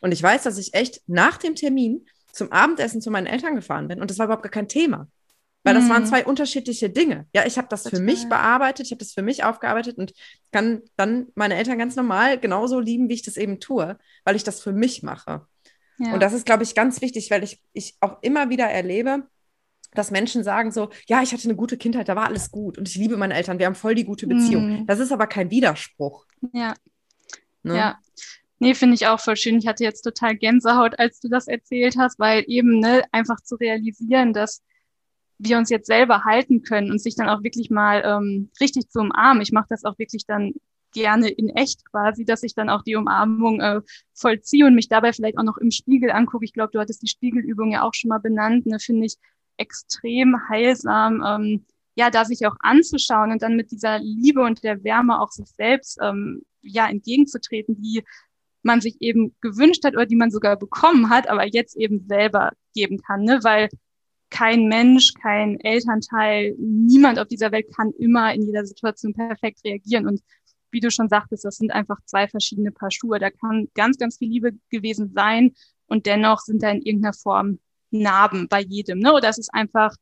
Und 0.00 0.10
ich 0.10 0.20
weiß, 0.20 0.42
dass 0.42 0.58
ich 0.58 0.74
echt 0.74 1.00
nach 1.06 1.36
dem 1.36 1.54
Termin 1.54 2.08
zum 2.32 2.50
Abendessen 2.50 3.00
zu 3.00 3.12
meinen 3.12 3.28
Eltern 3.28 3.54
gefahren 3.54 3.86
bin 3.86 4.00
und 4.00 4.10
das 4.10 4.18
war 4.18 4.26
überhaupt 4.26 4.42
gar 4.42 4.50
kein 4.50 4.66
Thema. 4.66 5.06
Weil 5.62 5.74
das 5.74 5.88
waren 5.88 6.02
mhm. 6.02 6.08
zwei 6.08 6.24
unterschiedliche 6.24 6.90
Dinge. 6.90 7.28
Ja, 7.32 7.46
ich 7.46 7.56
habe 7.56 7.68
das 7.70 7.84
Total. 7.84 8.00
für 8.00 8.04
mich 8.04 8.28
bearbeitet, 8.28 8.86
ich 8.86 8.90
habe 8.90 8.98
das 8.98 9.12
für 9.12 9.22
mich 9.22 9.44
aufgearbeitet 9.44 9.96
und 9.96 10.12
kann 10.50 10.82
dann 10.96 11.28
meine 11.36 11.54
Eltern 11.54 11.78
ganz 11.78 11.94
normal 11.94 12.36
genauso 12.40 12.80
lieben, 12.80 13.08
wie 13.08 13.14
ich 13.14 13.22
das 13.22 13.36
eben 13.36 13.60
tue, 13.60 13.96
weil 14.24 14.34
ich 14.34 14.42
das 14.42 14.60
für 14.60 14.72
mich 14.72 15.04
mache. 15.04 15.46
Ja. 15.98 16.14
Und 16.14 16.22
das 16.22 16.32
ist, 16.32 16.46
glaube 16.46 16.62
ich, 16.62 16.74
ganz 16.74 17.00
wichtig, 17.00 17.30
weil 17.30 17.44
ich, 17.44 17.60
ich 17.72 17.96
auch 18.00 18.22
immer 18.22 18.50
wieder 18.50 18.66
erlebe, 18.66 19.28
dass 19.94 20.10
Menschen 20.10 20.42
sagen 20.42 20.72
so, 20.72 20.90
ja, 21.06 21.22
ich 21.22 21.32
hatte 21.32 21.44
eine 21.44 21.54
gute 21.54 21.76
Kindheit, 21.76 22.08
da 22.08 22.16
war 22.16 22.26
alles 22.26 22.50
gut 22.50 22.78
und 22.78 22.88
ich 22.88 22.96
liebe 22.96 23.16
meine 23.16 23.34
Eltern, 23.34 23.58
wir 23.58 23.66
haben 23.66 23.76
voll 23.76 23.94
die 23.94 24.04
gute 24.04 24.26
Beziehung. 24.26 24.82
Mm. 24.82 24.86
Das 24.86 24.98
ist 24.98 25.12
aber 25.12 25.28
kein 25.28 25.50
Widerspruch. 25.50 26.26
Ja. 26.52 26.74
Ne? 27.62 27.76
Ja. 27.76 27.98
Nee, 28.58 28.74
finde 28.74 28.94
ich 28.94 29.06
auch 29.06 29.20
voll 29.20 29.36
schön. 29.36 29.58
Ich 29.58 29.66
hatte 29.66 29.84
jetzt 29.84 30.02
total 30.02 30.36
Gänsehaut, 30.36 30.98
als 30.98 31.20
du 31.20 31.28
das 31.28 31.48
erzählt 31.48 31.96
hast, 31.98 32.18
weil 32.18 32.44
eben 32.46 32.80
ne, 32.80 33.02
einfach 33.12 33.40
zu 33.40 33.56
realisieren, 33.56 34.32
dass 34.32 34.62
wir 35.38 35.58
uns 35.58 35.70
jetzt 35.70 35.86
selber 35.86 36.24
halten 36.24 36.62
können 36.62 36.90
und 36.90 37.00
sich 37.00 37.16
dann 37.16 37.28
auch 37.28 37.42
wirklich 37.42 37.70
mal 37.70 38.02
ähm, 38.04 38.50
richtig 38.60 38.88
zu 38.88 39.00
umarmen. 39.00 39.42
Ich 39.42 39.52
mache 39.52 39.66
das 39.68 39.84
auch 39.84 39.98
wirklich 39.98 40.26
dann 40.26 40.54
gerne 40.94 41.28
in 41.28 41.50
echt 41.50 41.84
quasi, 41.90 42.24
dass 42.24 42.42
ich 42.42 42.54
dann 42.54 42.70
auch 42.70 42.82
die 42.82 42.96
Umarmung 42.96 43.60
äh, 43.60 43.82
vollziehe 44.14 44.64
und 44.64 44.74
mich 44.74 44.88
dabei 44.88 45.12
vielleicht 45.12 45.36
auch 45.36 45.42
noch 45.44 45.58
im 45.58 45.70
Spiegel 45.70 46.10
angucke. 46.10 46.46
Ich 46.46 46.54
glaube, 46.54 46.70
du 46.72 46.80
hattest 46.80 47.02
die 47.02 47.08
Spiegelübung 47.08 47.72
ja 47.72 47.82
auch 47.82 47.92
schon 47.92 48.08
mal 48.08 48.18
benannt. 48.18 48.64
Ne, 48.64 48.78
finde 48.78 49.04
ich 49.04 49.16
extrem 49.58 50.36
heilsam, 50.48 51.22
ähm, 51.26 51.66
ja, 51.96 52.10
da 52.10 52.24
sich 52.24 52.46
auch 52.46 52.56
anzuschauen 52.60 53.30
und 53.30 53.42
dann 53.42 53.56
mit 53.56 53.70
dieser 53.70 53.98
Liebe 53.98 54.40
und 54.40 54.64
der 54.64 54.82
Wärme 54.82 55.20
auch 55.20 55.30
sich 55.30 55.46
selbst 55.46 55.98
ähm, 56.02 56.42
ja 56.62 56.88
entgegenzutreten, 56.88 57.80
die 57.80 58.02
man 58.62 58.80
sich 58.80 58.96
eben 59.00 59.34
gewünscht 59.40 59.84
hat 59.84 59.94
oder 59.94 60.06
die 60.06 60.16
man 60.16 60.30
sogar 60.30 60.56
bekommen 60.56 61.10
hat, 61.10 61.28
aber 61.28 61.46
jetzt 61.46 61.76
eben 61.76 62.06
selber 62.08 62.52
geben 62.74 62.98
kann, 62.98 63.22
ne? 63.22 63.40
weil 63.42 63.68
kein 64.30 64.66
Mensch, 64.66 65.12
kein 65.14 65.60
Elternteil, 65.60 66.56
niemand 66.58 67.20
auf 67.20 67.28
dieser 67.28 67.52
Welt 67.52 67.66
kann 67.76 67.92
immer 67.98 68.34
in 68.34 68.42
jeder 68.42 68.66
Situation 68.66 69.14
perfekt 69.14 69.60
reagieren 69.64 70.08
und 70.08 70.22
wie 70.74 70.80
du 70.80 70.90
schon 70.90 71.08
sagtest, 71.08 71.44
das 71.44 71.56
sind 71.56 71.72
einfach 71.72 71.98
zwei 72.04 72.28
verschiedene 72.28 72.70
Paar 72.70 72.90
Schuhe. 72.90 73.18
Da 73.18 73.30
kann 73.30 73.68
ganz, 73.74 73.96
ganz 73.96 74.18
viel 74.18 74.28
Liebe 74.28 74.52
gewesen 74.70 75.12
sein 75.14 75.54
und 75.86 76.04
dennoch 76.04 76.40
sind 76.40 76.62
da 76.62 76.70
in 76.70 76.82
irgendeiner 76.82 77.14
Form 77.14 77.60
Narben 77.90 78.48
bei 78.48 78.60
jedem. 78.60 78.98
Ne? 78.98 79.14
Oder 79.14 79.28
es 79.28 79.38
ist 79.38 79.54
einfach, 79.54 79.94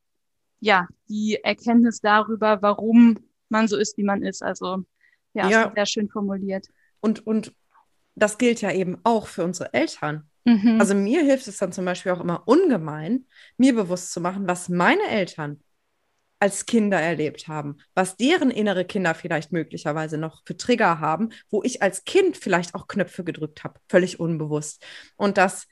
ja, 0.61 0.89
die 1.09 1.39
Erkenntnis 1.43 2.01
darüber, 2.01 2.63
warum 2.63 3.19
man 3.49 3.69
so 3.69 3.77
ist, 3.77 3.97
wie 3.99 4.03
man 4.03 4.23
ist. 4.23 4.43
Also, 4.43 4.85
ja, 5.35 5.49
ja. 5.49 5.73
sehr 5.75 5.87
schön 5.87 6.09
formuliert. 6.09 6.67
Und, 7.01 7.27
und 7.27 7.55
das 8.15 8.39
gilt 8.39 8.61
ja 8.61 8.73
eben 8.73 8.99
auch 9.05 9.27
für 9.27 9.45
unsere 9.45 9.73
Eltern. 9.75 10.29
Mhm. 10.45 10.79
Also 10.81 10.95
mir 10.95 11.23
hilft 11.23 11.47
es 11.47 11.59
dann 11.59 11.73
zum 11.73 11.85
Beispiel 11.85 12.13
auch 12.13 12.21
immer 12.21 12.43
ungemein, 12.47 13.27
mir 13.57 13.75
bewusst 13.75 14.13
zu 14.13 14.21
machen, 14.21 14.49
was 14.49 14.69
meine 14.69 15.07
Eltern 15.09 15.63
als 16.43 16.67
Kinder 16.67 17.01
erlebt 17.01 17.47
haben, 17.47 17.77
was 17.95 18.17
deren 18.17 18.51
innere 18.51 18.85
Kinder 18.85 19.15
vielleicht 19.15 19.53
möglicherweise 19.53 20.19
noch 20.19 20.43
für 20.45 20.57
Trigger 20.57 20.99
haben, 20.99 21.29
wo 21.51 21.63
ich 21.63 21.83
als 21.83 22.03
Kind 22.03 22.37
vielleicht 22.37 22.75
auch 22.75 22.89
Knöpfe 22.89 23.23
gedrückt 23.23 23.63
habe, 23.63 23.79
völlig 23.89 24.19
unbewusst. 24.19 24.85
Und 25.17 25.39
dass 25.39 25.69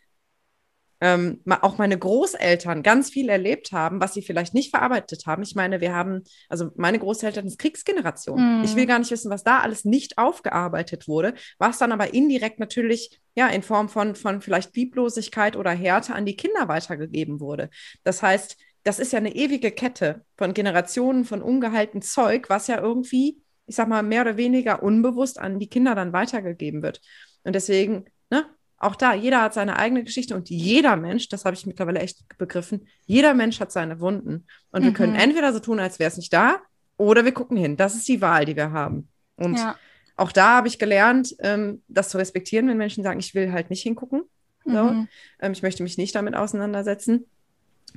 ähm, 1.00 1.40
auch 1.48 1.76
meine 1.78 1.98
Großeltern 1.98 2.84
ganz 2.84 3.10
viel 3.10 3.30
erlebt 3.30 3.72
haben, 3.72 4.00
was 4.00 4.14
sie 4.14 4.22
vielleicht 4.22 4.54
nicht 4.54 4.70
verarbeitet 4.70 5.26
haben. 5.26 5.42
Ich 5.42 5.56
meine, 5.56 5.80
wir 5.80 5.92
haben, 5.92 6.22
also 6.48 6.70
meine 6.76 7.00
Großeltern 7.00 7.46
ist 7.46 7.58
Kriegsgeneration. 7.58 8.60
Mm. 8.60 8.64
Ich 8.64 8.76
will 8.76 8.86
gar 8.86 9.00
nicht 9.00 9.10
wissen, 9.10 9.30
was 9.30 9.42
da 9.42 9.58
alles 9.60 9.84
nicht 9.84 10.18
aufgearbeitet 10.18 11.08
wurde, 11.08 11.34
was 11.58 11.78
dann 11.78 11.90
aber 11.90 12.14
indirekt 12.14 12.60
natürlich 12.60 13.18
ja 13.34 13.48
in 13.48 13.62
Form 13.62 13.88
von, 13.88 14.14
von 14.14 14.40
vielleicht 14.40 14.76
Lieblosigkeit 14.76 15.56
oder 15.56 15.72
Härte 15.72 16.14
an 16.14 16.26
die 16.26 16.36
Kinder 16.36 16.68
weitergegeben 16.68 17.40
wurde. 17.40 17.70
Das 18.04 18.22
heißt, 18.22 18.56
das 18.82 18.98
ist 18.98 19.12
ja 19.12 19.18
eine 19.18 19.34
ewige 19.34 19.70
Kette 19.70 20.24
von 20.36 20.54
Generationen 20.54 21.24
von 21.24 21.42
ungehalten 21.42 22.02
Zeug, 22.02 22.48
was 22.48 22.66
ja 22.66 22.80
irgendwie, 22.80 23.42
ich 23.66 23.76
sag 23.76 23.88
mal, 23.88 24.02
mehr 24.02 24.22
oder 24.22 24.36
weniger 24.36 24.82
unbewusst 24.82 25.38
an 25.38 25.58
die 25.58 25.68
Kinder 25.68 25.94
dann 25.94 26.12
weitergegeben 26.12 26.82
wird. 26.82 27.00
Und 27.44 27.54
deswegen, 27.54 28.06
ne, 28.30 28.46
auch 28.78 28.96
da, 28.96 29.14
jeder 29.14 29.42
hat 29.42 29.54
seine 29.54 29.76
eigene 29.76 30.04
Geschichte 30.04 30.34
und 30.34 30.48
jeder 30.48 30.96
Mensch, 30.96 31.28
das 31.28 31.44
habe 31.44 31.54
ich 31.54 31.66
mittlerweile 31.66 32.00
echt 32.00 32.24
begriffen, 32.38 32.88
jeder 33.04 33.34
Mensch 33.34 33.60
hat 33.60 33.70
seine 33.70 34.00
Wunden. 34.00 34.46
Und 34.72 34.82
mhm. 34.82 34.86
wir 34.86 34.92
können 34.94 35.12
mhm. 35.12 35.20
entweder 35.20 35.52
so 35.52 35.60
tun, 35.60 35.78
als 35.78 35.98
wäre 35.98 36.08
es 36.08 36.16
nicht 36.16 36.32
da, 36.32 36.60
oder 36.96 37.24
wir 37.24 37.32
gucken 37.32 37.56
hin. 37.56 37.76
Das 37.76 37.94
ist 37.94 38.08
die 38.08 38.20
Wahl, 38.20 38.44
die 38.44 38.56
wir 38.56 38.72
haben. 38.72 39.08
Und 39.36 39.56
ja. 39.56 39.76
auch 40.16 40.32
da 40.32 40.56
habe 40.56 40.68
ich 40.68 40.78
gelernt, 40.78 41.34
ähm, 41.40 41.82
das 41.88 42.10
zu 42.10 42.18
respektieren, 42.18 42.68
wenn 42.68 42.76
Menschen 42.76 43.04
sagen, 43.04 43.20
ich 43.20 43.34
will 43.34 43.52
halt 43.52 43.70
nicht 43.70 43.82
hingucken. 43.82 44.22
So. 44.64 44.84
Mhm. 44.84 45.08
Ähm, 45.40 45.52
ich 45.52 45.62
möchte 45.62 45.82
mich 45.82 45.98
nicht 45.98 46.14
damit 46.14 46.34
auseinandersetzen. 46.34 47.26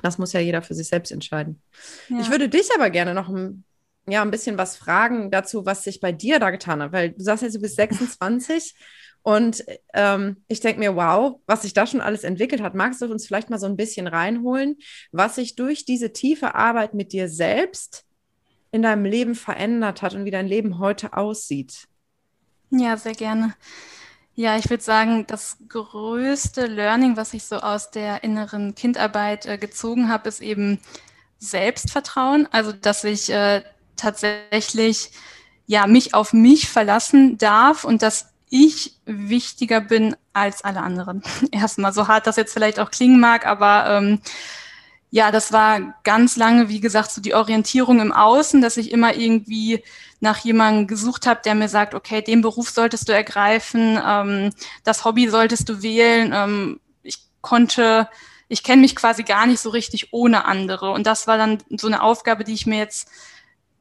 Das 0.02 0.18
muss 0.18 0.32
ja 0.32 0.40
jeder 0.40 0.62
für 0.62 0.74
sich 0.74 0.88
selbst 0.88 1.12
entscheiden. 1.12 1.60
Ja. 2.08 2.20
Ich 2.20 2.30
würde 2.30 2.48
dich 2.48 2.68
aber 2.74 2.90
gerne 2.90 3.14
noch 3.14 3.28
ein, 3.28 3.64
ja, 4.06 4.22
ein 4.22 4.30
bisschen 4.30 4.58
was 4.58 4.76
fragen 4.76 5.30
dazu, 5.30 5.64
was 5.66 5.84
sich 5.84 6.00
bei 6.00 6.12
dir 6.12 6.38
da 6.38 6.50
getan 6.50 6.82
hat, 6.82 6.92
weil 6.92 7.10
du 7.12 7.22
sagst 7.22 7.42
jetzt, 7.42 7.56
du 7.56 7.60
bist 7.60 7.76
26 7.76 8.74
und 9.22 9.64
ähm, 9.94 10.44
ich 10.48 10.60
denke 10.60 10.80
mir, 10.80 10.96
wow, 10.96 11.40
was 11.46 11.62
sich 11.62 11.72
da 11.72 11.86
schon 11.86 12.02
alles 12.02 12.24
entwickelt 12.24 12.60
hat. 12.60 12.74
Magst 12.74 13.00
du 13.00 13.06
uns 13.06 13.26
vielleicht 13.26 13.48
mal 13.48 13.58
so 13.58 13.64
ein 13.64 13.76
bisschen 13.76 14.06
reinholen, 14.06 14.76
was 15.12 15.36
sich 15.36 15.56
durch 15.56 15.86
diese 15.86 16.12
tiefe 16.12 16.54
Arbeit 16.54 16.92
mit 16.92 17.12
dir 17.12 17.30
selbst 17.30 18.04
in 18.70 18.82
deinem 18.82 19.06
Leben 19.06 19.34
verändert 19.34 20.02
hat 20.02 20.14
und 20.14 20.26
wie 20.26 20.30
dein 20.30 20.46
Leben 20.46 20.78
heute 20.78 21.16
aussieht? 21.16 21.86
Ja, 22.70 22.98
sehr 22.98 23.14
gerne. 23.14 23.54
Ja, 24.36 24.56
ich 24.56 24.68
würde 24.68 24.82
sagen, 24.82 25.26
das 25.28 25.58
größte 25.68 26.66
Learning, 26.66 27.16
was 27.16 27.34
ich 27.34 27.44
so 27.44 27.56
aus 27.56 27.92
der 27.92 28.24
inneren 28.24 28.74
Kindarbeit 28.74 29.46
äh, 29.46 29.58
gezogen 29.58 30.08
habe, 30.08 30.28
ist 30.28 30.40
eben 30.42 30.80
Selbstvertrauen. 31.38 32.48
Also, 32.50 32.72
dass 32.72 33.04
ich 33.04 33.30
äh, 33.30 33.62
tatsächlich 33.96 35.12
ja 35.66 35.86
mich 35.86 36.14
auf 36.14 36.32
mich 36.32 36.68
verlassen 36.68 37.38
darf 37.38 37.84
und 37.84 38.02
dass 38.02 38.30
ich 38.50 38.96
wichtiger 39.04 39.80
bin 39.80 40.16
als 40.32 40.64
alle 40.64 40.80
anderen. 40.82 41.22
Erstmal 41.52 41.92
so 41.92 42.08
hart 42.08 42.26
das 42.26 42.36
jetzt 42.36 42.52
vielleicht 42.52 42.80
auch 42.80 42.90
klingen 42.90 43.20
mag, 43.20 43.46
aber 43.46 43.86
ähm, 43.88 44.20
ja, 45.14 45.30
das 45.30 45.52
war 45.52 45.94
ganz 46.02 46.34
lange, 46.34 46.68
wie 46.68 46.80
gesagt, 46.80 47.12
so 47.12 47.20
die 47.20 47.34
Orientierung 47.34 48.00
im 48.00 48.10
Außen, 48.10 48.60
dass 48.60 48.76
ich 48.76 48.90
immer 48.90 49.14
irgendwie 49.14 49.84
nach 50.18 50.38
jemandem 50.38 50.88
gesucht 50.88 51.28
habe, 51.28 51.40
der 51.44 51.54
mir 51.54 51.68
sagt, 51.68 51.94
okay, 51.94 52.20
den 52.20 52.40
Beruf 52.40 52.68
solltest 52.70 53.08
du 53.08 53.12
ergreifen, 53.12 53.96
ähm, 54.04 54.50
das 54.82 55.04
Hobby 55.04 55.28
solltest 55.28 55.68
du 55.68 55.82
wählen. 55.84 56.32
Ähm, 56.34 56.80
ich 57.04 57.18
konnte, 57.42 58.08
ich 58.48 58.64
kenne 58.64 58.82
mich 58.82 58.96
quasi 58.96 59.22
gar 59.22 59.46
nicht 59.46 59.60
so 59.60 59.70
richtig 59.70 60.12
ohne 60.12 60.46
andere. 60.46 60.90
Und 60.90 61.06
das 61.06 61.28
war 61.28 61.38
dann 61.38 61.58
so 61.70 61.86
eine 61.86 62.02
Aufgabe, 62.02 62.42
die 62.42 62.54
ich 62.54 62.66
mir 62.66 62.78
jetzt 62.78 63.08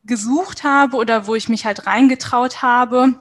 gesucht 0.04 0.64
habe 0.64 0.96
oder 0.98 1.26
wo 1.26 1.34
ich 1.34 1.50
mich 1.50 1.66
halt 1.66 1.88
reingetraut 1.88 2.62
habe 2.62 3.20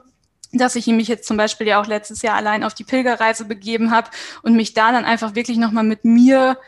dass 0.55 0.75
ich 0.75 0.85
mich 0.85 1.07
jetzt 1.07 1.27
zum 1.27 1.35
Beispiel 1.35 1.65
ja 1.65 1.81
auch 1.81 1.87
letztes 1.87 2.21
Jahr 2.21 2.35
allein 2.35 2.63
auf 2.63 2.75
die 2.75 2.83
Pilgerreise 2.83 3.45
begeben 3.45 3.89
habe 3.89 4.11
und 4.43 4.53
mich 4.55 4.75
da 4.75 4.91
dann 4.91 5.03
einfach 5.03 5.33
wirklich 5.33 5.57
nochmal 5.57 5.83
mit 5.83 6.05
mir 6.05 6.59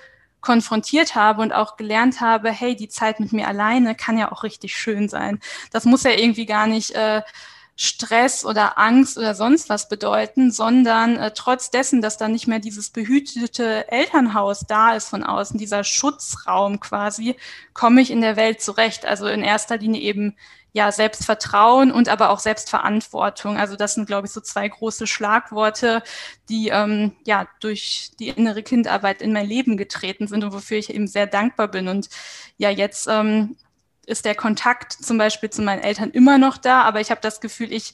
konfrontiert 0.45 1.15
habe 1.15 1.41
und 1.41 1.51
auch 1.51 1.75
gelernt 1.75 2.21
habe, 2.21 2.51
hey, 2.51 2.75
die 2.75 2.88
Zeit 2.88 3.19
mit 3.19 3.34
mir 3.34 3.47
alleine 3.47 3.95
kann 3.95 4.17
ja 4.17 4.31
auch 4.31 4.43
richtig 4.43 4.77
schön 4.77 5.10
sein. 5.10 5.39
Das 5.71 5.84
muss 5.86 6.03
ja 6.03 6.12
irgendwie 6.12 6.45
gar 6.45 6.67
nicht 6.67 6.91
äh, 6.91 7.23
Stress 7.75 8.45
oder 8.45 8.77
Angst 8.77 9.17
oder 9.17 9.36
sonst 9.36 9.67
was 9.67 9.89
bedeuten, 9.89 10.51
sondern 10.51 11.17
äh, 11.17 11.31
trotz 11.36 11.71
dessen, 11.71 12.01
dass 12.01 12.17
da 12.17 12.29
nicht 12.29 12.47
mehr 12.47 12.60
dieses 12.60 12.89
behütete 12.89 13.91
Elternhaus 13.91 14.62
da 14.67 14.95
ist 14.95 15.10
von 15.10 15.23
außen, 15.23 15.58
dieser 15.58 15.84
Schutzraum 15.84 16.79
quasi, 16.79 17.36
komme 17.73 18.01
ich 18.01 18.12
in 18.12 18.21
der 18.21 18.38
Welt 18.38 18.62
zurecht. 18.62 19.05
Also 19.05 19.27
in 19.27 19.41
erster 19.41 19.77
Linie 19.77 20.01
eben 20.01 20.38
ja, 20.75 20.91
Selbstvertrauen 20.91 21.89
und 21.89 22.09
aber 22.09 22.31
auch 22.31 22.39
Selbstverantwortung. 22.39 23.55
Also 23.55 23.77
das 23.77 23.93
sind, 23.93 24.07
glaube 24.07 24.27
ich, 24.27 24.33
so 24.33 24.41
zwei 24.41 24.67
große 24.67 25.07
Schlagworte, 25.07 26.03
die 26.49 26.67
ähm, 26.67 27.13
ja 27.25 27.47
durch 27.61 28.11
die 28.19 28.27
innere 28.27 28.61
Kindarbeit 28.61 29.21
in 29.21 29.31
mein 29.31 29.47
Leben 29.47 29.77
getreten 29.77 30.27
sind 30.27 30.43
und 30.43 30.51
wofür 30.51 30.77
ich 30.77 30.93
eben 30.93 31.07
sehr 31.07 31.27
dankbar 31.27 31.69
bin. 31.69 31.88
Und 31.88 32.09
ja, 32.57 32.69
jetzt 32.69 33.07
ähm, 33.07 33.55
ist 34.05 34.25
der 34.25 34.35
Kontakt 34.35 34.91
zum 34.91 35.17
Beispiel 35.17 35.49
zu 35.49 35.61
meinen 35.61 35.81
Eltern 35.81 36.11
immer 36.11 36.38
noch 36.38 36.57
da, 36.57 36.81
aber 36.81 36.99
ich 36.99 37.09
habe 37.09 37.21
das 37.21 37.39
Gefühl, 37.39 37.71
ich 37.71 37.93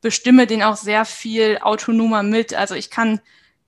bestimme 0.00 0.46
den 0.46 0.62
auch 0.62 0.76
sehr 0.76 1.04
viel 1.04 1.58
autonomer 1.60 2.22
mit. 2.22 2.54
Also 2.54 2.76
ich 2.76 2.90
kann 2.90 3.20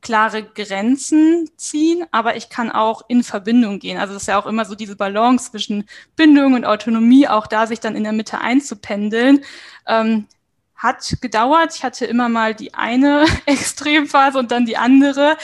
klare 0.03 0.43
Grenzen 0.43 1.49
ziehen, 1.57 2.05
aber 2.11 2.37
ich 2.37 2.51
kann 2.51 2.71
auch 2.71 3.03
in 3.09 3.23
Verbindung 3.23 3.79
gehen. 3.79 3.99
Also 3.99 4.15
das 4.15 4.25
ist 4.25 4.29
ja 4.29 4.39
auch 4.39 4.47
immer 4.47 4.65
so 4.65 4.75
diese 4.75 4.97
Balance 4.97 5.51
zwischen 5.51 5.89
Bindung 6.17 6.55
und 6.55 6.65
Autonomie, 6.65 7.29
auch 7.29 7.47
da 7.47 7.67
sich 7.67 7.81
dann 7.81 7.97
in 7.97 8.03
der 8.03 8.13
Mitte 8.13 8.41
einzupendeln. 8.41 9.45
Ähm, 9.87 10.27
hat 10.83 11.19
gedauert. 11.21 11.77
Ich 11.77 11.85
hatte 11.85 12.07
immer 12.07 12.29
mal 12.29 12.55
die 12.55 12.75
eine 12.75 13.25
Extremphase 13.47 14.39
und 14.39 14.51
dann 14.51 14.67
die 14.67 14.77
andere. 14.77 15.37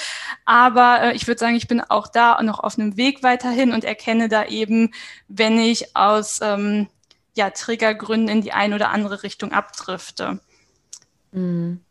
Aber 0.45 1.03
äh, 1.03 1.13
ich 1.15 1.29
würde 1.29 1.39
sagen, 1.39 1.55
ich 1.55 1.69
bin 1.69 1.81
auch 1.81 2.09
da 2.09 2.43
noch 2.43 2.59
auf 2.59 2.77
einem 2.77 2.97
Weg 2.97 3.23
weiterhin 3.23 3.73
und 3.73 3.85
erkenne 3.85 4.29
da 4.29 4.45
eben, 4.47 4.93
wenn 5.29 5.59
ich 5.61 5.97
aus 5.97 6.41
ähm, 6.43 6.89
ja, 7.37 7.51
Triggergründen 7.51 8.29
in 8.29 8.43
die 8.43 8.53
eine 8.53 8.75
oder 8.75 8.91
andere 8.91 9.23
Richtung 9.23 9.53
abdrifte. 9.53 10.41
Mhm. 11.31 11.85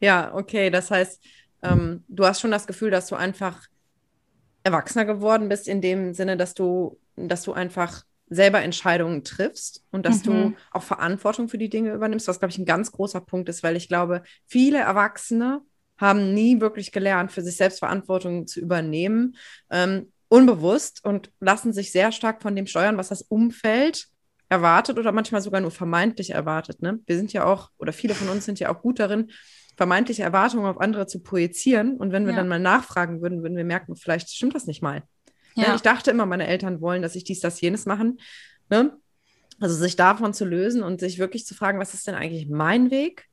Ja, 0.00 0.34
okay. 0.34 0.68
Das 0.68 0.90
heißt, 0.90 1.22
ähm, 1.64 2.04
du 2.08 2.24
hast 2.24 2.40
schon 2.40 2.50
das 2.50 2.66
Gefühl, 2.66 2.90
dass 2.90 3.06
du 3.06 3.16
einfach 3.16 3.66
erwachsener 4.62 5.04
geworden 5.04 5.48
bist, 5.48 5.68
in 5.68 5.80
dem 5.80 6.14
Sinne, 6.14 6.36
dass 6.36 6.54
du, 6.54 6.98
dass 7.16 7.42
du 7.42 7.52
einfach 7.52 8.04
selber 8.28 8.62
Entscheidungen 8.62 9.22
triffst 9.22 9.84
und 9.90 10.06
dass 10.06 10.24
mhm. 10.24 10.30
du 10.30 10.54
auch 10.72 10.82
Verantwortung 10.82 11.48
für 11.48 11.58
die 11.58 11.68
Dinge 11.68 11.92
übernimmst, 11.92 12.26
was, 12.26 12.38
glaube 12.38 12.50
ich, 12.50 12.58
ein 12.58 12.64
ganz 12.64 12.90
großer 12.90 13.20
Punkt 13.20 13.48
ist, 13.48 13.62
weil 13.62 13.76
ich 13.76 13.88
glaube, 13.88 14.22
viele 14.46 14.78
Erwachsene 14.78 15.60
haben 15.98 16.34
nie 16.34 16.60
wirklich 16.60 16.90
gelernt, 16.90 17.30
für 17.30 17.42
sich 17.42 17.56
selbst 17.56 17.78
Verantwortung 17.78 18.46
zu 18.46 18.60
übernehmen, 18.60 19.36
ähm, 19.70 20.10
unbewusst 20.28 21.04
und 21.04 21.30
lassen 21.38 21.72
sich 21.72 21.92
sehr 21.92 22.10
stark 22.10 22.42
von 22.42 22.56
dem 22.56 22.66
steuern, 22.66 22.96
was 22.96 23.10
das 23.10 23.22
Umfeld 23.22 24.08
erwartet 24.48 24.98
oder 24.98 25.12
manchmal 25.12 25.40
sogar 25.40 25.60
nur 25.60 25.70
vermeintlich 25.70 26.30
erwartet. 26.30 26.82
Ne? 26.82 26.98
Wir 27.06 27.16
sind 27.16 27.32
ja 27.32 27.44
auch, 27.44 27.70
oder 27.78 27.92
viele 27.92 28.14
von 28.14 28.28
uns 28.28 28.44
sind 28.44 28.58
ja 28.58 28.74
auch 28.74 28.80
gut 28.80 28.98
darin, 28.98 29.30
vermeintliche 29.76 30.22
Erwartungen 30.22 30.66
auf 30.66 30.80
andere 30.80 31.06
zu 31.06 31.20
projizieren. 31.20 31.96
Und 31.96 32.12
wenn 32.12 32.24
wir 32.26 32.32
ja. 32.32 32.38
dann 32.38 32.48
mal 32.48 32.60
nachfragen 32.60 33.20
würden, 33.22 33.42
würden 33.42 33.56
wir 33.56 33.64
merken, 33.64 33.96
vielleicht 33.96 34.30
stimmt 34.30 34.54
das 34.54 34.66
nicht 34.66 34.82
mal. 34.82 35.02
Ja. 35.54 35.74
Ich 35.74 35.82
dachte 35.82 36.10
immer, 36.10 36.26
meine 36.26 36.46
Eltern 36.46 36.80
wollen, 36.80 37.02
dass 37.02 37.16
ich 37.16 37.24
dies, 37.24 37.40
das, 37.40 37.60
jenes 37.60 37.86
machen. 37.86 38.20
Ne? 38.70 38.96
Also 39.60 39.76
sich 39.76 39.96
davon 39.96 40.34
zu 40.34 40.44
lösen 40.44 40.82
und 40.82 41.00
sich 41.00 41.18
wirklich 41.18 41.46
zu 41.46 41.54
fragen, 41.54 41.78
was 41.78 41.94
ist 41.94 42.06
denn 42.06 42.14
eigentlich 42.14 42.48
mein 42.48 42.90
Weg? 42.90 43.26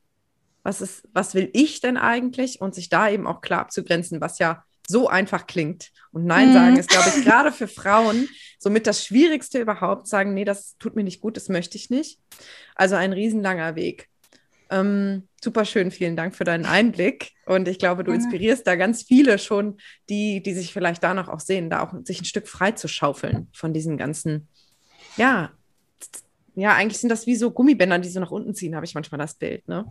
Was 0.62 0.80
ist, 0.80 1.08
was 1.12 1.34
will 1.34 1.50
ich 1.52 1.80
denn 1.80 1.96
eigentlich? 1.96 2.60
Und 2.60 2.74
sich 2.74 2.88
da 2.88 3.08
eben 3.08 3.26
auch 3.26 3.40
klar 3.40 3.60
abzugrenzen, 3.60 4.20
was 4.20 4.38
ja 4.38 4.64
so 4.86 5.08
einfach 5.08 5.46
klingt. 5.46 5.90
Und 6.12 6.24
Nein 6.24 6.50
mhm. 6.50 6.52
sagen 6.52 6.76
ist, 6.76 6.90
glaube 6.90 7.08
ich, 7.08 7.24
gerade 7.24 7.50
für 7.50 7.68
Frauen 7.68 8.28
somit 8.58 8.86
das 8.86 9.04
Schwierigste 9.04 9.60
überhaupt, 9.60 10.06
sagen, 10.06 10.34
nee, 10.34 10.44
das 10.44 10.76
tut 10.78 10.94
mir 10.94 11.02
nicht 11.02 11.20
gut, 11.20 11.36
das 11.36 11.48
möchte 11.48 11.76
ich 11.76 11.90
nicht. 11.90 12.20
Also 12.76 12.94
ein 12.94 13.12
riesenlanger 13.12 13.74
Weg. 13.74 14.08
Ähm, 14.72 15.28
super 15.42 15.64
schön, 15.64 15.90
vielen 15.90 16.16
Dank 16.16 16.34
für 16.34 16.44
deinen 16.44 16.64
Einblick. 16.64 17.32
Und 17.44 17.68
ich 17.68 17.78
glaube, 17.78 18.04
du 18.04 18.12
inspirierst 18.12 18.66
da 18.66 18.74
ganz 18.76 19.02
viele 19.02 19.38
schon, 19.38 19.76
die, 20.08 20.42
die 20.42 20.54
sich 20.54 20.72
vielleicht 20.72 21.02
danach 21.02 21.28
auch 21.28 21.40
sehen, 21.40 21.68
da 21.68 21.82
auch 21.82 21.92
sich 22.04 22.22
ein 22.22 22.24
Stück 22.24 22.48
frei 22.48 22.72
zu 22.72 22.88
schaufeln 22.88 23.48
von 23.52 23.74
diesen 23.74 23.98
ganzen, 23.98 24.48
ja, 25.16 25.50
ja, 26.54 26.74
eigentlich 26.74 26.98
sind 26.98 27.10
das 27.10 27.26
wie 27.26 27.36
so 27.36 27.50
Gummibänder, 27.50 27.98
die 27.98 28.08
so 28.08 28.20
nach 28.20 28.30
unten 28.30 28.54
ziehen, 28.54 28.74
habe 28.74 28.84
ich 28.84 28.94
manchmal 28.94 29.18
das 29.18 29.34
Bild, 29.34 29.66
ne? 29.68 29.86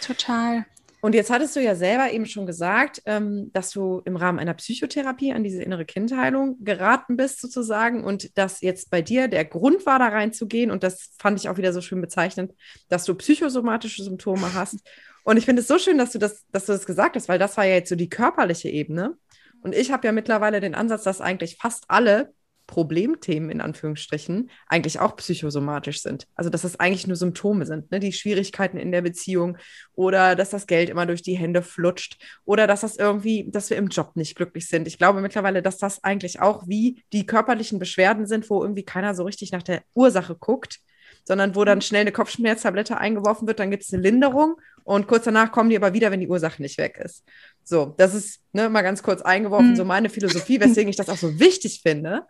Total. 0.00 0.66
Und 1.00 1.14
jetzt 1.14 1.30
hattest 1.30 1.54
du 1.54 1.60
ja 1.60 1.74
selber 1.74 2.10
eben 2.10 2.26
schon 2.26 2.46
gesagt, 2.46 3.02
ähm, 3.06 3.50
dass 3.52 3.70
du 3.70 4.02
im 4.04 4.16
Rahmen 4.16 4.38
einer 4.38 4.54
Psychotherapie 4.54 5.32
an 5.32 5.44
diese 5.44 5.62
innere 5.62 5.84
Kindheilung 5.84 6.64
geraten 6.64 7.16
bist, 7.16 7.40
sozusagen, 7.40 8.02
und 8.02 8.36
dass 8.38 8.60
jetzt 8.60 8.90
bei 8.90 9.02
dir 9.02 9.28
der 9.28 9.44
Grund 9.44 9.86
war, 9.86 9.98
da 9.98 10.08
reinzugehen. 10.08 10.70
Und 10.70 10.82
das 10.82 11.14
fand 11.18 11.38
ich 11.38 11.48
auch 11.48 11.58
wieder 11.58 11.72
so 11.72 11.80
schön 11.80 12.00
bezeichnend, 12.00 12.54
dass 12.88 13.04
du 13.04 13.14
psychosomatische 13.14 14.02
Symptome 14.02 14.54
hast. 14.54 14.80
Und 15.24 15.36
ich 15.36 15.44
finde 15.44 15.60
es 15.60 15.68
so 15.68 15.78
schön, 15.78 15.98
dass 15.98 16.12
du 16.12 16.18
das, 16.18 16.44
dass 16.52 16.66
du 16.66 16.72
das 16.72 16.86
gesagt 16.86 17.16
hast, 17.16 17.28
weil 17.28 17.38
das 17.38 17.56
war 17.56 17.64
ja 17.64 17.74
jetzt 17.74 17.88
so 17.88 17.96
die 17.96 18.08
körperliche 18.08 18.68
Ebene. 18.68 19.16
Und 19.60 19.74
ich 19.74 19.90
habe 19.90 20.06
ja 20.06 20.12
mittlerweile 20.12 20.60
den 20.60 20.74
Ansatz, 20.74 21.02
dass 21.02 21.20
eigentlich 21.20 21.58
fast 21.60 21.84
alle 21.88 22.32
Problemthemen 22.66 23.50
in 23.50 23.60
Anführungsstrichen 23.60 24.50
eigentlich 24.66 24.98
auch 24.98 25.16
psychosomatisch 25.16 26.02
sind. 26.02 26.26
Also 26.34 26.50
dass 26.50 26.62
das 26.62 26.80
eigentlich 26.80 27.06
nur 27.06 27.16
Symptome 27.16 27.64
sind, 27.64 27.90
ne? 27.90 28.00
die 28.00 28.12
Schwierigkeiten 28.12 28.76
in 28.76 28.92
der 28.92 29.02
Beziehung 29.02 29.56
oder 29.94 30.34
dass 30.34 30.50
das 30.50 30.66
Geld 30.66 30.90
immer 30.90 31.06
durch 31.06 31.22
die 31.22 31.36
Hände 31.36 31.62
flutscht 31.62 32.20
oder 32.44 32.66
dass 32.66 32.80
das 32.80 32.96
irgendwie, 32.96 33.48
dass 33.50 33.70
wir 33.70 33.76
im 33.76 33.88
Job 33.88 34.16
nicht 34.16 34.34
glücklich 34.34 34.68
sind. 34.68 34.88
Ich 34.88 34.98
glaube 34.98 35.20
mittlerweile, 35.20 35.62
dass 35.62 35.78
das 35.78 36.02
eigentlich 36.02 36.40
auch 36.40 36.66
wie 36.66 37.02
die 37.12 37.26
körperlichen 37.26 37.78
Beschwerden 37.78 38.26
sind, 38.26 38.50
wo 38.50 38.62
irgendwie 38.62 38.84
keiner 38.84 39.14
so 39.14 39.22
richtig 39.22 39.52
nach 39.52 39.62
der 39.62 39.82
Ursache 39.94 40.34
guckt, 40.34 40.80
sondern 41.24 41.54
wo 41.54 41.64
dann 41.64 41.80
schnell 41.80 42.02
eine 42.02 42.12
Kopfschmerztablette 42.12 42.98
eingeworfen 42.98 43.46
wird, 43.46 43.60
dann 43.60 43.70
gibt 43.70 43.84
es 43.84 43.92
eine 43.92 44.02
Linderung 44.02 44.56
und 44.84 45.06
kurz 45.06 45.24
danach 45.24 45.52
kommen 45.52 45.70
die 45.70 45.76
aber 45.76 45.92
wieder, 45.92 46.10
wenn 46.10 46.20
die 46.20 46.28
Ursache 46.28 46.62
nicht 46.62 46.78
weg 46.78 47.00
ist. 47.02 47.24
So, 47.64 47.94
das 47.96 48.14
ist 48.14 48.40
ne, 48.52 48.68
mal 48.68 48.82
ganz 48.82 49.02
kurz 49.02 49.22
eingeworfen, 49.22 49.70
mhm. 49.70 49.76
so 49.76 49.84
meine 49.84 50.08
Philosophie, 50.08 50.60
weswegen 50.60 50.88
ich 50.88 50.96
das 50.96 51.08
auch 51.08 51.16
so 51.16 51.38
wichtig 51.38 51.80
finde 51.82 52.26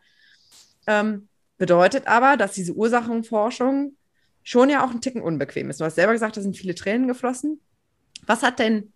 ähm, 0.86 1.28
bedeutet 1.58 2.06
aber, 2.06 2.36
dass 2.36 2.52
diese 2.52 2.72
Ursachenforschung 2.72 3.96
schon 4.42 4.70
ja 4.70 4.84
auch 4.84 4.90
ein 4.90 5.00
Ticken 5.00 5.22
unbequem 5.22 5.70
ist. 5.70 5.80
Du 5.80 5.84
hast 5.84 5.96
selber 5.96 6.12
gesagt, 6.12 6.36
da 6.36 6.40
sind 6.40 6.56
viele 6.56 6.74
Tränen 6.74 7.08
geflossen. 7.08 7.60
Was 8.26 8.42
hat 8.42 8.58
denn 8.58 8.92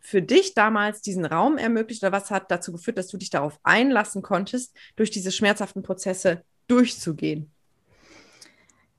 für 0.00 0.22
dich 0.22 0.54
damals 0.54 1.02
diesen 1.02 1.26
Raum 1.26 1.58
ermöglicht 1.58 2.02
oder 2.02 2.12
was 2.12 2.30
hat 2.30 2.50
dazu 2.50 2.72
geführt, 2.72 2.96
dass 2.96 3.08
du 3.08 3.18
dich 3.18 3.30
darauf 3.30 3.58
einlassen 3.62 4.22
konntest, 4.22 4.74
durch 4.96 5.10
diese 5.10 5.30
schmerzhaften 5.30 5.82
Prozesse 5.82 6.42
durchzugehen? 6.68 7.50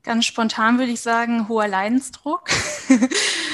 Ganz 0.04 0.26
spontan 0.26 0.80
würde 0.80 0.92
ich 0.92 1.02
sagen, 1.02 1.48
hoher 1.48 1.68
Leidensdruck. 1.68 2.50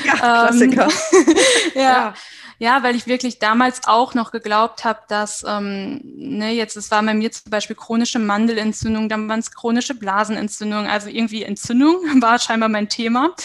Ja, 0.05 0.13
Klassiker. 0.15 0.87
ja. 1.75 1.81
ja. 1.81 2.13
Ja, 2.60 2.82
weil 2.82 2.96
ich 2.96 3.06
wirklich 3.06 3.38
damals 3.38 3.82
auch 3.88 4.15
noch 4.15 4.32
geglaubt 4.32 4.84
habe, 4.84 5.02
dass, 5.08 5.46
ähm, 5.48 6.02
ne, 6.04 6.54
jetzt, 6.54 6.76
es 6.76 6.89
war 6.89 7.04
bei 7.04 7.13
mir 7.13 7.32
zum 7.32 7.52
Beispiel 7.52 7.76
chronische 7.76 8.17
Mandelentzündung, 8.17 9.10
dann 9.10 9.30
waren 9.30 9.39
es 9.39 9.52
chronische 9.52 9.93
Blasenentzündung, 9.93 10.88
also 10.88 11.08
irgendwie 11.08 11.43
Entzündung 11.43 11.98
war 12.22 12.39
scheinbar 12.39 12.70
mein 12.70 12.89
Thema. 12.89 13.36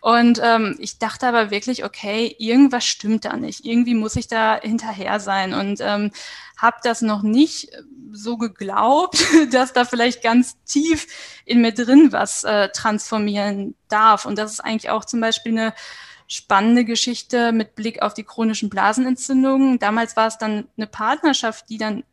Und 0.00 0.40
ähm, 0.42 0.76
ich 0.78 0.98
dachte 0.98 1.26
aber 1.26 1.50
wirklich, 1.50 1.84
okay, 1.84 2.34
irgendwas 2.38 2.84
stimmt 2.86 3.24
da 3.24 3.36
nicht, 3.36 3.64
irgendwie 3.64 3.94
muss 3.94 4.14
ich 4.14 4.28
da 4.28 4.60
hinterher 4.60 5.18
sein 5.18 5.52
und 5.52 5.80
ähm, 5.80 6.12
habe 6.56 6.76
das 6.84 7.02
noch 7.02 7.22
nicht 7.22 7.70
so 8.12 8.36
geglaubt, 8.36 9.18
dass 9.52 9.72
da 9.72 9.84
vielleicht 9.84 10.22
ganz 10.22 10.56
tief 10.64 11.06
in 11.44 11.60
mir 11.60 11.72
drin 11.72 12.12
was 12.12 12.44
äh, 12.44 12.68
transformieren 12.68 13.74
darf. 13.88 14.26
Und 14.26 14.38
das 14.38 14.52
ist 14.52 14.60
eigentlich 14.60 14.90
auch 14.90 15.04
zum 15.04 15.20
Beispiel 15.20 15.52
eine 15.52 15.74
spannende 16.30 16.84
Geschichte 16.84 17.50
mit 17.50 17.74
Blick 17.74 18.02
auf 18.02 18.14
die 18.14 18.22
chronischen 18.22 18.70
Blasenentzündungen. 18.70 19.80
Damals 19.80 20.16
war 20.16 20.28
es 20.28 20.38
dann 20.38 20.68
eine 20.76 20.86
Partnerschaft, 20.86 21.68
die 21.68 21.76
dann 21.76 22.04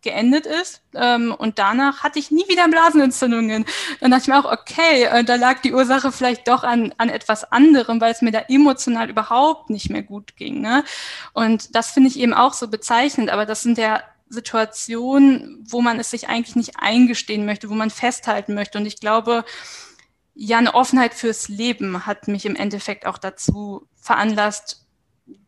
geendet 0.00 0.46
ist. 0.46 0.82
Ähm, 0.94 1.34
und 1.36 1.58
danach 1.58 2.04
hatte 2.04 2.20
ich 2.20 2.30
nie 2.30 2.46
wieder 2.48 2.68
Blasenentzündungen. 2.68 3.64
Dann 4.00 4.10
dachte 4.12 4.22
ich 4.22 4.28
mir 4.28 4.38
auch, 4.38 4.52
okay, 4.52 5.04
äh, 5.04 5.24
da 5.24 5.34
lag 5.34 5.60
die 5.60 5.72
Ursache 5.72 6.12
vielleicht 6.12 6.46
doch 6.46 6.62
an, 6.62 6.94
an 6.98 7.08
etwas 7.08 7.50
anderem, 7.50 8.00
weil 8.00 8.12
es 8.12 8.22
mir 8.22 8.30
da 8.30 8.42
emotional 8.48 9.10
überhaupt 9.10 9.70
nicht 9.70 9.90
mehr 9.90 10.04
gut 10.04 10.36
ging. 10.36 10.60
Ne? 10.60 10.84
Und 11.32 11.74
das 11.74 11.90
finde 11.90 12.10
ich 12.10 12.18
eben 12.20 12.34
auch 12.34 12.54
so 12.54 12.68
bezeichnend. 12.68 13.28
Aber 13.30 13.44
das 13.44 13.62
sind 13.62 13.76
ja 13.76 14.04
Situationen, 14.28 15.64
wo 15.68 15.80
man 15.80 15.98
es 15.98 16.10
sich 16.10 16.28
eigentlich 16.28 16.54
nicht 16.54 16.74
eingestehen 16.78 17.44
möchte, 17.44 17.70
wo 17.70 17.74
man 17.74 17.90
festhalten 17.90 18.54
möchte. 18.54 18.78
Und 18.78 18.86
ich 18.86 19.00
glaube, 19.00 19.44
ja, 20.40 20.58
eine 20.58 20.74
Offenheit 20.74 21.14
fürs 21.14 21.48
Leben 21.48 22.06
hat 22.06 22.28
mich 22.28 22.46
im 22.46 22.54
Endeffekt 22.54 23.06
auch 23.06 23.18
dazu 23.18 23.88
veranlasst, 23.96 24.86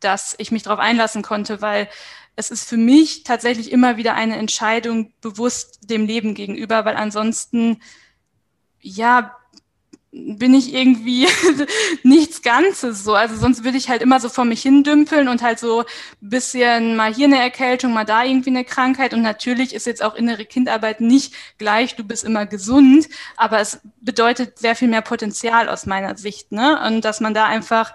dass 0.00 0.34
ich 0.38 0.50
mich 0.50 0.64
darauf 0.64 0.80
einlassen 0.80 1.22
konnte, 1.22 1.62
weil 1.62 1.88
es 2.34 2.50
ist 2.50 2.68
für 2.68 2.76
mich 2.76 3.22
tatsächlich 3.22 3.70
immer 3.70 3.98
wieder 3.98 4.14
eine 4.14 4.36
Entscheidung 4.36 5.12
bewusst 5.20 5.88
dem 5.88 6.06
Leben 6.06 6.34
gegenüber, 6.34 6.84
weil 6.84 6.96
ansonsten, 6.96 7.80
ja, 8.80 9.36
bin 10.12 10.54
ich 10.54 10.74
irgendwie 10.74 11.28
nichts 12.02 12.42
Ganzes 12.42 13.04
so. 13.04 13.14
Also 13.14 13.36
sonst 13.36 13.62
würde 13.64 13.78
ich 13.78 13.88
halt 13.88 14.02
immer 14.02 14.18
so 14.18 14.28
vor 14.28 14.44
mich 14.44 14.62
hindümpeln 14.62 15.28
und 15.28 15.42
halt 15.42 15.60
so 15.60 15.84
bisschen 16.20 16.96
mal 16.96 17.14
hier 17.14 17.26
eine 17.26 17.40
Erkältung, 17.40 17.92
mal 17.92 18.04
da 18.04 18.24
irgendwie 18.24 18.50
eine 18.50 18.64
Krankheit. 18.64 19.14
Und 19.14 19.22
natürlich 19.22 19.74
ist 19.74 19.86
jetzt 19.86 20.02
auch 20.02 20.16
innere 20.16 20.44
Kindarbeit 20.44 21.00
nicht 21.00 21.34
gleich, 21.58 21.94
du 21.94 22.02
bist 22.02 22.24
immer 22.24 22.44
gesund, 22.46 23.08
aber 23.36 23.60
es 23.60 23.80
bedeutet 24.00 24.58
sehr 24.58 24.74
viel 24.74 24.88
mehr 24.88 25.02
Potenzial 25.02 25.68
aus 25.68 25.86
meiner 25.86 26.16
Sicht, 26.16 26.50
ne? 26.50 26.80
Und 26.86 27.04
dass 27.04 27.20
man 27.20 27.34
da 27.34 27.44
einfach 27.44 27.94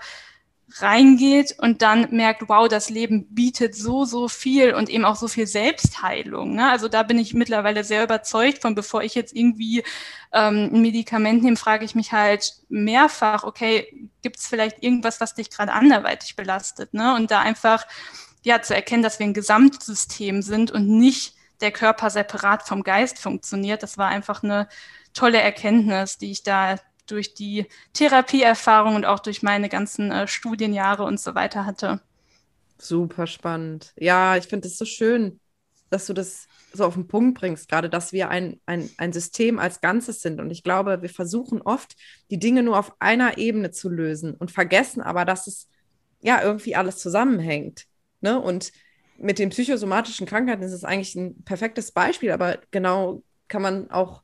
reingeht 0.81 1.55
und 1.57 1.81
dann 1.81 2.07
merkt, 2.11 2.49
wow, 2.49 2.67
das 2.67 2.89
Leben 2.89 3.33
bietet 3.33 3.75
so, 3.75 4.03
so 4.03 4.27
viel 4.27 4.73
und 4.73 4.89
eben 4.89 5.05
auch 5.05 5.15
so 5.15 5.27
viel 5.27 5.47
Selbstheilung. 5.47 6.55
Ne? 6.55 6.69
Also 6.69 6.89
da 6.89 7.03
bin 7.03 7.17
ich 7.17 7.33
mittlerweile 7.33 7.83
sehr 7.83 8.03
überzeugt 8.03 8.61
von, 8.61 8.75
bevor 8.75 9.01
ich 9.01 9.15
jetzt 9.15 9.33
irgendwie 9.33 9.83
ähm, 10.33 10.69
ein 10.73 10.81
Medikament 10.81 11.43
nehme, 11.43 11.55
frage 11.55 11.85
ich 11.85 11.95
mich 11.95 12.11
halt 12.11 12.55
mehrfach, 12.67 13.45
okay, 13.45 14.09
gibt 14.21 14.38
es 14.38 14.47
vielleicht 14.47 14.83
irgendwas, 14.83 15.21
was 15.21 15.33
dich 15.33 15.49
gerade 15.49 15.71
anderweitig 15.71 16.35
belastet? 16.35 16.93
Ne? 16.93 17.15
Und 17.15 17.31
da 17.31 17.39
einfach 17.39 17.85
ja 18.43 18.61
zu 18.61 18.75
erkennen, 18.75 19.03
dass 19.03 19.19
wir 19.19 19.27
ein 19.27 19.33
Gesamtsystem 19.33 20.41
sind 20.41 20.71
und 20.71 20.88
nicht 20.88 21.35
der 21.61 21.71
Körper 21.71 22.09
separat 22.09 22.63
vom 22.67 22.83
Geist 22.83 23.19
funktioniert. 23.19 23.81
Das 23.81 23.97
war 23.97 24.09
einfach 24.09 24.43
eine 24.43 24.67
tolle 25.13 25.39
Erkenntnis, 25.39 26.17
die 26.17 26.31
ich 26.31 26.43
da 26.43 26.75
durch 27.06 27.34
die 27.34 27.68
Therapieerfahrung 27.94 28.96
und 28.96 29.06
auch 29.06 29.20
durch 29.20 29.44
meine 29.44 29.70
ganzen 29.70 30.12
äh, 30.12 30.28
Studienjahre 30.28 31.04
und 31.04 31.20
so 31.20 31.36
weiter 31.36 31.65
hatte. 31.65 32.02
Super 32.78 33.28
spannend. 33.28 33.94
Ja, 33.98 34.36
ich 34.38 34.46
finde 34.46 34.68
es 34.68 34.78
so 34.78 34.86
schön, 34.86 35.39
dass 35.89 36.08
du 36.08 36.13
das 36.13 36.48
so 36.74 36.84
auf 36.84 36.96
den 36.96 37.08
Punkt 37.08 37.39
bringst, 37.39 37.70
gerade 37.70 37.89
dass 37.89 38.12
wir 38.12 38.30
ein, 38.30 38.60
ein, 38.65 38.89
ein 38.98 39.13
System 39.13 39.60
als 39.60 39.80
Ganzes 39.80 40.22
sind. 40.22 40.41
Und 40.41 40.52
ich 40.52 40.63
glaube, 40.63 41.02
wir 41.02 41.10
versuchen 41.10 41.62
oft, 41.62 41.96
die 42.30 42.39
Dinge 42.39 42.63
nur 42.63 42.78
auf 42.78 42.94
einer 43.00 43.38
Ebene 43.38 43.72
zu 43.72 43.89
lösen 43.89 44.34
und 44.34 44.52
vergessen 44.52 45.02
aber, 45.02 45.24
dass 45.24 45.48
es 45.48 45.70
ja 46.22 46.41
irgendwie 46.41 46.76
alles 46.76 46.98
zusammenhängt. 46.98 47.86
Ne? 48.20 48.39
Und 48.39 48.74
mit 49.18 49.39
den 49.39 49.52
psychosomatischen 49.52 50.28
Krankheiten 50.28 50.63
ist 50.63 50.74
es 50.74 50.84
eigentlich 50.84 51.15
ein 51.15 51.44
perfektes 51.44 51.91
Beispiel, 51.94 52.32
aber 52.32 52.60
genau 52.72 53.24
kann 53.48 53.62
man 53.62 53.89
auch, 53.89 54.24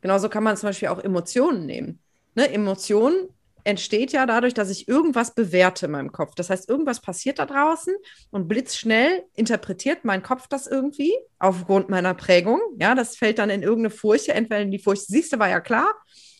genauso 0.00 0.28
kann 0.28 0.44
man 0.44 0.56
zum 0.56 0.68
Beispiel 0.68 0.88
auch 0.88 1.02
Emotionen 1.02 1.66
nehmen 1.66 2.00
ne, 2.38 2.50
Emotion 2.52 3.28
entsteht 3.64 4.12
ja 4.12 4.24
dadurch, 4.24 4.54
dass 4.54 4.70
ich 4.70 4.88
irgendwas 4.88 5.34
bewerte 5.34 5.86
in 5.86 5.92
meinem 5.92 6.12
Kopf. 6.12 6.34
Das 6.36 6.48
heißt, 6.48 6.68
irgendwas 6.70 7.00
passiert 7.00 7.38
da 7.38 7.44
draußen 7.44 7.94
und 8.30 8.48
blitzschnell 8.48 9.24
interpretiert 9.34 10.04
mein 10.04 10.22
Kopf 10.22 10.46
das 10.48 10.66
irgendwie 10.66 11.12
aufgrund 11.38 11.90
meiner 11.90 12.14
Prägung. 12.14 12.60
Ja, 12.78 12.94
das 12.94 13.16
fällt 13.16 13.38
dann 13.38 13.50
in 13.50 13.62
irgendeine 13.62 13.90
Furche. 13.90 14.32
Entweder 14.32 14.62
in 14.62 14.70
die 14.70 14.78
Furche, 14.78 15.02
siehst 15.06 15.32
du, 15.32 15.38
war 15.38 15.50
ja 15.50 15.60
klar. 15.60 15.92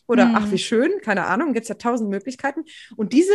Oder 0.07 0.25
mhm. 0.25 0.35
ach, 0.35 0.51
wie 0.51 0.57
schön, 0.57 0.91
keine 1.01 1.27
Ahnung, 1.27 1.53
gibt 1.53 1.65
es 1.65 1.69
ja 1.69 1.75
tausend 1.75 2.09
Möglichkeiten. 2.09 2.63
Und 2.95 3.13
diese, 3.13 3.33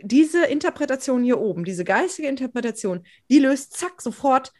diese 0.00 0.46
Interpretation 0.46 1.22
hier 1.22 1.38
oben, 1.38 1.64
diese 1.64 1.84
geistige 1.84 2.28
Interpretation, 2.28 3.04
die 3.30 3.40
löst 3.40 3.76
zack 3.76 4.00
sofort 4.00 4.52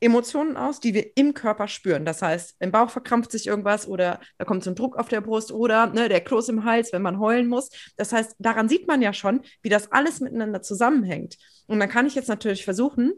Emotionen 0.00 0.56
aus, 0.56 0.80
die 0.80 0.94
wir 0.94 1.16
im 1.16 1.34
Körper 1.34 1.68
spüren. 1.68 2.04
Das 2.04 2.22
heißt, 2.22 2.56
im 2.60 2.72
Bauch 2.72 2.90
verkrampft 2.90 3.30
sich 3.30 3.46
irgendwas 3.46 3.86
oder 3.86 4.20
da 4.38 4.44
kommt 4.44 4.64
so 4.64 4.70
ein 4.70 4.74
Druck 4.74 4.96
auf 4.96 5.08
der 5.08 5.20
Brust 5.20 5.52
oder 5.52 5.86
ne, 5.88 6.08
der 6.08 6.22
Kloß 6.22 6.48
im 6.48 6.64
Hals, 6.64 6.92
wenn 6.92 7.02
man 7.02 7.18
heulen 7.18 7.48
muss. 7.48 7.68
Das 7.96 8.12
heißt, 8.12 8.36
daran 8.38 8.68
sieht 8.68 8.86
man 8.86 9.02
ja 9.02 9.12
schon, 9.12 9.42
wie 9.62 9.68
das 9.68 9.92
alles 9.92 10.20
miteinander 10.20 10.62
zusammenhängt. 10.62 11.36
Und 11.66 11.80
dann 11.80 11.88
kann 11.88 12.06
ich 12.06 12.14
jetzt 12.14 12.28
natürlich 12.28 12.64
versuchen, 12.64 13.12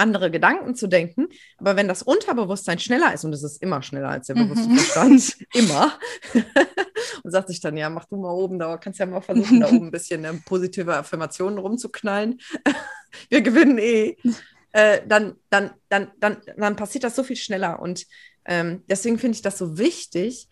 andere 0.00 0.30
Gedanken 0.30 0.74
zu 0.74 0.88
denken. 0.88 1.28
Aber 1.58 1.76
wenn 1.76 1.86
das 1.86 2.02
Unterbewusstsein 2.02 2.78
schneller 2.78 3.12
ist, 3.12 3.24
und 3.24 3.32
es 3.32 3.42
ist 3.42 3.62
immer 3.62 3.82
schneller 3.82 4.08
als 4.08 4.26
der 4.26 4.34
bewusste 4.34 4.68
mhm. 4.68 4.78
Verstand, 4.78 5.36
immer, 5.54 5.92
und 7.22 7.30
sagt 7.30 7.48
sich 7.48 7.60
dann, 7.60 7.76
ja, 7.76 7.90
mach 7.90 8.06
du 8.06 8.16
mal 8.16 8.32
oben, 8.32 8.58
da 8.58 8.78
kannst 8.78 8.98
ja 8.98 9.06
mal 9.06 9.20
versuchen, 9.20 9.60
da 9.60 9.68
oben 9.68 9.86
ein 9.86 9.90
bisschen 9.90 10.24
äh, 10.24 10.32
positive 10.44 10.96
Affirmationen 10.96 11.58
rumzuknallen. 11.58 12.40
Wir 13.28 13.42
gewinnen 13.42 13.78
eh. 13.78 14.16
Äh, 14.72 15.00
dann, 15.06 15.36
dann, 15.50 15.70
dann, 15.88 16.10
dann, 16.18 16.38
dann 16.56 16.76
passiert 16.76 17.04
das 17.04 17.16
so 17.16 17.22
viel 17.22 17.36
schneller. 17.36 17.80
Und 17.80 18.06
ähm, 18.44 18.82
deswegen 18.88 19.18
finde 19.18 19.36
ich 19.36 19.42
das 19.42 19.58
so 19.58 19.78
wichtig, 19.78 20.48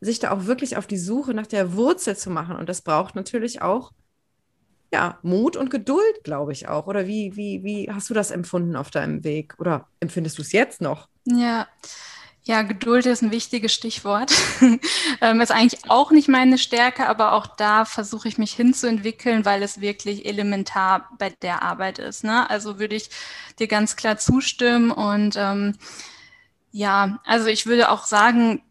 sich 0.00 0.18
da 0.18 0.30
auch 0.30 0.46
wirklich 0.46 0.76
auf 0.76 0.86
die 0.86 0.98
Suche 0.98 1.34
nach 1.34 1.46
der 1.46 1.74
Wurzel 1.74 2.16
zu 2.16 2.30
machen. 2.30 2.56
Und 2.56 2.68
das 2.68 2.82
braucht 2.82 3.16
natürlich 3.16 3.62
auch 3.62 3.92
ja, 4.92 5.18
Mut 5.22 5.56
und 5.56 5.70
Geduld, 5.70 6.22
glaube 6.24 6.52
ich 6.52 6.68
auch. 6.68 6.86
Oder 6.86 7.06
wie, 7.06 7.36
wie, 7.36 7.64
wie 7.64 7.90
hast 7.90 8.08
du 8.08 8.14
das 8.14 8.30
empfunden 8.30 8.76
auf 8.76 8.90
deinem 8.90 9.24
Weg? 9.24 9.54
Oder 9.58 9.88
empfindest 10.00 10.38
du 10.38 10.42
es 10.42 10.52
jetzt 10.52 10.80
noch? 10.80 11.08
Ja. 11.24 11.66
Ja, 12.48 12.62
Geduld 12.62 13.06
ist 13.06 13.22
ein 13.22 13.32
wichtiges 13.32 13.74
Stichwort. 13.74 14.32
ähm, 15.20 15.40
ist 15.40 15.50
eigentlich 15.50 15.90
auch 15.90 16.12
nicht 16.12 16.28
meine 16.28 16.58
Stärke, 16.58 17.08
aber 17.08 17.32
auch 17.32 17.48
da 17.48 17.84
versuche 17.84 18.28
ich 18.28 18.38
mich 18.38 18.52
hinzuentwickeln, 18.52 19.44
weil 19.44 19.64
es 19.64 19.80
wirklich 19.80 20.26
elementar 20.26 21.10
bei 21.18 21.30
der 21.42 21.64
Arbeit 21.64 21.98
ist. 21.98 22.22
Ne? 22.22 22.48
Also 22.48 22.78
würde 22.78 22.94
ich 22.94 23.10
dir 23.58 23.66
ganz 23.66 23.96
klar 23.96 24.18
zustimmen. 24.18 24.92
Und 24.92 25.34
ähm, 25.36 25.76
ja, 26.70 27.18
also 27.26 27.48
ich 27.48 27.66
würde 27.66 27.90
auch 27.90 28.06
sagen, 28.06 28.62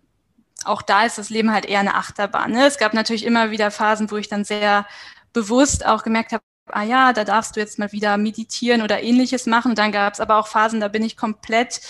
auch 0.64 0.82
da 0.82 1.04
ist 1.04 1.18
das 1.18 1.30
Leben 1.30 1.52
halt 1.52 1.66
eher 1.66 1.82
eine 1.82 1.96
Achterbahn. 1.96 2.54
Ne? 2.54 2.66
Es 2.66 2.78
gab 2.78 2.94
natürlich 2.94 3.26
immer 3.26 3.52
wieder 3.52 3.72
Phasen, 3.72 4.10
wo 4.10 4.16
ich 4.16 4.30
dann 4.30 4.46
sehr 4.46 4.88
bewusst 5.34 5.86
auch 5.86 6.04
gemerkt 6.04 6.32
habe, 6.32 6.44
ah 6.72 6.84
ja, 6.84 7.12
da 7.12 7.26
darfst 7.26 7.58
du 7.58 7.60
jetzt 7.60 7.78
mal 7.78 7.92
wieder 7.92 8.16
meditieren 8.16 8.84
oder 8.84 9.04
ähnliches 9.04 9.48
machen. 9.48 9.76
dann 9.76 9.92
gab 9.92 10.14
es 10.14 10.22
aber 10.22 10.38
auch 10.38 10.48
Phasen, 10.48 10.80
da 10.80 10.88
bin 10.88 11.04
ich 11.04 11.18
komplett 11.18 11.82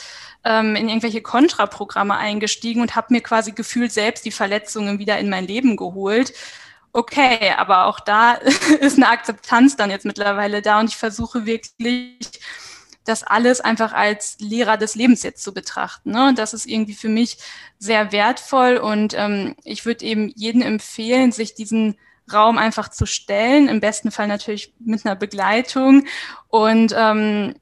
ähm, 0.45 0.75
in 0.75 0.87
irgendwelche 0.87 1.21
Kontraprogramme 1.21 2.15
eingestiegen 2.15 2.81
und 2.81 2.95
habe 2.95 3.07
mir 3.09 3.21
quasi 3.21 3.51
gefühlt 3.51 3.91
selbst 3.91 4.23
die 4.23 4.31
Verletzungen 4.31 4.99
wieder 4.99 5.17
in 5.17 5.29
mein 5.29 5.47
Leben 5.47 5.75
geholt. 5.75 6.33
Okay, 6.93 7.51
aber 7.57 7.87
auch 7.87 7.99
da 7.99 8.33
ist 8.79 8.97
eine 8.97 9.09
Akzeptanz 9.09 9.75
dann 9.75 9.89
jetzt 9.89 10.05
mittlerweile 10.05 10.61
da 10.61 10.79
und 10.79 10.89
ich 10.89 10.97
versuche 10.97 11.45
wirklich 11.45 12.39
das 13.03 13.23
alles 13.23 13.61
einfach 13.61 13.93
als 13.93 14.37
Lehrer 14.39 14.77
des 14.77 14.95
Lebens 14.95 15.23
jetzt 15.23 15.43
zu 15.43 15.53
betrachten. 15.53 16.11
Ne? 16.11 16.29
Und 16.29 16.39
das 16.39 16.53
ist 16.53 16.65
irgendwie 16.65 16.95
für 16.95 17.09
mich 17.09 17.37
sehr 17.77 18.11
wertvoll 18.11 18.77
und 18.77 19.13
ähm, 19.15 19.55
ich 19.63 19.85
würde 19.85 20.05
eben 20.05 20.31
jedem 20.35 20.61
empfehlen, 20.61 21.31
sich 21.31 21.53
diesen 21.53 21.97
Raum 22.31 22.57
einfach 22.57 22.89
zu 22.89 23.05
stellen, 23.05 23.67
im 23.67 23.79
besten 23.79 24.09
Fall 24.09 24.27
natürlich 24.27 24.73
mit 24.79 25.05
einer 25.05 25.15
Begleitung 25.15 26.05
und 26.49 26.93
ähm, 26.97 27.55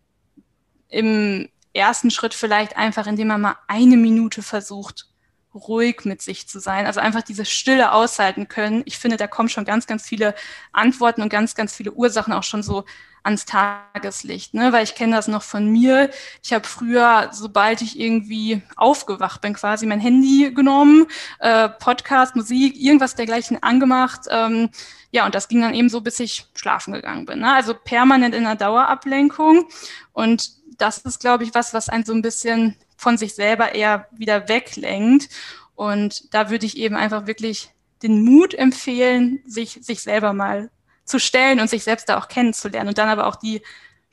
im 0.88 1.50
ersten 1.74 2.12
Schritt 2.12 2.34
vielleicht 2.34 2.78
einfach, 2.78 3.08
indem 3.08 3.28
man 3.30 3.42
mal 3.42 3.56
eine 3.68 3.98
Minute 3.98 4.44
versucht, 4.44 5.08
ruhig 5.54 6.06
mit 6.06 6.22
sich 6.22 6.48
zu 6.48 6.60
sein, 6.60 6.86
also 6.86 7.00
einfach 7.00 7.22
diese 7.22 7.46
Stille 7.46 7.92
aushalten 7.92 8.48
können. 8.48 8.82
Ich 8.86 8.98
finde, 8.98 9.18
da 9.18 9.28
kommen 9.28 9.50
schon 9.50 9.66
ganz, 9.66 9.86
ganz 9.86 10.08
viele 10.08 10.34
Antworten 10.72 11.22
und 11.22 11.30
ganz, 11.30 11.56
ganz 11.56 11.76
viele 11.76 11.92
Ursachen 11.92 12.34
auch 12.34 12.44
schon 12.44 12.64
so 12.64 12.86
ans 13.24 13.46
Tageslicht, 13.46 14.54
ne? 14.54 14.74
weil 14.74 14.84
ich 14.84 14.96
kenne 14.96 15.16
das 15.16 15.28
noch 15.28 15.44
von 15.44 15.68
mir. 15.68 16.10
Ich 16.44 16.52
habe 16.52 16.68
früher, 16.68 17.30
sobald 17.32 17.82
ich 17.82 17.98
irgendwie 17.98 18.62
aufgewacht 18.76 19.42
bin, 19.42 19.54
quasi 19.54 19.86
mein 19.86 20.02
Handy 20.02 20.52
genommen, 20.54 21.06
äh, 21.40 21.70
Podcast, 21.70 22.36
Musik, 22.36 22.76
irgendwas 22.76 23.16
dergleichen 23.16 23.62
angemacht. 23.64 24.22
Ähm, 24.30 24.70
ja, 25.12 25.26
und 25.26 25.36
das 25.36 25.48
ging 25.48 25.62
dann 25.62 25.74
eben 25.74 25.90
so, 25.90 26.02
bis 26.02 26.20
ich 26.20 26.48
schlafen 26.56 26.94
gegangen 26.94 27.26
bin. 27.26 27.40
Ne? 27.40 27.54
Also 27.54 27.74
permanent 27.74 28.36
in 28.36 28.46
einer 28.46 28.58
Dauerablenkung. 28.58 29.70
Und 30.12 30.63
das 30.78 31.00
ist, 31.00 31.20
glaube 31.20 31.44
ich, 31.44 31.54
was, 31.54 31.74
was 31.74 31.90
einen 31.90 32.06
so 32.06 32.14
ein 32.14 32.22
bisschen 32.22 32.76
von 32.98 33.18
sich 33.18 33.36
selber 33.36 33.76
eher 33.76 34.08
wieder 34.12 34.48
weglenkt. 34.48 35.30
Und 35.76 36.34
da 36.34 36.50
würde 36.50 36.66
ich 36.66 36.78
eben 36.78 36.96
einfach 36.96 37.28
wirklich 37.28 37.72
den 38.02 38.24
Mut 38.24 38.54
empfehlen, 38.54 39.42
sich, 39.46 39.80
sich 39.82 40.02
selber 40.02 40.34
mal 40.34 40.70
zu 41.06 41.20
stellen 41.20 41.60
und 41.60 41.70
sich 41.70 41.84
selbst 41.84 42.10
da 42.10 42.18
auch 42.18 42.28
kennenzulernen 42.28 42.90
und 42.90 42.98
dann 42.98 43.10
aber 43.10 43.28
auch 43.28 43.36
die 43.36 43.62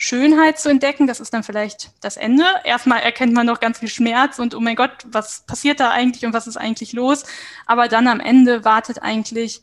Schönheit 0.03 0.59
zu 0.59 0.71
entdecken, 0.71 1.07
das 1.07 1.21
ist 1.21 1.35
dann 1.35 1.43
vielleicht 1.43 1.91
das 2.01 2.17
Ende. 2.17 2.45
Erstmal 2.65 3.01
erkennt 3.01 3.35
man 3.35 3.45
noch 3.45 3.61
ganz 3.61 3.81
viel 3.81 3.91
Schmerz 3.91 4.39
und 4.39 4.55
oh 4.55 4.61
mein 4.61 4.75
Gott, 4.75 5.05
was 5.05 5.45
passiert 5.45 5.79
da 5.79 5.91
eigentlich 5.91 6.25
und 6.25 6.33
was 6.33 6.47
ist 6.47 6.57
eigentlich 6.57 6.95
los? 6.95 7.25
Aber 7.67 7.87
dann 7.87 8.09
am 8.09 8.19
Ende 8.19 8.65
wartet 8.65 9.03
eigentlich 9.03 9.61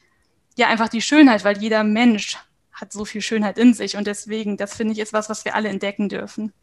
ja 0.56 0.68
einfach 0.68 0.90
die 0.90 1.02
Schönheit, 1.02 1.44
weil 1.44 1.58
jeder 1.58 1.84
Mensch 1.84 2.38
hat 2.72 2.94
so 2.94 3.04
viel 3.04 3.22
Schönheit 3.22 3.58
in 3.58 3.74
sich 3.74 3.98
und 3.98 4.06
deswegen, 4.06 4.58
das 4.58 4.76
finde 4.76 4.94
ich, 4.94 5.00
ist 5.00 5.12
was, 5.12 5.28
was 5.28 5.44
wir 5.44 5.56
alle 5.56 5.70
entdecken 5.70 6.08
dürfen. 6.08 6.54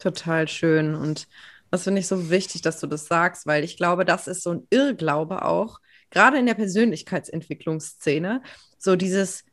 Total 0.00 0.48
schön. 0.48 0.94
Und 0.96 1.28
das 1.70 1.84
finde 1.84 2.00
ich 2.00 2.08
so 2.08 2.30
wichtig, 2.30 2.62
dass 2.62 2.80
du 2.80 2.88
das 2.88 3.06
sagst, 3.06 3.46
weil 3.46 3.62
ich 3.64 3.76
glaube, 3.76 4.04
das 4.04 4.26
ist 4.28 4.42
so 4.42 4.50
ein 4.52 4.66
Irrglaube 4.70 5.44
auch, 5.44 5.78
gerade 6.10 6.38
in 6.38 6.46
der 6.46 6.54
Persönlichkeitsentwicklungsszene, 6.54 8.42
so 8.78 8.96
dieses, 8.96 9.44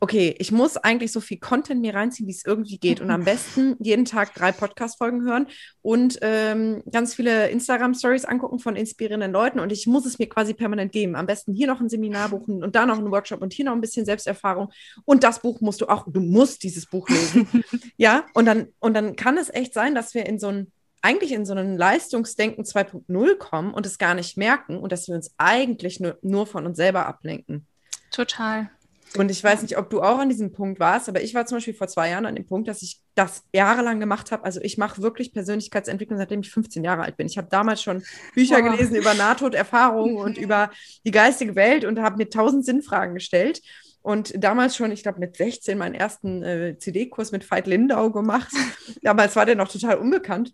okay, 0.00 0.34
ich 0.38 0.52
muss 0.52 0.76
eigentlich 0.76 1.12
so 1.12 1.20
viel 1.20 1.38
Content 1.38 1.80
mir 1.80 1.94
reinziehen, 1.94 2.26
wie 2.26 2.32
es 2.32 2.44
irgendwie 2.44 2.78
geht. 2.78 3.00
Und 3.00 3.10
am 3.10 3.24
besten 3.24 3.76
jeden 3.80 4.04
Tag 4.04 4.34
drei 4.34 4.52
Podcast-Folgen 4.52 5.22
hören 5.22 5.46
und 5.82 6.18
ähm, 6.22 6.82
ganz 6.90 7.14
viele 7.14 7.48
Instagram-Stories 7.48 8.24
angucken 8.24 8.58
von 8.58 8.76
inspirierenden 8.76 9.32
Leuten. 9.32 9.60
Und 9.60 9.72
ich 9.72 9.86
muss 9.86 10.06
es 10.06 10.18
mir 10.18 10.28
quasi 10.28 10.54
permanent 10.54 10.92
geben. 10.92 11.16
Am 11.16 11.26
besten 11.26 11.54
hier 11.54 11.66
noch 11.66 11.80
ein 11.80 11.88
Seminar 11.88 12.28
buchen 12.28 12.62
und 12.62 12.76
da 12.76 12.86
noch 12.86 12.98
einen 12.98 13.10
Workshop 13.10 13.40
und 13.42 13.52
hier 13.52 13.64
noch 13.64 13.72
ein 13.72 13.80
bisschen 13.80 14.04
Selbsterfahrung. 14.04 14.72
Und 15.04 15.24
das 15.24 15.40
Buch 15.40 15.60
musst 15.60 15.80
du 15.80 15.86
auch, 15.86 16.06
du 16.06 16.20
musst 16.20 16.62
dieses 16.62 16.86
Buch 16.86 17.08
lesen. 17.08 17.64
ja, 17.96 18.26
und 18.34 18.46
dann, 18.46 18.68
und 18.78 18.94
dann 18.94 19.16
kann 19.16 19.38
es 19.38 19.52
echt 19.52 19.74
sein, 19.74 19.94
dass 19.94 20.14
wir 20.14 20.26
in 20.26 20.38
so 20.38 20.48
ein 20.48 20.72
eigentlich 21.02 21.30
in 21.30 21.46
so 21.46 21.52
einen 21.52 21.78
Leistungsdenken 21.78 22.64
2.0 22.64 23.36
kommen 23.36 23.72
und 23.72 23.86
es 23.86 23.96
gar 23.96 24.14
nicht 24.14 24.36
merken 24.36 24.76
und 24.76 24.90
dass 24.90 25.06
wir 25.06 25.14
uns 25.14 25.32
eigentlich 25.38 26.00
nur, 26.00 26.18
nur 26.22 26.48
von 26.48 26.66
uns 26.66 26.76
selber 26.76 27.06
ablenken. 27.06 27.64
Total. 28.10 28.70
Und 29.18 29.30
ich 29.30 29.42
weiß 29.42 29.62
nicht, 29.62 29.78
ob 29.78 29.90
du 29.90 30.02
auch 30.02 30.18
an 30.18 30.28
diesem 30.28 30.52
Punkt 30.52 30.80
warst, 30.80 31.08
aber 31.08 31.22
ich 31.22 31.34
war 31.34 31.46
zum 31.46 31.56
Beispiel 31.56 31.74
vor 31.74 31.88
zwei 31.88 32.10
Jahren 32.10 32.26
an 32.26 32.34
dem 32.34 32.46
Punkt, 32.46 32.68
dass 32.68 32.82
ich 32.82 33.00
das 33.14 33.44
jahrelang 33.52 34.00
gemacht 34.00 34.32
habe. 34.32 34.44
Also 34.44 34.60
ich 34.60 34.78
mache 34.78 35.02
wirklich 35.02 35.32
Persönlichkeitsentwicklung, 35.32 36.18
seitdem 36.18 36.40
ich 36.40 36.50
15 36.50 36.84
Jahre 36.84 37.02
alt 37.02 37.16
bin. 37.16 37.26
Ich 37.26 37.38
habe 37.38 37.48
damals 37.50 37.82
schon 37.82 38.02
Bücher 38.34 38.62
wow. 38.62 38.70
gelesen 38.70 38.96
über 38.96 39.14
Nahtoderfahrungen 39.14 40.16
und 40.24 40.38
über 40.38 40.70
die 41.04 41.10
geistige 41.10 41.54
Welt 41.54 41.84
und 41.84 42.00
habe 42.00 42.16
mir 42.16 42.28
tausend 42.28 42.64
Sinnfragen 42.64 43.14
gestellt. 43.14 43.62
Und 44.02 44.32
damals 44.42 44.76
schon, 44.76 44.92
ich 44.92 45.02
glaube, 45.02 45.18
mit 45.18 45.36
16 45.36 45.76
meinen 45.76 45.94
ersten 45.94 46.42
äh, 46.42 46.78
CD-Kurs 46.78 47.32
mit 47.32 47.50
Veit 47.50 47.66
Lindau 47.66 48.10
gemacht. 48.10 48.52
damals 49.02 49.34
war 49.34 49.46
der 49.46 49.56
noch 49.56 49.68
total 49.68 49.96
unbekannt 49.96 50.52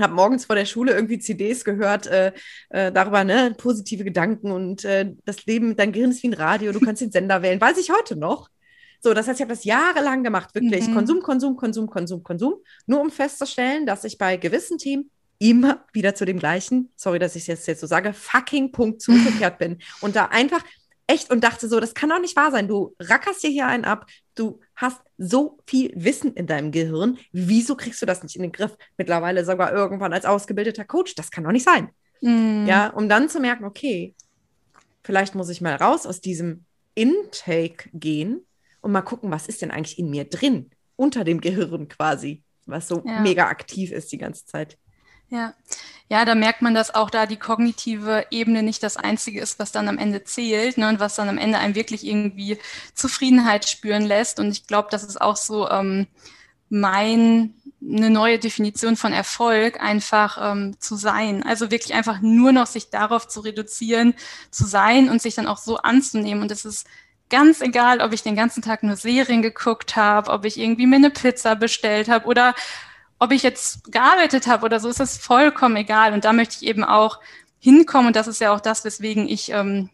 habe 0.00 0.14
morgens 0.14 0.46
vor 0.46 0.56
der 0.56 0.64
Schule 0.64 0.92
irgendwie 0.92 1.18
CDs 1.18 1.64
gehört 1.64 2.06
äh, 2.06 2.32
äh, 2.70 2.92
darüber, 2.92 3.24
ne, 3.24 3.54
positive 3.56 4.04
Gedanken 4.04 4.50
und 4.50 4.84
äh, 4.84 5.12
das 5.24 5.46
Leben, 5.46 5.76
dein 5.76 5.92
Gehirn 5.92 6.10
ist 6.10 6.22
wie 6.22 6.28
ein 6.28 6.34
Radio, 6.34 6.72
du 6.72 6.80
kannst 6.80 7.02
den 7.02 7.12
Sender 7.12 7.42
wählen. 7.42 7.60
Weiß 7.60 7.78
ich 7.78 7.90
heute 7.90 8.16
noch. 8.16 8.48
So, 9.00 9.14
das 9.14 9.26
heißt, 9.26 9.40
ich 9.40 9.42
habe 9.42 9.52
das 9.52 9.64
jahrelang 9.64 10.22
gemacht, 10.22 10.54
wirklich. 10.54 10.86
Mhm. 10.86 10.94
Konsum, 10.94 11.20
Konsum, 11.20 11.56
Konsum, 11.56 11.88
Konsum, 11.88 12.22
Konsum. 12.22 12.54
Nur 12.86 13.00
um 13.00 13.10
festzustellen, 13.10 13.84
dass 13.84 14.04
ich 14.04 14.16
bei 14.16 14.36
gewissen 14.36 14.78
Themen 14.78 15.10
immer 15.40 15.84
wieder 15.92 16.14
zu 16.14 16.24
dem 16.24 16.38
gleichen, 16.38 16.92
sorry, 16.94 17.18
dass 17.18 17.34
ich 17.34 17.42
es 17.42 17.46
jetzt, 17.48 17.66
jetzt 17.66 17.80
so 17.80 17.88
sage, 17.88 18.12
fucking 18.12 18.70
Punkt 18.70 19.02
zurückgekehrt 19.02 19.58
bin. 19.58 19.78
Und 20.00 20.14
da 20.14 20.26
einfach 20.26 20.62
echt 21.08 21.32
und 21.32 21.42
dachte 21.42 21.68
so, 21.68 21.80
das 21.80 21.94
kann 21.94 22.10
doch 22.10 22.20
nicht 22.20 22.36
wahr 22.36 22.52
sein. 22.52 22.68
Du 22.68 22.94
rackerst 23.00 23.42
dir 23.42 23.50
hier 23.50 23.66
einen 23.66 23.84
ab, 23.84 24.06
du 24.34 24.60
hast 24.74 25.00
so 25.18 25.58
viel 25.66 25.92
Wissen 25.94 26.34
in 26.34 26.46
deinem 26.46 26.72
Gehirn. 26.72 27.18
Wieso 27.32 27.76
kriegst 27.76 28.02
du 28.02 28.06
das 28.06 28.22
nicht 28.22 28.36
in 28.36 28.42
den 28.42 28.52
Griff? 28.52 28.76
Mittlerweile 28.96 29.44
sogar 29.44 29.72
irgendwann 29.72 30.12
als 30.12 30.24
ausgebildeter 30.24 30.84
Coach. 30.84 31.14
Das 31.14 31.30
kann 31.30 31.44
doch 31.44 31.52
nicht 31.52 31.64
sein. 31.64 31.90
Mm. 32.20 32.66
Ja, 32.66 32.88
um 32.88 33.08
dann 33.08 33.28
zu 33.28 33.40
merken, 33.40 33.64
okay, 33.64 34.14
vielleicht 35.02 35.34
muss 35.34 35.48
ich 35.48 35.60
mal 35.60 35.74
raus 35.74 36.06
aus 36.06 36.20
diesem 36.20 36.64
Intake 36.94 37.88
gehen 37.92 38.44
und 38.80 38.92
mal 38.92 39.02
gucken, 39.02 39.30
was 39.30 39.48
ist 39.48 39.62
denn 39.62 39.70
eigentlich 39.70 39.98
in 39.98 40.10
mir 40.10 40.24
drin, 40.24 40.70
unter 40.96 41.24
dem 41.24 41.40
Gehirn 41.40 41.88
quasi, 41.88 42.42
was 42.66 42.88
so 42.88 43.02
ja. 43.04 43.20
mega 43.20 43.46
aktiv 43.46 43.92
ist 43.92 44.12
die 44.12 44.18
ganze 44.18 44.46
Zeit. 44.46 44.78
Ja. 45.28 45.54
Ja, 46.12 46.26
da 46.26 46.34
merkt 46.34 46.60
man, 46.60 46.74
dass 46.74 46.94
auch 46.94 47.08
da 47.08 47.24
die 47.24 47.38
kognitive 47.38 48.26
Ebene 48.30 48.62
nicht 48.62 48.82
das 48.82 48.98
Einzige 48.98 49.40
ist, 49.40 49.58
was 49.58 49.72
dann 49.72 49.88
am 49.88 49.96
Ende 49.96 50.24
zählt 50.24 50.76
ne, 50.76 50.90
und 50.90 51.00
was 51.00 51.14
dann 51.14 51.30
am 51.30 51.38
Ende 51.38 51.56
einem 51.56 51.74
wirklich 51.74 52.06
irgendwie 52.06 52.58
Zufriedenheit 52.92 53.66
spüren 53.66 54.02
lässt. 54.02 54.38
Und 54.38 54.50
ich 54.50 54.66
glaube, 54.66 54.88
das 54.90 55.04
ist 55.04 55.18
auch 55.18 55.36
so 55.36 55.70
ähm, 55.70 56.06
mein 56.68 57.54
eine 57.80 58.10
neue 58.10 58.38
Definition 58.38 58.96
von 58.96 59.14
Erfolg 59.14 59.80
einfach 59.80 60.52
ähm, 60.52 60.76
zu 60.78 60.96
sein. 60.96 61.44
Also 61.44 61.70
wirklich 61.70 61.94
einfach 61.94 62.20
nur 62.20 62.52
noch 62.52 62.66
sich 62.66 62.90
darauf 62.90 63.26
zu 63.26 63.40
reduzieren, 63.40 64.12
zu 64.50 64.66
sein 64.66 65.08
und 65.08 65.22
sich 65.22 65.34
dann 65.34 65.46
auch 65.46 65.56
so 65.56 65.78
anzunehmen. 65.78 66.42
Und 66.42 66.50
es 66.50 66.66
ist 66.66 66.86
ganz 67.30 67.62
egal, 67.62 68.02
ob 68.02 68.12
ich 68.12 68.22
den 68.22 68.36
ganzen 68.36 68.62
Tag 68.62 68.82
nur 68.82 68.96
Serien 68.96 69.40
geguckt 69.40 69.96
habe, 69.96 70.30
ob 70.30 70.44
ich 70.44 70.58
irgendwie 70.58 70.86
mir 70.86 70.96
eine 70.96 71.10
Pizza 71.10 71.56
bestellt 71.56 72.10
habe 72.10 72.26
oder 72.26 72.54
ob 73.22 73.30
ich 73.30 73.44
jetzt 73.44 73.92
gearbeitet 73.92 74.48
habe 74.48 74.64
oder 74.66 74.80
so, 74.80 74.88
ist 74.88 74.98
das 74.98 75.16
vollkommen 75.16 75.76
egal. 75.76 76.12
Und 76.12 76.24
da 76.24 76.32
möchte 76.32 76.56
ich 76.56 76.68
eben 76.68 76.82
auch 76.82 77.20
hinkommen. 77.60 78.08
Und 78.08 78.16
das 78.16 78.26
ist 78.26 78.40
ja 78.40 78.52
auch 78.52 78.58
das, 78.58 78.84
weswegen 78.84 79.28
ich 79.28 79.52
ähm, 79.52 79.90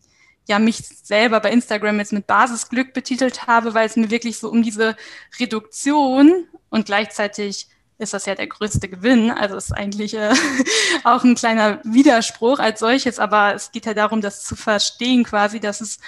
ja 0.49 0.59
mich 0.59 0.79
selber 0.79 1.39
bei 1.41 1.51
Instagram 1.51 1.99
jetzt 1.99 2.15
mit 2.15 2.27
Basisglück 2.27 2.95
betitelt 2.95 3.47
habe, 3.47 3.75
weil 3.75 3.87
es 3.87 3.97
mir 3.97 4.11
wirklich 4.11 4.39
so 4.39 4.49
um 4.49 4.63
diese 4.63 4.97
Reduktion 5.39 6.47
und 6.71 6.87
gleichzeitig 6.87 7.69
ist 7.99 8.15
das 8.15 8.25
ja 8.25 8.35
der 8.35 8.47
größte 8.47 8.89
Gewinn. 8.89 9.31
Also 9.31 9.57
ist 9.57 9.73
eigentlich 9.73 10.15
äh, 10.15 10.33
auch 11.05 11.23
ein 11.23 11.35
kleiner 11.35 11.81
Widerspruch 11.85 12.61
als 12.61 12.81
solches, 12.81 13.19
aber 13.19 13.55
es 13.55 13.73
geht 13.73 13.85
ja 13.85 13.93
darum, 13.93 14.23
das 14.23 14.43
zu 14.43 14.57
verstehen 14.57 15.25
quasi, 15.25 15.61
dass 15.61 15.83
es 15.83 15.99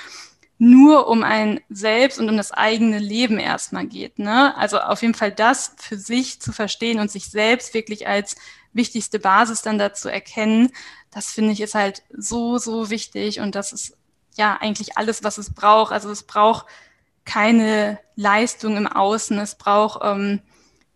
nur 0.60 1.08
um 1.08 1.24
ein 1.24 1.60
Selbst 1.70 2.18
und 2.18 2.28
um 2.28 2.36
das 2.36 2.52
eigene 2.52 2.98
Leben 2.98 3.38
erstmal 3.38 3.86
geht. 3.86 4.18
Ne? 4.18 4.54
Also 4.58 4.78
auf 4.78 5.00
jeden 5.00 5.14
Fall 5.14 5.32
das 5.32 5.74
für 5.78 5.96
sich 5.96 6.38
zu 6.38 6.52
verstehen 6.52 7.00
und 7.00 7.10
sich 7.10 7.30
selbst 7.30 7.72
wirklich 7.72 8.06
als 8.06 8.36
wichtigste 8.74 9.18
Basis 9.18 9.62
dann 9.62 9.78
dazu 9.78 10.10
erkennen, 10.10 10.70
das 11.10 11.32
finde 11.32 11.52
ich 11.52 11.62
ist 11.62 11.74
halt 11.74 12.02
so, 12.14 12.58
so 12.58 12.90
wichtig 12.90 13.40
und 13.40 13.54
das 13.54 13.72
ist 13.72 13.96
ja 14.36 14.58
eigentlich 14.60 14.98
alles, 14.98 15.24
was 15.24 15.38
es 15.38 15.54
braucht. 15.54 15.92
Also 15.92 16.10
es 16.10 16.24
braucht 16.24 16.66
keine 17.24 17.98
Leistung 18.14 18.76
im 18.76 18.86
Außen, 18.86 19.38
es 19.38 19.54
braucht 19.54 20.02
ähm, 20.04 20.40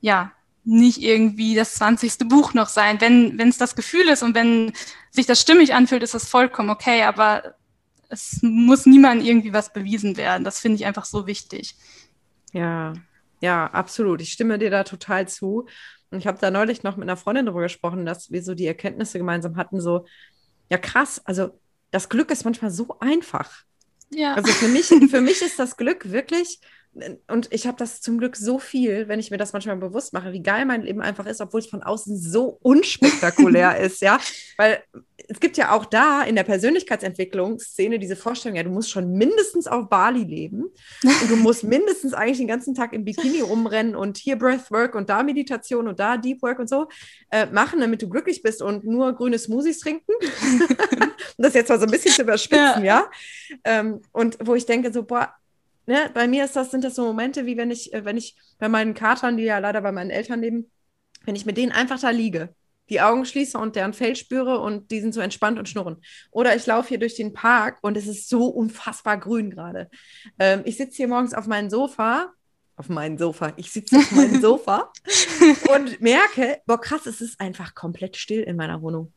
ja 0.02 0.30
nicht 0.64 1.00
irgendwie 1.00 1.54
das 1.54 1.74
zwanzigste 1.74 2.26
Buch 2.26 2.52
noch 2.52 2.68
sein. 2.68 3.00
Wenn 3.00 3.38
wenn 3.38 3.48
es 3.48 3.56
das 3.56 3.76
Gefühl 3.76 4.10
ist 4.10 4.22
und 4.22 4.34
wenn 4.34 4.74
sich 5.10 5.24
das 5.24 5.40
stimmig 5.40 5.72
anfühlt, 5.74 6.02
ist 6.02 6.12
das 6.12 6.28
vollkommen 6.28 6.68
okay, 6.68 7.02
aber 7.04 7.54
es 8.14 8.40
muss 8.42 8.86
niemand 8.86 9.24
irgendwie 9.24 9.52
was 9.52 9.72
bewiesen 9.72 10.16
werden. 10.16 10.44
Das 10.44 10.60
finde 10.60 10.76
ich 10.76 10.86
einfach 10.86 11.04
so 11.04 11.26
wichtig. 11.26 11.74
Ja, 12.52 12.94
ja, 13.40 13.66
absolut. 13.66 14.22
Ich 14.22 14.32
stimme 14.32 14.58
dir 14.58 14.70
da 14.70 14.84
total 14.84 15.28
zu. 15.28 15.66
Und 16.10 16.18
ich 16.18 16.26
habe 16.26 16.38
da 16.40 16.50
neulich 16.50 16.82
noch 16.82 16.96
mit 16.96 17.08
einer 17.08 17.16
Freundin 17.16 17.46
darüber 17.46 17.62
gesprochen, 17.62 18.06
dass 18.06 18.30
wir 18.30 18.42
so 18.42 18.54
die 18.54 18.66
Erkenntnisse 18.66 19.18
gemeinsam 19.18 19.56
hatten, 19.56 19.80
so, 19.80 20.06
ja 20.70 20.78
krass, 20.78 21.20
also 21.24 21.58
das 21.90 22.08
Glück 22.08 22.30
ist 22.30 22.44
manchmal 22.44 22.70
so 22.70 22.96
einfach. 23.00 23.64
Ja. 24.10 24.34
Also 24.34 24.52
für 24.52 24.68
mich, 24.68 24.86
für 25.10 25.20
mich 25.20 25.42
ist 25.42 25.58
das 25.58 25.76
Glück 25.76 26.10
wirklich, 26.10 26.60
und 27.28 27.52
ich 27.52 27.66
habe 27.66 27.76
das 27.76 28.00
zum 28.00 28.18
Glück 28.18 28.36
so 28.36 28.58
viel, 28.58 29.08
wenn 29.08 29.18
ich 29.18 29.30
mir 29.30 29.36
das 29.36 29.52
manchmal 29.52 29.76
bewusst 29.76 30.12
mache, 30.12 30.32
wie 30.32 30.42
geil 30.42 30.64
mein 30.64 30.82
Leben 30.82 31.00
einfach 31.00 31.26
ist, 31.26 31.40
obwohl 31.40 31.60
es 31.60 31.66
von 31.66 31.82
außen 31.82 32.16
so 32.16 32.58
unspektakulär 32.62 33.76
ist, 33.80 34.00
ja. 34.00 34.20
Weil 34.56 34.82
es 35.28 35.40
gibt 35.40 35.56
ja 35.56 35.72
auch 35.72 35.84
da 35.86 36.22
in 36.22 36.36
der 36.36 36.44
Persönlichkeitsentwicklungsszene 36.44 37.98
diese 37.98 38.16
Vorstellung, 38.16 38.56
ja, 38.56 38.62
du 38.62 38.70
musst 38.70 38.90
schon 38.90 39.12
mindestens 39.12 39.66
auf 39.66 39.88
Bali 39.88 40.22
leben 40.22 40.64
und 41.02 41.30
du 41.30 41.36
musst 41.36 41.64
mindestens 41.64 42.14
eigentlich 42.14 42.38
den 42.38 42.48
ganzen 42.48 42.74
Tag 42.74 42.92
im 42.92 43.04
Bikini 43.04 43.40
rumrennen 43.40 43.96
und 43.96 44.18
hier 44.18 44.36
Breathwork 44.36 44.94
und 44.94 45.08
da 45.08 45.22
Meditation 45.22 45.88
und 45.88 45.98
da 45.98 46.16
Deep 46.16 46.42
Work 46.42 46.58
und 46.58 46.68
so 46.68 46.88
äh, 47.30 47.46
machen, 47.46 47.80
damit 47.80 48.02
du 48.02 48.08
glücklich 48.08 48.42
bist 48.42 48.62
und 48.62 48.84
nur 48.84 49.12
grüne 49.14 49.38
Smoothies 49.38 49.80
trinken. 49.80 50.12
um 51.36 51.42
das 51.42 51.54
jetzt 51.54 51.68
mal 51.68 51.78
so 51.78 51.86
ein 51.86 51.90
bisschen 51.90 52.12
zu 52.12 52.22
überspitzen, 52.22 52.84
ja. 52.84 53.00
ja? 53.00 53.10
Ähm, 53.64 54.00
und 54.12 54.38
wo 54.44 54.54
ich 54.54 54.66
denke, 54.66 54.92
so, 54.92 55.02
boah, 55.02 55.34
ne, 55.86 56.10
bei 56.12 56.28
mir 56.28 56.44
ist 56.44 56.56
das, 56.56 56.70
sind 56.70 56.84
das 56.84 56.94
so 56.94 57.04
Momente, 57.04 57.46
wie 57.46 57.56
wenn 57.56 57.70
ich, 57.70 57.92
äh, 57.92 58.04
wenn 58.04 58.16
ich 58.16 58.36
bei 58.58 58.68
meinen 58.68 58.94
Katern, 58.94 59.36
die 59.36 59.44
ja 59.44 59.58
leider 59.58 59.80
bei 59.80 59.92
meinen 59.92 60.10
Eltern 60.10 60.40
leben, 60.40 60.70
wenn 61.24 61.36
ich 61.36 61.46
mit 61.46 61.56
denen 61.56 61.72
einfach 61.72 62.00
da 62.00 62.10
liege, 62.10 62.54
die 62.90 63.00
Augen 63.00 63.24
schließe 63.24 63.56
und 63.56 63.76
deren 63.76 63.94
Fell 63.94 64.14
spüre 64.14 64.60
und 64.60 64.90
die 64.90 65.00
sind 65.00 65.14
so 65.14 65.20
entspannt 65.20 65.58
und 65.58 65.68
schnurren. 65.68 65.96
Oder 66.30 66.54
ich 66.54 66.66
laufe 66.66 66.90
hier 66.90 66.98
durch 66.98 67.14
den 67.14 67.32
Park 67.32 67.78
und 67.82 67.96
es 67.96 68.06
ist 68.06 68.28
so 68.28 68.46
unfassbar 68.46 69.18
grün 69.18 69.50
gerade. 69.50 69.90
Ähm, 70.38 70.62
ich 70.64 70.76
sitze 70.76 70.96
hier 70.96 71.08
morgens 71.08 71.34
auf 71.34 71.46
meinem 71.46 71.70
Sofa, 71.70 72.32
auf 72.76 72.88
meinem 72.88 73.16
Sofa, 73.16 73.52
ich 73.56 73.72
sitze 73.72 73.96
auf 73.96 74.12
meinem 74.12 74.40
Sofa 74.42 74.92
und 75.74 76.00
merke, 76.00 76.60
boah 76.66 76.80
krass, 76.80 77.06
es 77.06 77.20
ist 77.20 77.40
einfach 77.40 77.74
komplett 77.74 78.16
still 78.16 78.42
in 78.42 78.56
meiner 78.56 78.82
Wohnung. 78.82 79.12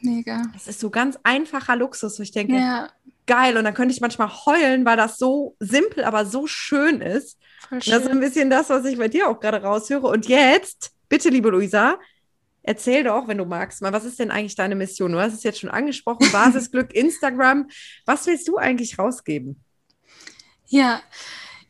Mega. 0.00 0.44
Das 0.52 0.66
ist 0.66 0.80
so 0.80 0.90
ganz 0.90 1.18
einfacher 1.22 1.76
Luxus, 1.76 2.18
wo 2.18 2.22
ich 2.22 2.32
denke, 2.32 2.54
ja. 2.54 2.88
Geil. 3.28 3.56
Und 3.56 3.62
dann 3.62 3.74
könnte 3.74 3.94
ich 3.94 4.00
manchmal 4.00 4.28
heulen, 4.28 4.84
weil 4.84 4.96
das 4.96 5.18
so 5.18 5.54
simpel, 5.60 6.02
aber 6.02 6.26
so 6.26 6.48
schön 6.48 7.00
ist. 7.00 7.38
Schön. 7.68 7.80
Das 7.86 8.02
ist 8.02 8.08
ein 8.08 8.18
bisschen 8.18 8.50
das, 8.50 8.70
was 8.70 8.84
ich 8.84 8.98
bei 8.98 9.06
dir 9.06 9.28
auch 9.28 9.38
gerade 9.38 9.62
raushöre. 9.62 10.08
Und 10.08 10.26
jetzt, 10.26 10.90
bitte, 11.08 11.28
liebe 11.28 11.50
Luisa, 11.50 11.98
erzähl 12.62 13.04
doch, 13.04 13.28
wenn 13.28 13.38
du 13.38 13.44
magst, 13.44 13.80
mal, 13.80 13.92
was 13.92 14.04
ist 14.04 14.18
denn 14.18 14.32
eigentlich 14.32 14.56
deine 14.56 14.74
Mission? 14.74 15.12
Du 15.12 15.20
hast 15.20 15.34
es 15.34 15.44
jetzt 15.44 15.60
schon 15.60 15.70
angesprochen, 15.70 16.28
Basisglück, 16.32 16.92
Instagram. 16.92 17.68
Was 18.04 18.26
willst 18.26 18.48
du 18.48 18.56
eigentlich 18.56 18.98
rausgeben? 18.98 19.62
Ja, 20.66 21.00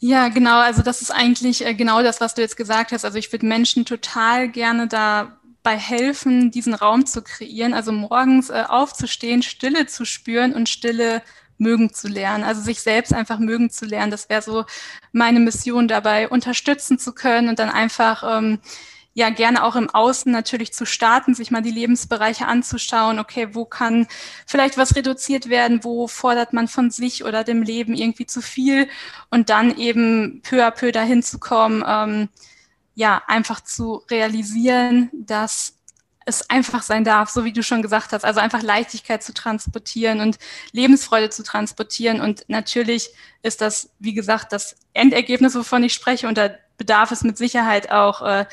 ja, 0.01 0.29
genau. 0.29 0.61
Also 0.61 0.83
das 0.83 1.03
ist 1.03 1.11
eigentlich 1.11 1.67
äh, 1.67 1.75
genau 1.75 2.03
das, 2.03 2.21
was 2.21 2.35
du 2.35 2.41
jetzt 2.41 2.57
gesagt 2.57 2.93
hast. 2.93 3.05
Also 3.05 3.19
ich 3.19 3.31
würde 3.33 3.47
Menschen 3.47 3.85
total 3.85 4.49
gerne 4.49 4.87
da 4.87 5.39
dabei 5.69 5.79
helfen, 5.79 6.51
diesen 6.51 6.75
Raum 6.75 7.05
zu 7.07 7.23
kreieren. 7.23 7.75
Also 7.75 7.93
morgens 7.93 8.49
äh, 8.51 8.65
aufzustehen, 8.67 9.43
Stille 9.43 9.87
zu 9.87 10.05
spüren 10.05 10.55
und 10.55 10.69
Stille 10.69 11.23
mögen 11.59 11.93
zu 11.93 12.09
lernen. 12.09 12.45
Also 12.45 12.61
sich 12.63 12.81
selbst 12.81 13.13
einfach 13.13 13.39
mögen 13.39 13.71
zu 13.71 13.85
lernen. 13.85 14.11
Das 14.11 14.29
wäre 14.29 14.43
so 14.43 14.65
meine 15.13 15.41
Mission 15.41 15.89
dabei, 15.89 16.29
unterstützen 16.29 16.99
zu 16.99 17.13
können 17.13 17.49
und 17.49 17.59
dann 17.59 17.71
einfach 17.71 18.39
ähm, 18.39 18.61
ja 19.19 19.31
gerne 19.31 19.65
auch 19.65 19.75
im 19.75 19.91
Außen 19.91 20.31
natürlich 20.31 20.73
zu 20.73 20.87
starten, 20.87 21.35
sich 21.35 21.51
mal 21.51 21.61
die 21.61 21.73
Lebensbereiche 21.73 22.47
anzuschauen. 22.47 23.19
Okay, 23.19 23.49
wo 23.53 23.65
kann 23.65 24.07
vielleicht 24.47 24.79
was 24.79 24.95
reduziert 24.95 25.49
werden? 25.49 25.83
Wo 25.83 26.07
fordert 26.07 26.53
man 26.53 26.69
von 26.69 26.91
sich 26.91 27.25
oder 27.25 27.43
dem 27.43 27.63
Leben 27.63 27.95
irgendwie 27.95 28.27
zu 28.27 28.41
viel? 28.41 28.89
Und 29.29 29.51
dann 29.51 29.77
eben 29.77 30.41
peu 30.43 30.65
à 30.65 30.71
peu 30.71 30.93
dahin 30.93 31.23
zu 31.23 31.39
kommen, 31.39 31.85
ähm, 31.87 32.29
ja, 32.95 33.23
einfach 33.27 33.61
zu 33.61 34.03
realisieren, 34.11 35.11
dass 35.13 35.78
es 36.29 36.51
einfach 36.51 36.83
sein 36.83 37.05
darf, 37.05 37.31
so 37.31 37.45
wie 37.45 37.53
du 37.53 37.63
schon 37.63 37.83
gesagt 37.83 38.13
hast, 38.13 38.25
also 38.25 38.39
einfach 38.39 38.63
Leichtigkeit 38.63 39.23
zu 39.23 39.33
transportieren 39.33 40.21
und 40.21 40.39
Lebensfreude 40.73 41.31
zu 41.31 41.43
transportieren. 41.43 42.21
Und 42.21 42.45
natürlich 42.49 43.11
ist 43.43 43.61
das, 43.61 43.91
wie 43.99 44.15
gesagt, 44.15 44.53
das 44.53 44.77
Endergebnis, 44.93 45.55
wovon 45.55 45.83
ich 45.83 45.95
spreche, 45.95 46.29
und 46.29 46.37
da 46.37 46.51
bedarf 46.77 47.11
es 47.11 47.25
mit 47.25 47.39
Sicherheit 47.39 47.91
auch 47.91 48.23
äh, 48.23 48.45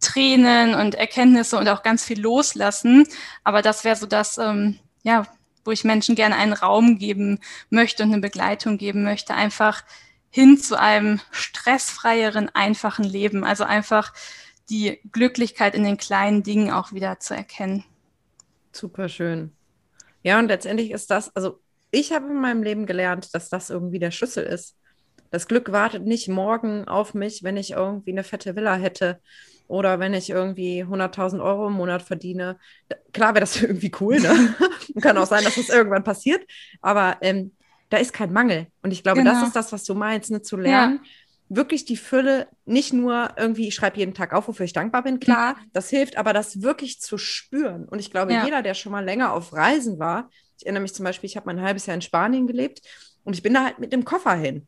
Tränen 0.00 0.74
und 0.74 0.94
Erkenntnisse 0.94 1.58
und 1.58 1.68
auch 1.68 1.82
ganz 1.82 2.04
viel 2.04 2.20
Loslassen. 2.20 3.06
Aber 3.44 3.60
das 3.60 3.84
wäre 3.84 3.96
so 3.96 4.06
das, 4.06 4.38
ähm, 4.38 4.78
ja, 5.02 5.26
wo 5.64 5.72
ich 5.72 5.84
Menschen 5.84 6.14
gerne 6.14 6.36
einen 6.36 6.52
Raum 6.52 6.98
geben 6.98 7.40
möchte 7.70 8.04
und 8.04 8.12
eine 8.12 8.20
Begleitung 8.20 8.78
geben 8.78 9.02
möchte, 9.02 9.34
einfach 9.34 9.82
hin 10.30 10.58
zu 10.58 10.78
einem 10.78 11.20
stressfreieren, 11.32 12.54
einfachen 12.54 13.04
Leben. 13.04 13.42
Also 13.42 13.64
einfach 13.64 14.12
die 14.70 15.00
Glücklichkeit 15.12 15.74
in 15.74 15.84
den 15.84 15.96
kleinen 15.96 16.42
Dingen 16.42 16.70
auch 16.70 16.92
wieder 16.92 17.20
zu 17.20 17.34
erkennen. 17.34 17.84
Super 18.72 19.08
schön. 19.08 19.52
Ja, 20.22 20.38
und 20.38 20.48
letztendlich 20.48 20.90
ist 20.90 21.10
das, 21.10 21.34
also 21.36 21.60
ich 21.90 22.12
habe 22.12 22.26
in 22.26 22.40
meinem 22.40 22.62
Leben 22.62 22.86
gelernt, 22.86 23.34
dass 23.34 23.48
das 23.48 23.70
irgendwie 23.70 23.98
der 23.98 24.10
Schlüssel 24.10 24.44
ist. 24.44 24.76
Das 25.30 25.48
Glück 25.48 25.72
wartet 25.72 26.04
nicht 26.04 26.28
morgen 26.28 26.86
auf 26.88 27.14
mich, 27.14 27.42
wenn 27.42 27.56
ich 27.56 27.72
irgendwie 27.72 28.12
eine 28.12 28.24
fette 28.24 28.56
Villa 28.56 28.74
hätte 28.74 29.20
oder 29.68 29.98
wenn 29.98 30.14
ich 30.14 30.30
irgendwie 30.30 30.84
100.000 30.84 31.42
Euro 31.42 31.68
im 31.68 31.74
Monat 31.74 32.02
verdiene. 32.02 32.58
Klar 33.12 33.34
wäre 33.34 33.40
das 33.40 33.56
irgendwie 33.62 33.92
cool, 34.00 34.20
ne? 34.20 34.54
Kann 35.00 35.18
auch 35.18 35.26
sein, 35.26 35.44
dass 35.44 35.56
das 35.56 35.68
irgendwann 35.68 36.04
passiert. 36.04 36.44
Aber 36.80 37.18
ähm, 37.20 37.52
da 37.88 37.98
ist 37.98 38.12
kein 38.12 38.32
Mangel. 38.32 38.66
Und 38.82 38.92
ich 38.92 39.02
glaube, 39.02 39.18
genau. 39.18 39.32
das 39.32 39.48
ist 39.48 39.56
das, 39.56 39.72
was 39.72 39.84
du 39.84 39.94
meinst, 39.94 40.30
ne? 40.30 40.42
zu 40.42 40.56
lernen. 40.56 41.00
Ja. 41.02 41.10
Wirklich 41.48 41.84
die 41.84 41.96
Fülle, 41.96 42.48
nicht 42.64 42.92
nur 42.92 43.30
irgendwie, 43.36 43.68
ich 43.68 43.74
schreibe 43.74 43.98
jeden 43.98 44.14
Tag 44.14 44.32
auf, 44.32 44.48
wofür 44.48 44.64
ich 44.64 44.72
dankbar 44.72 45.02
bin, 45.02 45.20
klar, 45.20 45.54
mhm. 45.54 45.70
das 45.72 45.90
hilft, 45.90 46.16
aber 46.16 46.32
das 46.32 46.62
wirklich 46.62 47.00
zu 47.00 47.18
spüren. 47.18 47.84
Und 47.84 47.98
ich 47.98 48.10
glaube, 48.10 48.32
ja. 48.32 48.44
jeder, 48.44 48.62
der 48.62 48.74
schon 48.74 48.92
mal 48.92 49.04
länger 49.04 49.32
auf 49.32 49.52
Reisen 49.52 49.98
war, 49.98 50.30
ich 50.58 50.66
erinnere 50.66 50.82
mich 50.82 50.94
zum 50.94 51.04
Beispiel, 51.04 51.28
ich 51.28 51.36
habe 51.36 51.46
mein 51.46 51.60
halbes 51.60 51.86
Jahr 51.86 51.94
in 51.94 52.02
Spanien 52.02 52.46
gelebt 52.46 52.80
und 53.24 53.34
ich 53.34 53.42
bin 53.42 53.54
da 53.54 53.64
halt 53.64 53.78
mit 53.78 53.92
dem 53.92 54.04
Koffer 54.04 54.34
hin. 54.34 54.66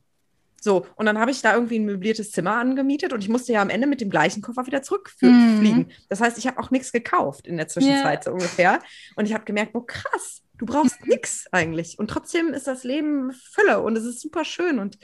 So, 0.61 0.87
und 0.97 1.07
dann 1.07 1.19
habe 1.19 1.31
ich 1.31 1.41
da 1.41 1.55
irgendwie 1.55 1.79
ein 1.79 1.85
möbliertes 1.85 2.33
Zimmer 2.33 2.57
angemietet 2.57 3.13
und 3.13 3.23
ich 3.23 3.29
musste 3.29 3.53
ja 3.53 3.63
am 3.63 3.71
Ende 3.71 3.87
mit 3.87 4.01
dem 4.01 4.11
gleichen 4.11 4.43
Koffer 4.43 4.67
wieder 4.67 4.83
zurückfliegen. 4.83 5.79
Mhm. 5.79 5.89
Das 6.09 6.21
heißt, 6.21 6.37
ich 6.37 6.47
habe 6.47 6.59
auch 6.59 6.71
nichts 6.71 6.91
gekauft 6.91 7.47
in 7.47 7.57
der 7.57 7.69
Zwischenzeit, 7.69 8.19
yeah. 8.19 8.23
so 8.25 8.33
ungefähr. 8.33 8.81
Und 9.15 9.27
ich 9.27 9.35
habe 9.35 9.45
gemerkt, 9.45 9.71
oh 9.75 9.83
krass, 9.83 10.43
Du 10.59 10.67
brauchst 10.67 11.07
nichts 11.07 11.47
eigentlich. 11.53 11.99
Und 11.99 12.11
trotzdem 12.11 12.53
ist 12.53 12.67
das 12.67 12.85
Leben 12.85 13.33
Fülle 13.33 13.81
und 13.81 13.97
es 13.97 14.05
ist 14.05 14.21
super 14.21 14.45
schön. 14.45 14.79
Und 14.81 14.99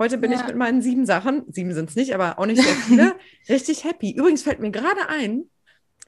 heute 0.00 0.18
bin 0.18 0.32
ja. 0.32 0.40
ich 0.40 0.46
mit 0.46 0.56
meinen 0.56 0.82
sieben 0.82 1.06
Sachen, 1.06 1.44
sieben 1.48 1.72
sind 1.72 1.90
es 1.90 1.94
nicht, 1.94 2.14
aber 2.14 2.40
auch 2.40 2.46
nicht 2.46 2.60
sehr 2.60 2.74
viele, 2.74 3.14
richtig 3.48 3.84
happy. 3.84 4.10
Übrigens 4.10 4.42
fällt 4.42 4.58
mir 4.58 4.72
gerade 4.72 5.08
ein, 5.08 5.44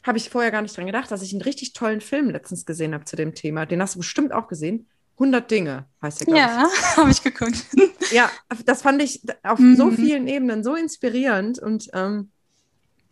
habe 0.02 0.18
ich 0.18 0.30
vorher 0.30 0.50
gar 0.50 0.62
nicht 0.62 0.76
dran 0.76 0.86
gedacht, 0.86 1.12
dass 1.12 1.22
ich 1.22 1.32
einen 1.32 1.42
richtig 1.42 1.74
tollen 1.74 2.00
Film 2.00 2.30
letztens 2.30 2.66
gesehen 2.66 2.94
habe 2.94 3.04
zu 3.04 3.14
dem 3.14 3.34
Thema. 3.34 3.66
Den 3.66 3.80
hast 3.80 3.94
du 3.94 4.00
bestimmt 4.00 4.32
auch 4.32 4.48
gesehen. 4.48 4.88
100 5.16 5.48
Dinge 5.48 5.86
heißt 6.00 6.26
der, 6.26 6.34
Ja, 6.34 6.68
habe 6.96 7.10
ich 7.10 7.22
geguckt. 7.22 7.64
ja, 8.10 8.28
das 8.64 8.82
fand 8.82 9.00
ich 9.02 9.22
auf 9.44 9.60
mhm. 9.60 9.76
so 9.76 9.90
vielen 9.92 10.26
Ebenen 10.26 10.64
so 10.64 10.74
inspirierend 10.74 11.60
und 11.60 11.88
ähm, 11.92 12.30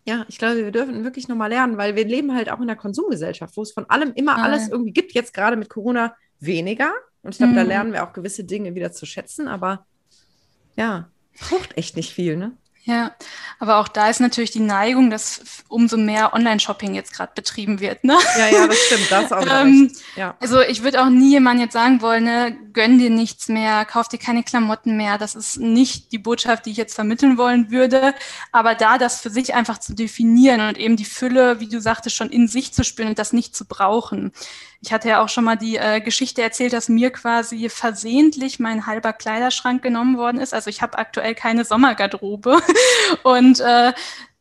ja, 0.07 0.25
ich 0.29 0.39
glaube, 0.39 0.57
wir 0.57 0.73
dürfen 0.73 1.05
wirklich 1.05 1.29
nochmal 1.29 1.51
lernen, 1.51 1.77
weil 1.77 1.95
wir 1.95 2.07
leben 2.07 2.35
halt 2.35 2.51
auch 2.51 2.57
in 2.57 2.63
einer 2.63 2.75
Konsumgesellschaft, 2.75 3.57
wo 3.57 3.63
es 3.63 3.73
von 3.73 3.89
allem 3.91 4.13
immer 4.15 4.35
Nein. 4.35 4.45
alles 4.45 4.69
irgendwie 4.69 4.93
gibt. 4.93 5.13
Jetzt 5.13 5.35
gerade 5.35 5.57
mit 5.57 5.69
Corona 5.69 6.17
weniger. 6.41 6.91
Und 7.23 7.33
ich 7.33 7.39
glaube, 7.39 7.53
mhm. 7.53 7.57
da 7.57 7.63
lernen 7.63 7.93
wir 7.93 8.03
auch 8.03 8.15
gewisse 8.15 8.45
Dinge 8.45 8.75
wieder 8.75 8.93
zu 8.93 9.05
schätzen. 9.05 9.47
Aber 9.47 9.87
ja, 10.77 11.09
braucht 11.39 11.77
echt 11.77 11.97
nicht 11.97 12.13
viel, 12.13 12.37
ne? 12.37 12.53
Ja, 12.85 13.15
aber 13.59 13.77
auch 13.77 13.89
da 13.89 14.09
ist 14.09 14.21
natürlich 14.21 14.53
die 14.53 14.61
Neigung, 14.61 15.11
dass 15.11 15.63
umso 15.69 15.99
mehr 15.99 16.33
Online-Shopping 16.33 16.95
jetzt 16.95 17.13
gerade 17.13 17.31
betrieben 17.35 17.79
wird. 17.79 18.05
Ne? 18.05 18.17
Ja, 18.39 18.49
ja, 18.49 18.67
das 18.67 18.79
stimmt, 18.79 19.11
das 19.11 19.33
auch 19.33 19.47
ähm, 19.51 19.93
ja. 20.17 20.35
Also 20.41 20.61
ich 20.63 20.83
würde 20.83 21.03
auch 21.03 21.11
nie 21.11 21.33
jemand 21.33 21.61
jetzt 21.61 21.75
sagen 21.75 22.01
wollen, 22.01 22.25
ne, 22.25 22.57
gönn 22.73 22.99
dir 22.99 23.11
nichts 23.11 23.49
mehr, 23.49 23.85
kauf 23.85 24.09
dir 24.09 24.19
keine 24.19 24.43
Klamotten 24.43 24.97
mehr. 24.97 25.19
Das 25.19 25.35
ist 25.35 25.59
nicht 25.59 26.11
die 26.11 26.19
Botschaft, 26.19 26.65
die 26.65 26.71
ich 26.71 26.79
jetzt 26.79 26.95
vermitteln 26.95 27.37
wollen 27.37 27.71
würde. 27.71 28.15
Aber 28.51 28.75
da 28.75 28.97
das 28.97 29.21
für 29.21 29.31
sich 29.31 29.55
einfach 29.55 29.79
zu 29.79 29.95
definieren 29.95 30.63
und 30.63 30.79
eben 30.79 30.97
die 30.97 31.05
Fülle, 31.05 31.61
wie 31.61 31.69
du 31.69 31.83
sagtest, 31.83 32.17
schon 32.17 32.31
in 32.31 32.49
sich 32.49 32.73
zu 32.73 32.83
spüren 32.83 33.11
und 33.11 33.19
das 33.19 33.35
nicht 33.35 33.55
zu 33.55 33.67
brauchen. 33.67 34.33
Ich 34.83 34.93
hatte 34.93 35.09
ja 35.09 35.23
auch 35.23 35.29
schon 35.29 35.45
mal 35.45 35.57
die 35.57 35.77
äh, 35.77 36.01
Geschichte 36.01 36.43
erzählt, 36.43 36.73
dass 36.73 36.89
mir 36.89 37.11
quasi 37.11 37.69
versehentlich 37.69 38.59
mein 38.59 38.87
halber 38.87 39.13
Kleiderschrank 39.13 39.83
genommen 39.83 40.17
worden 40.17 40.41
ist. 40.41 40.55
Also 40.55 40.71
ich 40.71 40.81
habe 40.81 40.99
aktuell 40.99 41.35
keine 41.35 41.65
Sommergarderobe. 41.65 42.61
Und 43.23 43.61
äh, 43.61 43.93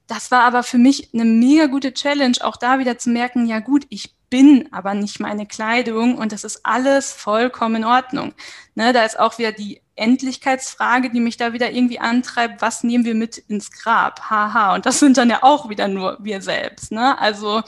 das 0.08 0.32
war 0.32 0.44
aber 0.44 0.64
für 0.64 0.78
mich 0.78 1.14
eine 1.14 1.26
mega 1.26 1.68
gute 1.68 1.94
Challenge, 1.94 2.38
auch 2.42 2.58
da 2.58 2.80
wieder 2.80 2.98
zu 2.98 3.10
merken, 3.10 3.46
ja 3.46 3.60
gut, 3.60 3.86
ich 3.90 4.16
bin 4.30 4.68
aber 4.72 4.94
nicht 4.94 5.20
meine 5.20 5.46
Kleidung 5.46 6.18
und 6.18 6.32
das 6.32 6.44
ist 6.44 6.66
alles 6.66 7.12
vollkommen 7.12 7.78
in 7.78 7.86
Ordnung. 7.86 8.34
Ne, 8.76 8.94
da 8.94 9.04
ist 9.04 9.20
auch 9.20 9.38
wieder 9.38 9.52
die 9.52 9.82
Endlichkeitsfrage, 9.96 11.10
die 11.10 11.20
mich 11.20 11.38
da 11.38 11.54
wieder 11.54 11.72
irgendwie 11.72 12.00
antreibt, 12.00 12.62
was 12.62 12.84
nehmen 12.84 13.06
wir 13.06 13.16
mit 13.16 13.38
ins 13.38 13.72
Grab? 13.72 14.30
Haha. 14.30 14.76
Und 14.76 14.86
das 14.86 15.00
sind 15.00 15.18
dann 15.18 15.30
ja 15.30 15.44
auch 15.44 15.70
wieder 15.70 15.88
nur 15.88 16.18
wir 16.22 16.42
selbst. 16.42 16.92
Ne? 16.92 17.20
Also 17.20 17.62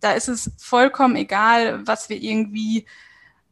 da 0.00 0.12
ist 0.12 0.28
es 0.28 0.50
vollkommen 0.58 1.16
egal, 1.16 1.86
was 1.86 2.08
wir 2.08 2.20
irgendwie 2.20 2.86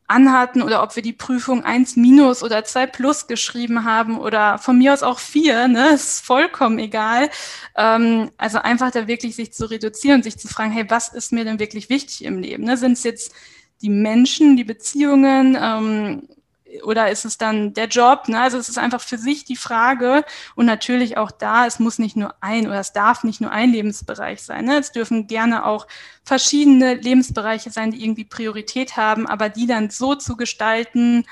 anhatten 0.09 0.63
oder 0.63 0.83
ob 0.83 0.97
wir 0.97 1.03
die 1.03 1.13
Prüfung 1.13 1.65
1 1.65 1.97
minus 1.97 2.43
oder 2.43 2.65
2 2.65 2.87
plus 2.87 3.27
geschrieben 3.27 3.85
haben 3.85 4.19
oder 4.19 4.59
von 4.59 4.79
mir 4.79 4.95
aus 4.95 5.03
auch 5.03 5.19
4, 5.19 5.69
ne, 5.69 5.91
ist 5.91 6.25
vollkommen 6.25 6.79
egal. 6.79 7.29
Ähm, 7.77 8.31
also 8.39 8.59
einfach 8.59 8.91
da 8.91 9.07
wirklich 9.07 9.37
sich 9.37 9.53
zu 9.53 9.71
reduzieren 9.71 10.23
sich 10.23 10.39
zu 10.39 10.49
fragen, 10.49 10.73
hey, 10.73 10.87
was 10.89 11.11
ist 11.11 11.33
mir 11.33 11.45
denn 11.45 11.59
wirklich 11.59 11.91
wichtig 11.91 12.25
im 12.25 12.39
Leben? 12.39 12.65
Ne? 12.65 12.77
Sind 12.79 12.93
es 12.93 13.05
jetzt 13.05 13.35
die 13.83 13.91
Menschen, 13.91 14.57
die 14.57 14.65
Beziehungen, 14.65 15.57
ähm, 15.61 16.29
oder 16.89 17.11
ist 17.11 17.27
es 17.27 17.37
dann 17.37 17.75
der 17.75 17.87
Job? 17.87 18.29
Ne? 18.29 18.41
Also 18.41 18.57
es 18.57 18.71
ist 18.71 18.79
einfach 18.79 19.03
für 19.03 19.19
sich 19.19 19.45
die 19.45 19.57
Frage 19.57 20.25
und 20.55 20.65
natürlich 20.65 21.19
auch 21.19 21.31
da, 21.31 21.67
es 21.67 21.79
muss 21.79 21.99
nicht 21.99 22.17
nur 22.17 22.35
ein 22.41 22.67
oder 22.67 22.81
es 22.81 22.95
darf 22.95 23.25
nicht 23.25 23.43
nur 23.43 23.51
ein 23.51 23.71
Lebensbereich 23.71 24.43
sein. 24.43 24.65
Ne? 24.65 24.79
Es 24.79 24.91
dürfen 24.91 25.27
gerne 25.27 25.67
auch 25.67 25.87
verschiedene 26.25 26.95
Lebensbereiche 26.95 27.71
sein, 27.71 27.91
die 27.91 28.03
irgendwie 28.03 28.25
Priorität 28.25 28.97
haben, 28.97 29.27
aber 29.27 29.51
die 29.51 29.67
dann 29.67 29.91
so 29.91 30.15
zu 30.15 30.39
gestalten, 30.39 31.27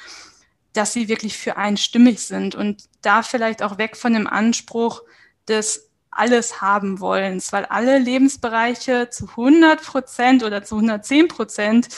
dass 0.75 0.93
sie 0.93 1.09
wirklich 1.09 1.39
für 1.39 1.57
einen 1.57 1.79
stimmig 1.79 2.21
sind 2.21 2.55
und 2.55 2.85
da 3.01 3.23
vielleicht 3.23 3.63
auch 3.63 3.79
weg 3.79 3.97
von 3.97 4.13
dem 4.13 4.27
Anspruch 4.27 5.05
des 5.49 5.91
alles 6.11 6.61
haben 6.61 7.01
wollens, 7.01 7.53
weil 7.53 7.65
alle 7.65 7.99
Lebensbereiche 7.99 9.09
zu 9.09 9.27
100 9.29 9.83
Prozent 9.83 10.43
oder 10.43 10.63
zu 10.63 10.75
110 10.77 11.29
Prozent 11.29 11.89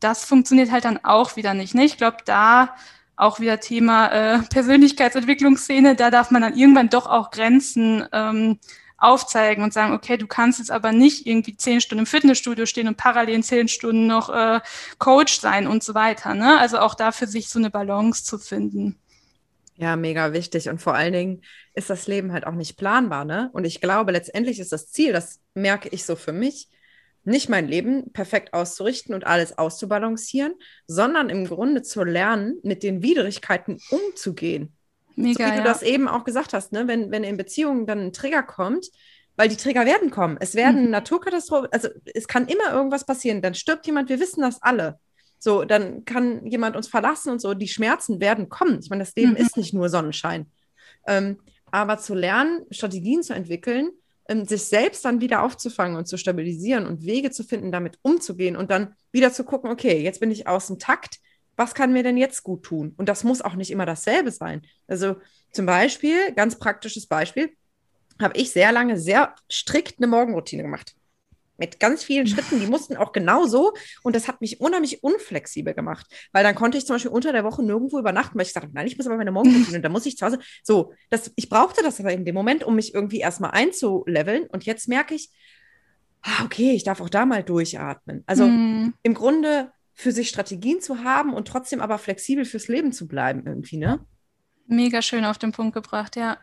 das 0.00 0.24
funktioniert 0.24 0.70
halt 0.70 0.84
dann 0.84 1.04
auch 1.04 1.36
wieder 1.36 1.54
nicht. 1.54 1.74
Ne? 1.74 1.84
Ich 1.84 1.96
glaube, 1.96 2.18
da 2.24 2.74
auch 3.16 3.38
wieder 3.38 3.60
Thema 3.60 4.08
äh, 4.08 4.38
Persönlichkeitsentwicklungsszene, 4.42 5.94
da 5.94 6.10
darf 6.10 6.30
man 6.30 6.42
dann 6.42 6.56
irgendwann 6.56 6.88
doch 6.88 7.06
auch 7.06 7.30
Grenzen 7.30 8.06
ähm, 8.12 8.58
aufzeigen 8.96 9.62
und 9.62 9.72
sagen, 9.72 9.92
okay, 9.92 10.16
du 10.16 10.26
kannst 10.26 10.58
jetzt 10.58 10.70
aber 10.70 10.92
nicht 10.92 11.26
irgendwie 11.26 11.56
zehn 11.56 11.80
Stunden 11.80 12.00
im 12.00 12.06
Fitnessstudio 12.06 12.66
stehen 12.66 12.88
und 12.88 12.96
parallel 12.96 13.42
zehn 13.42 13.68
Stunden 13.68 14.06
noch 14.06 14.30
äh, 14.30 14.60
Coach 14.98 15.38
sein 15.38 15.66
und 15.66 15.82
so 15.82 15.94
weiter. 15.94 16.34
Ne? 16.34 16.58
Also 16.58 16.78
auch 16.78 16.94
da 16.94 17.12
für 17.12 17.26
sich 17.26 17.48
so 17.48 17.58
eine 17.58 17.70
Balance 17.70 18.24
zu 18.24 18.38
finden. 18.38 18.98
Ja, 19.76 19.96
mega 19.96 20.34
wichtig. 20.34 20.68
Und 20.68 20.80
vor 20.82 20.94
allen 20.94 21.14
Dingen 21.14 21.42
ist 21.74 21.88
das 21.88 22.06
Leben 22.06 22.32
halt 22.32 22.46
auch 22.46 22.54
nicht 22.54 22.76
planbar, 22.76 23.24
ne? 23.24 23.48
Und 23.54 23.64
ich 23.64 23.80
glaube, 23.80 24.12
letztendlich 24.12 24.60
ist 24.60 24.72
das 24.72 24.90
Ziel, 24.90 25.14
das 25.14 25.40
merke 25.54 25.88
ich 25.88 26.04
so 26.04 26.16
für 26.16 26.34
mich, 26.34 26.68
nicht 27.24 27.48
mein 27.48 27.68
Leben 27.68 28.12
perfekt 28.12 28.54
auszurichten 28.54 29.14
und 29.14 29.26
alles 29.26 29.58
auszubalancieren, 29.58 30.54
sondern 30.86 31.28
im 31.28 31.46
Grunde 31.46 31.82
zu 31.82 32.02
lernen, 32.02 32.58
mit 32.62 32.82
den 32.82 33.02
Widrigkeiten 33.02 33.78
umzugehen. 33.90 34.74
Mega, 35.16 35.46
so 35.46 35.52
wie 35.52 35.56
du 35.58 35.64
das 35.64 35.82
eben 35.82 36.08
auch 36.08 36.24
gesagt 36.24 36.54
hast, 36.54 36.72
ne? 36.72 36.88
wenn, 36.88 37.10
wenn 37.10 37.24
in 37.24 37.36
Beziehungen 37.36 37.86
dann 37.86 37.98
ein 38.00 38.12
Trigger 38.12 38.42
kommt, 38.42 38.86
weil 39.36 39.48
die 39.48 39.56
Trigger 39.56 39.86
werden 39.86 40.10
kommen. 40.10 40.36
Es 40.40 40.54
werden 40.54 40.84
mhm. 40.84 40.90
Naturkatastrophen, 40.90 41.68
also 41.72 41.88
es 42.14 42.28
kann 42.28 42.46
immer 42.46 42.72
irgendwas 42.72 43.04
passieren. 43.04 43.42
Dann 43.42 43.54
stirbt 43.54 43.86
jemand, 43.86 44.08
wir 44.08 44.20
wissen 44.20 44.42
das 44.42 44.62
alle. 44.62 44.98
So, 45.38 45.64
dann 45.64 46.04
kann 46.04 46.46
jemand 46.46 46.76
uns 46.76 46.88
verlassen 46.88 47.30
und 47.30 47.40
so. 47.40 47.54
Die 47.54 47.68
Schmerzen 47.68 48.20
werden 48.20 48.48
kommen. 48.48 48.80
Ich 48.82 48.90
meine, 48.90 49.02
das 49.02 49.14
Leben 49.14 49.30
mhm. 49.30 49.36
ist 49.36 49.56
nicht 49.56 49.72
nur 49.72 49.88
Sonnenschein. 49.88 50.50
Ähm, 51.06 51.38
aber 51.70 51.98
zu 51.98 52.14
lernen, 52.14 52.66
Strategien 52.70 53.22
zu 53.22 53.32
entwickeln, 53.32 53.90
sich 54.46 54.64
selbst 54.64 55.04
dann 55.04 55.20
wieder 55.20 55.42
aufzufangen 55.42 55.96
und 55.96 56.06
zu 56.06 56.16
stabilisieren 56.16 56.86
und 56.86 57.04
Wege 57.04 57.30
zu 57.30 57.44
finden, 57.44 57.72
damit 57.72 57.98
umzugehen 58.02 58.56
und 58.56 58.70
dann 58.70 58.94
wieder 59.12 59.32
zu 59.32 59.44
gucken, 59.44 59.70
okay, 59.70 60.02
jetzt 60.02 60.20
bin 60.20 60.30
ich 60.30 60.46
aus 60.46 60.68
dem 60.68 60.78
Takt, 60.78 61.18
was 61.56 61.74
kann 61.74 61.92
mir 61.92 62.02
denn 62.02 62.16
jetzt 62.16 62.42
gut 62.42 62.62
tun? 62.62 62.94
Und 62.96 63.08
das 63.08 63.24
muss 63.24 63.42
auch 63.42 63.54
nicht 63.54 63.70
immer 63.70 63.86
dasselbe 63.86 64.30
sein. 64.30 64.62
Also 64.86 65.16
zum 65.52 65.66
Beispiel, 65.66 66.32
ganz 66.32 66.58
praktisches 66.58 67.06
Beispiel, 67.06 67.50
habe 68.20 68.38
ich 68.38 68.52
sehr 68.52 68.72
lange 68.72 68.98
sehr 68.98 69.34
strikt 69.50 69.98
eine 69.98 70.06
Morgenroutine 70.06 70.62
gemacht 70.62 70.94
mit 71.60 71.78
ganz 71.78 72.02
vielen 72.02 72.26
Schritten, 72.26 72.58
die 72.58 72.66
mussten 72.66 72.96
auch 72.96 73.12
genauso. 73.12 73.72
Und 74.02 74.16
das 74.16 74.26
hat 74.26 74.40
mich 74.40 74.60
unheimlich 74.60 75.04
unflexibel 75.04 75.74
gemacht, 75.74 76.06
weil 76.32 76.42
dann 76.42 76.56
konnte 76.56 76.78
ich 76.78 76.86
zum 76.86 76.94
Beispiel 76.94 77.12
unter 77.12 77.32
der 77.32 77.44
Woche 77.44 77.62
nirgendwo 77.62 77.98
übernachten, 77.98 78.36
weil 78.36 78.42
ich 78.42 78.48
gesagt 78.48 78.64
habe, 78.64 78.74
nein, 78.74 78.86
ich 78.86 78.96
muss 78.96 79.06
aber 79.06 79.16
meine 79.16 79.30
Morgenroutine 79.30 79.76
und 79.76 79.82
da 79.82 79.88
muss 79.88 80.06
ich 80.06 80.16
zu 80.16 80.26
Hause. 80.26 80.40
So, 80.64 80.92
das, 81.10 81.30
ich 81.36 81.48
brauchte 81.48 81.82
das 81.82 82.00
aber 82.00 82.12
in 82.12 82.24
dem 82.24 82.34
Moment, 82.34 82.64
um 82.64 82.74
mich 82.74 82.94
irgendwie 82.94 83.20
erstmal 83.20 83.52
einzuleveln. 83.52 84.46
Und 84.46 84.64
jetzt 84.64 84.88
merke 84.88 85.14
ich, 85.14 85.30
ah, 86.22 86.44
okay, 86.44 86.72
ich 86.72 86.82
darf 86.82 87.00
auch 87.00 87.10
da 87.10 87.26
mal 87.26 87.44
durchatmen. 87.44 88.24
Also 88.26 88.46
mhm. 88.46 88.94
im 89.02 89.14
Grunde 89.14 89.70
für 89.92 90.12
sich 90.12 90.30
Strategien 90.30 90.80
zu 90.80 91.04
haben 91.04 91.34
und 91.34 91.46
trotzdem 91.46 91.80
aber 91.80 91.98
flexibel 91.98 92.46
fürs 92.46 92.68
Leben 92.68 92.92
zu 92.92 93.06
bleiben 93.06 93.42
irgendwie, 93.44 93.76
ne? 93.76 94.00
Mega 94.70 95.02
schön 95.02 95.24
auf 95.24 95.36
den 95.36 95.50
Punkt 95.50 95.74
gebracht, 95.74 96.14
ja. 96.14 96.36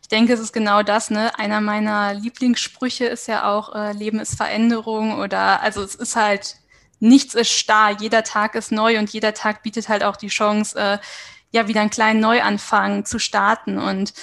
Ich 0.00 0.08
denke, 0.08 0.32
es 0.32 0.40
ist 0.40 0.54
genau 0.54 0.82
das, 0.82 1.10
ne? 1.10 1.38
Einer 1.38 1.60
meiner 1.60 2.14
Lieblingssprüche 2.14 3.04
ist 3.04 3.28
ja 3.28 3.52
auch, 3.52 3.74
äh, 3.74 3.92
Leben 3.92 4.20
ist 4.20 4.36
Veränderung 4.36 5.18
oder, 5.18 5.60
also 5.60 5.82
es 5.82 5.94
ist 5.94 6.16
halt, 6.16 6.56
nichts 6.98 7.34
ist 7.34 7.50
starr, 7.50 7.90
jeder 8.00 8.24
Tag 8.24 8.54
ist 8.54 8.72
neu 8.72 8.98
und 8.98 9.10
jeder 9.10 9.34
Tag 9.34 9.62
bietet 9.62 9.90
halt 9.90 10.02
auch 10.02 10.16
die 10.16 10.28
Chance, 10.28 10.78
äh, 10.78 10.98
ja, 11.50 11.68
wieder 11.68 11.82
einen 11.82 11.90
kleinen 11.90 12.20
Neuanfang 12.20 13.04
zu 13.04 13.18
starten 13.18 13.76
und 13.76 14.14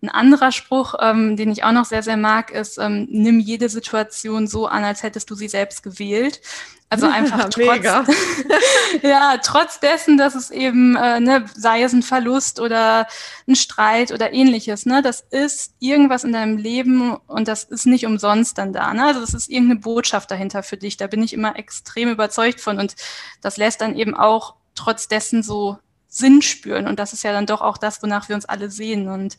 ein 0.00 0.08
anderer 0.08 0.52
Spruch, 0.52 0.94
ähm, 1.00 1.36
den 1.36 1.50
ich 1.50 1.64
auch 1.64 1.72
noch 1.72 1.84
sehr, 1.84 2.02
sehr 2.02 2.16
mag, 2.16 2.50
ist, 2.50 2.78
ähm, 2.78 3.08
nimm 3.10 3.40
jede 3.40 3.68
Situation 3.68 4.46
so 4.46 4.66
an, 4.66 4.84
als 4.84 5.02
hättest 5.02 5.28
du 5.28 5.34
sie 5.34 5.48
selbst 5.48 5.82
gewählt. 5.82 6.40
Also 6.88 7.06
einfach 7.12 7.48
trotz, 7.48 7.84
ja, 9.02 9.38
trotz 9.42 9.80
dessen, 9.80 10.16
dass 10.16 10.36
es 10.36 10.50
eben, 10.50 10.94
äh, 10.96 11.18
ne, 11.18 11.44
sei 11.54 11.82
es 11.82 11.92
ein 11.92 12.04
Verlust 12.04 12.60
oder 12.60 13.08
ein 13.48 13.56
Streit 13.56 14.12
oder 14.12 14.32
ähnliches, 14.32 14.86
ne, 14.86 15.02
das 15.02 15.20
ist 15.30 15.74
irgendwas 15.80 16.22
in 16.22 16.32
deinem 16.32 16.56
Leben 16.56 17.16
und 17.26 17.48
das 17.48 17.64
ist 17.64 17.86
nicht 17.86 18.06
umsonst 18.06 18.56
dann 18.56 18.72
da. 18.72 18.94
Ne? 18.94 19.04
Also 19.04 19.20
das 19.20 19.34
ist 19.34 19.50
irgendeine 19.50 19.80
Botschaft 19.80 20.30
dahinter 20.30 20.62
für 20.62 20.76
dich. 20.76 20.96
Da 20.96 21.08
bin 21.08 21.22
ich 21.22 21.32
immer 21.32 21.58
extrem 21.58 22.08
überzeugt 22.08 22.60
von 22.60 22.78
und 22.78 22.94
das 23.42 23.56
lässt 23.56 23.80
dann 23.80 23.96
eben 23.96 24.14
auch 24.14 24.54
trotz 24.76 25.08
dessen 25.08 25.42
so 25.42 25.78
Sinn 26.06 26.40
spüren 26.40 26.86
und 26.86 26.98
das 27.00 27.12
ist 27.12 27.22
ja 27.24 27.32
dann 27.32 27.46
doch 27.46 27.60
auch 27.60 27.76
das, 27.76 28.02
wonach 28.02 28.28
wir 28.28 28.36
uns 28.36 28.46
alle 28.46 28.70
sehen 28.70 29.08
und 29.08 29.36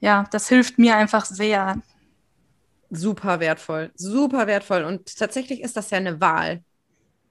ja, 0.00 0.24
das 0.30 0.48
hilft 0.48 0.78
mir 0.78 0.96
einfach 0.96 1.24
sehr. 1.24 1.80
Super 2.92 3.38
wertvoll, 3.38 3.92
super 3.94 4.48
wertvoll. 4.48 4.82
Und 4.82 5.16
tatsächlich 5.16 5.60
ist 5.60 5.76
das 5.76 5.90
ja 5.90 5.98
eine 5.98 6.20
Wahl. 6.20 6.64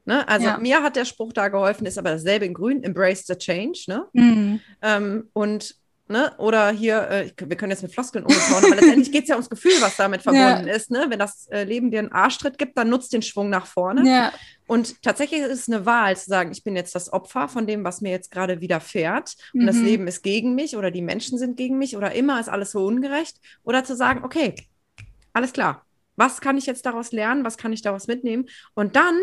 Ne? 0.06 0.28
Also 0.28 0.48
ja. 0.48 0.58
mir 0.58 0.82
hat 0.82 0.96
der 0.96 1.06
Spruch 1.06 1.34
da 1.34 1.50
geholfen, 1.50 1.86
ist 1.86 1.98
aber 1.98 2.12
dasselbe 2.12 2.46
in 2.46 2.54
Grün, 2.54 2.84
embrace 2.84 3.28
the 3.28 3.36
change. 3.36 3.84
Ne? 3.88 4.06
Mhm. 4.14 4.62
Ähm, 4.82 5.30
und 5.34 5.76
Ne? 6.12 6.34
Oder 6.40 6.72
hier, 6.72 7.08
äh, 7.10 7.32
wir 7.38 7.56
können 7.56 7.70
jetzt 7.70 7.84
mit 7.84 7.94
Floskeln 7.94 8.26
umschauen, 8.26 8.66
aber 8.66 8.76
letztendlich 8.76 9.12
geht 9.12 9.24
es 9.24 9.30
ja 9.30 9.36
ums 9.36 9.50
Gefühl, 9.50 9.74
was 9.80 9.96
damit 9.96 10.24
verbunden 10.24 10.68
ja. 10.68 10.74
ist. 10.74 10.90
Ne? 10.90 11.06
Wenn 11.08 11.20
das 11.20 11.46
äh, 11.52 11.66
Leben 11.66 11.92
dir 11.92 12.00
einen 12.00 12.12
Arschtritt 12.12 12.58
gibt, 12.58 12.76
dann 12.80 12.90
nutzt 12.90 13.14
den 13.14 13.22
Schwung 13.22 13.52
nach 13.52 13.68
vorne. 13.68 14.10
Ja. 14.10 14.34
Und 14.66 15.04
tatsächlich 15.04 15.42
ist 15.42 15.52
es 15.52 15.68
eine 15.68 15.86
Wahl 15.86 16.18
zu 16.18 16.28
sagen, 16.28 16.52
ich 16.52 16.64
bin 16.64 16.76
jetzt 16.76 16.96
das 16.96 17.14
Opfer 17.14 17.48
von 17.48 17.68
dem, 17.68 17.84
was 17.84 18.02
mir 18.02 18.10
jetzt 18.10 18.32
gerade 18.32 18.60
widerfährt 18.60 19.36
und 19.54 19.62
mhm. 19.62 19.68
das 19.68 19.78
Leben 19.78 20.08
ist 20.08 20.24
gegen 20.24 20.56
mich 20.56 20.76
oder 20.76 20.90
die 20.90 21.04
Menschen 21.04 21.38
sind 21.38 21.58
gegen 21.58 21.78
mich 21.78 21.96
oder 21.96 22.14
immer 22.14 22.40
ist 22.40 22.50
alles 22.50 22.72
so 22.72 22.84
ungerecht. 22.86 23.38
Oder 23.64 23.84
zu 23.84 23.96
sagen, 23.96 24.24
okay, 24.24 24.56
alles 25.34 25.54
klar, 25.54 25.86
was 26.16 26.42
kann 26.42 26.58
ich 26.58 26.66
jetzt 26.66 26.88
daraus 26.88 27.12
lernen, 27.12 27.46
was 27.46 27.58
kann 27.58 27.72
ich 27.72 27.84
daraus 27.84 28.08
mitnehmen? 28.08 28.50
Und 28.74 28.96
dann, 28.96 29.16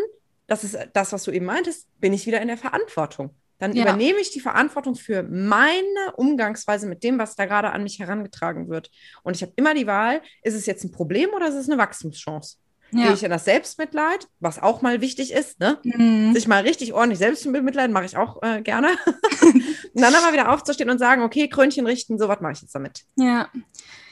das 0.47 0.63
ist 0.63 0.77
das, 0.93 1.11
was 1.11 1.25
du 1.25 1.31
eben 1.31 1.45
meintest, 1.45 1.87
bin 1.99 2.13
ich 2.13 2.25
wieder 2.25 2.39
in 2.41 2.47
der 2.47 2.57
Verantwortung. 2.57 3.31
Dann 3.59 3.73
ja. 3.73 3.83
übernehme 3.83 4.19
ich 4.19 4.31
die 4.31 4.39
Verantwortung 4.39 4.95
für 4.95 5.23
meine 5.23 6.15
Umgangsweise 6.15 6.87
mit 6.87 7.03
dem, 7.03 7.17
was 7.17 7.35
da 7.35 7.45
gerade 7.45 7.71
an 7.71 7.83
mich 7.83 7.99
herangetragen 7.99 8.69
wird. 8.69 8.91
Und 9.23 9.35
ich 9.35 9.41
habe 9.41 9.53
immer 9.55 9.73
die 9.73 9.87
Wahl, 9.87 10.21
ist 10.43 10.53
es 10.53 10.65
jetzt 10.65 10.83
ein 10.83 10.91
Problem 10.91 11.29
oder 11.35 11.47
ist 11.47 11.55
es 11.55 11.69
eine 11.69 11.77
Wachstumschance? 11.77 12.57
Ja. 12.91 13.07
Gehe 13.07 13.13
ich 13.13 13.23
in 13.23 13.31
das 13.31 13.43
Selbstmitleid, 13.43 14.27
was 14.39 14.61
auch 14.61 14.81
mal 14.81 15.01
wichtig 15.01 15.33
ist, 15.33 15.59
ne? 15.59 15.77
Mhm. 15.83 16.33
Sich 16.33 16.47
mal 16.47 16.63
richtig 16.63 16.93
ordentlich 16.93 17.19
selbst 17.19 17.45
mitleiden, 17.45 17.91
mache 17.91 18.05
ich 18.05 18.15
auch 18.15 18.41
äh, 18.43 18.61
gerne. 18.61 18.89
und 19.41 20.01
dann 20.01 20.15
aber 20.15 20.31
wieder 20.31 20.53
aufzustehen 20.53 20.89
und 20.89 20.97
sagen, 20.97 21.21
okay, 21.21 21.49
Krönchen 21.49 21.85
richten, 21.85 22.17
so 22.17 22.29
was 22.29 22.39
mache 22.39 22.53
ich 22.53 22.61
jetzt 22.61 22.73
damit. 22.73 23.03
Ja, 23.17 23.49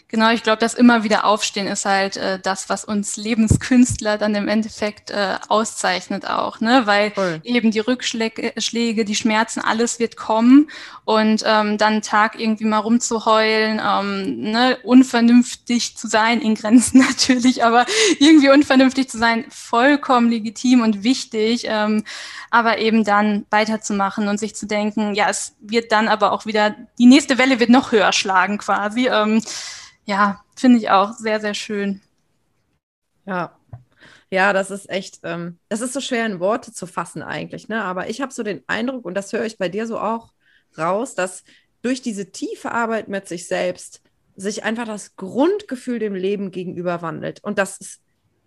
Genau, 0.08 0.30
ich 0.30 0.44
glaube, 0.44 0.60
das 0.60 0.76
immer 0.76 1.04
wieder 1.04 1.26
Aufstehen 1.26 1.66
ist 1.66 1.86
halt 1.86 2.16
äh, 2.16 2.40
das, 2.40 2.70
was 2.70 2.86
uns 2.86 3.18
Lebenskünstler 3.18 4.20
dann 4.20 4.36
im 4.36 4.48
Endeffekt 4.48 5.10
äh, 5.10 5.38
auszeichnet 5.48 6.28
auch, 6.28 6.60
ne? 6.60 6.84
Weil 6.86 7.10
Voll. 7.12 7.42
eben 7.44 7.72
die 7.72 7.80
Rückschläge, 7.80 8.54
Schläge, 8.58 9.04
die 9.04 9.16
Schmerzen, 9.16 9.62
alles 9.62 9.98
wird 9.98 10.16
kommen 10.16 10.70
und 11.06 11.44
ähm, 11.44 11.80
dann 11.80 12.04
Tag 12.04 12.40
irgendwie 12.40 12.66
mal 12.66 12.78
rumzuheulen, 12.80 13.82
ähm, 13.84 14.52
ne? 14.52 14.78
unvernünftig 14.84 15.98
zu 15.98 16.08
sein, 16.08 16.40
in 16.40 16.54
Grenzen 16.54 17.00
natürlich, 17.08 17.64
aber 17.64 17.88
irgendwie 18.20 18.50
unvernünftig 18.50 19.10
zu 19.10 19.18
sein, 19.18 19.46
vollkommen 19.50 20.30
legitim 20.30 20.82
und 20.82 21.04
wichtig, 21.04 21.66
ähm, 21.68 22.04
aber 22.52 22.78
eben 22.78 23.04
dann 23.04 23.48
weiterzumachen 23.50 24.28
und 24.28 24.40
sich 24.40 24.56
zu 24.56 24.68
denken, 24.68 25.16
ja, 25.16 25.30
es 25.30 25.56
wird 25.62 25.92
dann 25.92 26.08
aber 26.08 26.32
auch 26.32 26.46
wieder, 26.46 26.76
die 27.00 27.08
nächste 27.08 27.40
Welle 27.40 27.60
wird 27.60 27.72
noch 27.72 27.92
höher 27.92 28.14
schlagen 28.14 28.60
quasi. 28.60 29.08
Ähm, 29.08 29.42
ja, 30.06 30.44
finde 30.56 30.80
ich 30.80 30.90
auch 30.90 31.14
sehr, 31.14 31.40
sehr 31.40 31.54
schön. 31.54 32.02
Ja. 33.26 33.58
Ja, 34.32 34.54
das 34.54 34.72
ist 34.72 34.90
echt, 34.90 35.20
ähm, 35.24 35.60
das 35.70 35.82
ist 35.82 35.94
so 35.94 36.02
schwer 36.02 36.26
in 36.26 36.40
Worte 36.40 36.72
zu 36.74 36.88
fassen 36.88 37.22
eigentlich, 37.22 37.68
ne? 37.68 37.84
Aber 37.84 38.10
ich 38.10 38.22
habe 38.22 38.34
so 38.34 38.44
den 38.44 38.64
Eindruck, 38.68 39.06
und 39.06 39.14
das 39.14 39.32
höre 39.32 39.46
ich 39.46 39.58
bei 39.58 39.70
dir 39.70 39.88
so 39.88 40.00
auch 40.00 40.34
raus, 40.78 41.16
dass 41.16 41.44
durch 41.82 42.02
diese 42.02 42.32
tiefe 42.32 42.72
Arbeit 42.72 43.08
mit 43.08 43.28
sich 43.28 43.48
selbst 43.48 44.02
sich 44.36 44.64
einfach 44.64 44.86
das 44.86 45.16
Grundgefühl 45.16 46.00
dem 46.00 46.16
Leben 46.16 46.52
gegenüber 46.52 47.02
wandelt. 47.02 47.44
Und 47.44 47.58
das 47.58 47.78
ist, 47.78 48.02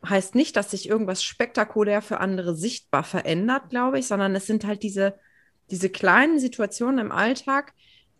heißt 0.06 0.34
nicht, 0.34 0.56
dass 0.56 0.72
sich 0.72 0.88
irgendwas 0.88 1.22
spektakulär 1.22 2.02
für 2.02 2.20
andere 2.20 2.54
sichtbar 2.54 3.04
verändert, 3.04 3.70
glaube 3.70 3.98
ich, 3.98 4.06
sondern 4.06 4.34
es 4.34 4.46
sind 4.46 4.66
halt 4.66 4.82
diese, 4.82 5.18
diese 5.70 5.88
kleinen 5.88 6.38
Situationen 6.38 6.98
im 6.98 7.12
Alltag, 7.12 7.72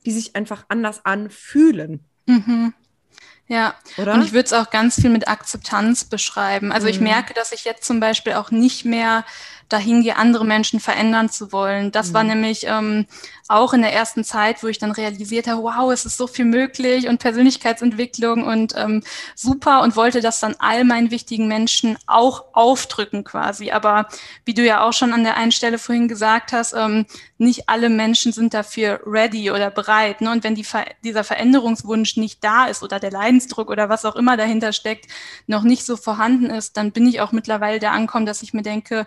die 0.06 0.12
sich 0.12 0.36
einfach 0.36 0.64
anders 0.68 1.04
anfühlen. 1.04 2.04
Mhm. 2.26 2.72
Ja, 3.48 3.74
Oder? 3.96 4.12
und 4.12 4.22
ich 4.22 4.32
würde 4.32 4.44
es 4.44 4.52
auch 4.52 4.70
ganz 4.70 5.00
viel 5.00 5.08
mit 5.08 5.26
Akzeptanz 5.26 6.04
beschreiben. 6.04 6.70
Also 6.70 6.86
mhm. 6.86 6.92
ich 6.92 7.00
merke, 7.00 7.32
dass 7.32 7.52
ich 7.52 7.64
jetzt 7.64 7.84
zum 7.84 7.98
Beispiel 7.98 8.34
auch 8.34 8.50
nicht 8.50 8.84
mehr 8.84 9.24
dahin 9.68 10.02
gehe, 10.02 10.16
andere 10.16 10.44
Menschen 10.44 10.80
verändern 10.80 11.28
zu 11.28 11.52
wollen. 11.52 11.92
Das 11.92 12.10
mhm. 12.10 12.14
war 12.14 12.24
nämlich 12.24 12.66
ähm, 12.66 13.06
auch 13.48 13.72
in 13.72 13.82
der 13.82 13.92
ersten 13.92 14.24
Zeit, 14.24 14.62
wo 14.62 14.66
ich 14.66 14.78
dann 14.78 14.90
realisiert 14.90 15.46
habe, 15.46 15.62
wow, 15.62 15.92
es 15.92 16.04
ist 16.04 16.16
so 16.16 16.26
viel 16.26 16.44
möglich 16.44 17.08
und 17.08 17.18
Persönlichkeitsentwicklung 17.18 18.44
und 18.44 18.74
ähm, 18.76 19.02
super 19.34 19.82
und 19.82 19.96
wollte 19.96 20.20
das 20.20 20.40
dann 20.40 20.54
all 20.58 20.84
meinen 20.84 21.10
wichtigen 21.10 21.48
Menschen 21.48 21.98
auch 22.06 22.44
aufdrücken 22.52 23.24
quasi. 23.24 23.70
Aber 23.70 24.08
wie 24.44 24.54
du 24.54 24.64
ja 24.64 24.86
auch 24.86 24.92
schon 24.92 25.12
an 25.12 25.24
der 25.24 25.36
einen 25.36 25.52
Stelle 25.52 25.78
vorhin 25.78 26.08
gesagt 26.08 26.52
hast, 26.52 26.74
ähm, 26.74 27.06
nicht 27.38 27.68
alle 27.68 27.88
Menschen 27.88 28.32
sind 28.32 28.52
dafür 28.52 29.00
ready 29.06 29.50
oder 29.50 29.70
bereit. 29.70 30.20
Ne? 30.20 30.30
Und 30.30 30.44
wenn 30.44 30.54
die 30.54 30.64
Ver 30.64 30.84
dieser 31.04 31.24
Veränderungswunsch 31.24 32.16
nicht 32.16 32.42
da 32.42 32.66
ist 32.66 32.82
oder 32.82 33.00
der 33.00 33.10
Leidensdruck 33.10 33.70
oder 33.70 33.88
was 33.88 34.04
auch 34.04 34.16
immer 34.16 34.36
dahinter 34.36 34.72
steckt, 34.72 35.06
noch 35.46 35.62
nicht 35.62 35.86
so 35.86 35.96
vorhanden 35.96 36.46
ist, 36.46 36.76
dann 36.76 36.92
bin 36.92 37.06
ich 37.06 37.20
auch 37.20 37.32
mittlerweile 37.32 37.78
da 37.78 37.92
ankommen, 37.92 38.26
dass 38.26 38.42
ich 38.42 38.52
mir 38.52 38.62
denke, 38.62 39.06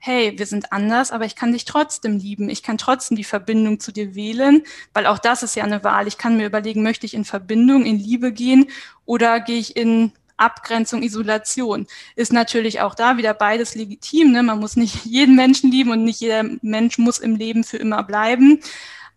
hey, 0.00 0.32
wir 0.36 0.46
sind 0.46 0.72
anders, 0.72 1.12
aber 1.12 1.26
ich 1.26 1.36
kann 1.36 1.52
dich 1.52 1.66
trotzdem 1.66 2.18
lieben. 2.18 2.48
Ich 2.48 2.62
kann 2.62 2.78
trotzdem 2.78 3.16
die 3.16 3.24
Verbindung 3.24 3.80
zu 3.80 3.92
dir 3.92 4.14
wählen, 4.14 4.62
weil 4.94 5.06
auch 5.06 5.18
das 5.18 5.42
ist 5.42 5.54
ja 5.56 5.64
eine 5.64 5.84
Wahl. 5.84 6.08
Ich 6.08 6.16
kann 6.16 6.38
mir 6.38 6.46
überlegen, 6.46 6.82
möchte 6.82 7.04
ich 7.04 7.14
in 7.14 7.26
Verbindung, 7.26 7.84
in 7.84 7.98
Liebe 7.98 8.32
gehen 8.32 8.70
oder 9.04 9.40
gehe 9.40 9.58
ich 9.58 9.76
in 9.76 10.12
Abgrenzung, 10.38 11.02
Isolation. 11.02 11.86
Ist 12.16 12.32
natürlich 12.32 12.80
auch 12.80 12.94
da 12.94 13.18
wieder 13.18 13.34
beides 13.34 13.74
legitim. 13.74 14.32
Ne? 14.32 14.42
Man 14.42 14.58
muss 14.58 14.76
nicht 14.76 15.04
jeden 15.04 15.36
Menschen 15.36 15.70
lieben 15.70 15.90
und 15.90 16.02
nicht 16.02 16.20
jeder 16.20 16.44
Mensch 16.62 16.96
muss 16.96 17.18
im 17.18 17.36
Leben 17.36 17.62
für 17.62 17.76
immer 17.76 18.02
bleiben. 18.02 18.60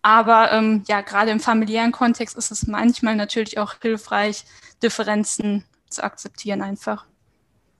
Aber 0.02 0.52
ähm, 0.52 0.84
ja, 0.88 1.00
gerade 1.00 1.32
im 1.32 1.40
familiären 1.40 1.94
Kontext 1.94 2.36
ist 2.36 2.52
es 2.52 2.68
manchmal 2.68 3.16
natürlich 3.16 3.58
auch 3.58 3.76
hilfreich, 3.82 4.44
Differenzen 4.84 5.64
zu 5.90 6.04
akzeptieren 6.04 6.62
einfach. 6.62 7.06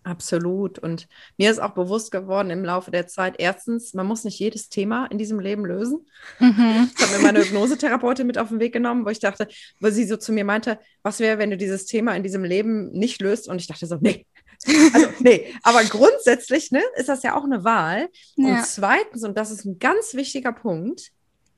Absolut. 0.04 0.80
Und 0.80 1.08
mir 1.38 1.50
ist 1.50 1.60
auch 1.60 1.72
bewusst 1.72 2.12
geworden 2.12 2.50
im 2.50 2.66
Laufe 2.66 2.92
der 2.92 3.08
Zeit, 3.08 3.36
erstens, 3.38 3.94
man 3.94 4.06
muss 4.06 4.26
nicht 4.26 4.38
jedes 4.38 4.70
Thema 4.70 5.06
in 5.06 5.18
diesem 5.18 5.40
Leben 5.40 5.66
lösen. 5.66 6.06
Mhm. 6.40 6.90
Das 6.98 7.10
hat 7.10 7.18
mir 7.18 7.24
meine 7.24 7.40
Hypnosetherapeutin 7.40 8.28
mit 8.28 8.38
auf 8.38 8.50
den 8.50 8.60
Weg 8.60 8.74
genommen, 8.74 9.06
wo 9.06 9.10
ich 9.10 9.20
dachte, 9.20 9.48
wo 9.80 9.90
sie 9.90 10.06
so 10.06 10.18
zu 10.18 10.34
mir 10.34 10.44
meinte, 10.44 10.80
was 11.04 11.20
wäre, 11.20 11.38
wenn 11.38 11.52
du 11.52 11.58
dieses 11.58 11.86
Thema 11.86 12.16
in 12.16 12.24
diesem 12.24 12.44
Leben 12.44 12.92
nicht 12.92 13.22
löst? 13.22 13.48
Und 13.48 13.62
ich 13.62 13.68
dachte 13.68 13.88
so, 13.88 13.98
nee. 14.00 14.26
Also, 14.94 15.08
nee, 15.20 15.54
aber 15.64 15.84
grundsätzlich 15.84 16.72
ne, 16.72 16.82
ist 16.96 17.10
das 17.10 17.24
ja 17.24 17.36
auch 17.36 17.44
eine 17.44 17.64
Wahl. 17.64 18.10
Ja. 18.36 18.48
Und 18.48 18.66
zweitens, 18.66 19.24
und 19.24 19.38
das 19.38 19.52
ist 19.52 19.66
ein 19.66 19.80
ganz 19.80 20.14
wichtiger 20.14 20.54
Punkt, 20.54 21.12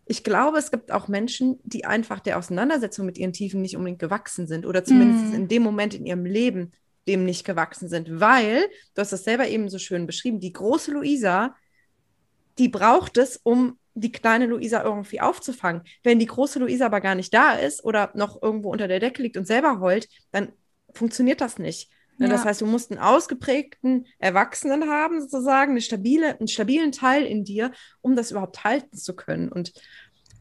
ich 0.07 0.23
glaube, 0.23 0.59
es 0.59 0.69
gibt 0.69 0.91
auch 0.91 1.07
Menschen, 1.07 1.59
die 1.63 1.85
einfach 1.85 2.19
der 2.19 2.37
Auseinandersetzung 2.37 3.05
mit 3.05 3.17
ihren 3.17 3.33
Tiefen 3.33 3.61
nicht 3.61 3.75
unbedingt 3.75 3.99
gewachsen 3.99 4.47
sind 4.47 4.65
oder 4.65 4.83
zumindest 4.83 5.33
mm. 5.33 5.35
in 5.35 5.47
dem 5.47 5.63
Moment 5.63 5.95
in 5.95 6.05
ihrem 6.05 6.25
Leben 6.25 6.71
dem 7.07 7.25
nicht 7.25 7.45
gewachsen 7.45 7.89
sind, 7.89 8.19
weil, 8.19 8.67
du 8.93 9.01
hast 9.01 9.11
das 9.11 9.23
selber 9.23 9.47
eben 9.47 9.69
so 9.69 9.77
schön 9.77 10.07
beschrieben, 10.07 10.39
die 10.39 10.53
große 10.53 10.91
Luisa, 10.91 11.55
die 12.57 12.69
braucht 12.69 13.17
es, 13.17 13.39
um 13.43 13.77
die 13.93 14.11
kleine 14.11 14.45
Luisa 14.45 14.83
irgendwie 14.83 15.21
aufzufangen. 15.21 15.83
Wenn 16.03 16.19
die 16.19 16.25
große 16.25 16.59
Luisa 16.59 16.87
aber 16.87 17.01
gar 17.01 17.15
nicht 17.15 17.33
da 17.33 17.53
ist 17.53 17.83
oder 17.83 18.11
noch 18.13 18.41
irgendwo 18.41 18.71
unter 18.71 18.87
der 18.87 18.99
Decke 18.99 19.21
liegt 19.21 19.37
und 19.37 19.47
selber 19.47 19.79
heult, 19.79 20.09
dann 20.31 20.51
funktioniert 20.93 21.41
das 21.41 21.59
nicht. 21.59 21.89
Ne, 22.17 22.27
ja. 22.27 22.31
Das 22.31 22.45
heißt, 22.45 22.61
du 22.61 22.65
musst 22.65 22.91
einen 22.91 22.99
ausgeprägten 22.99 24.05
Erwachsenen 24.19 24.89
haben, 24.89 25.21
sozusagen, 25.21 25.71
eine 25.71 25.81
stabile, 25.81 26.37
einen 26.37 26.47
stabilen 26.47 26.91
Teil 26.91 27.25
in 27.25 27.43
dir, 27.43 27.71
um 28.01 28.15
das 28.15 28.31
überhaupt 28.31 28.63
halten 28.63 28.97
zu 28.97 29.15
können. 29.15 29.49
Und 29.49 29.73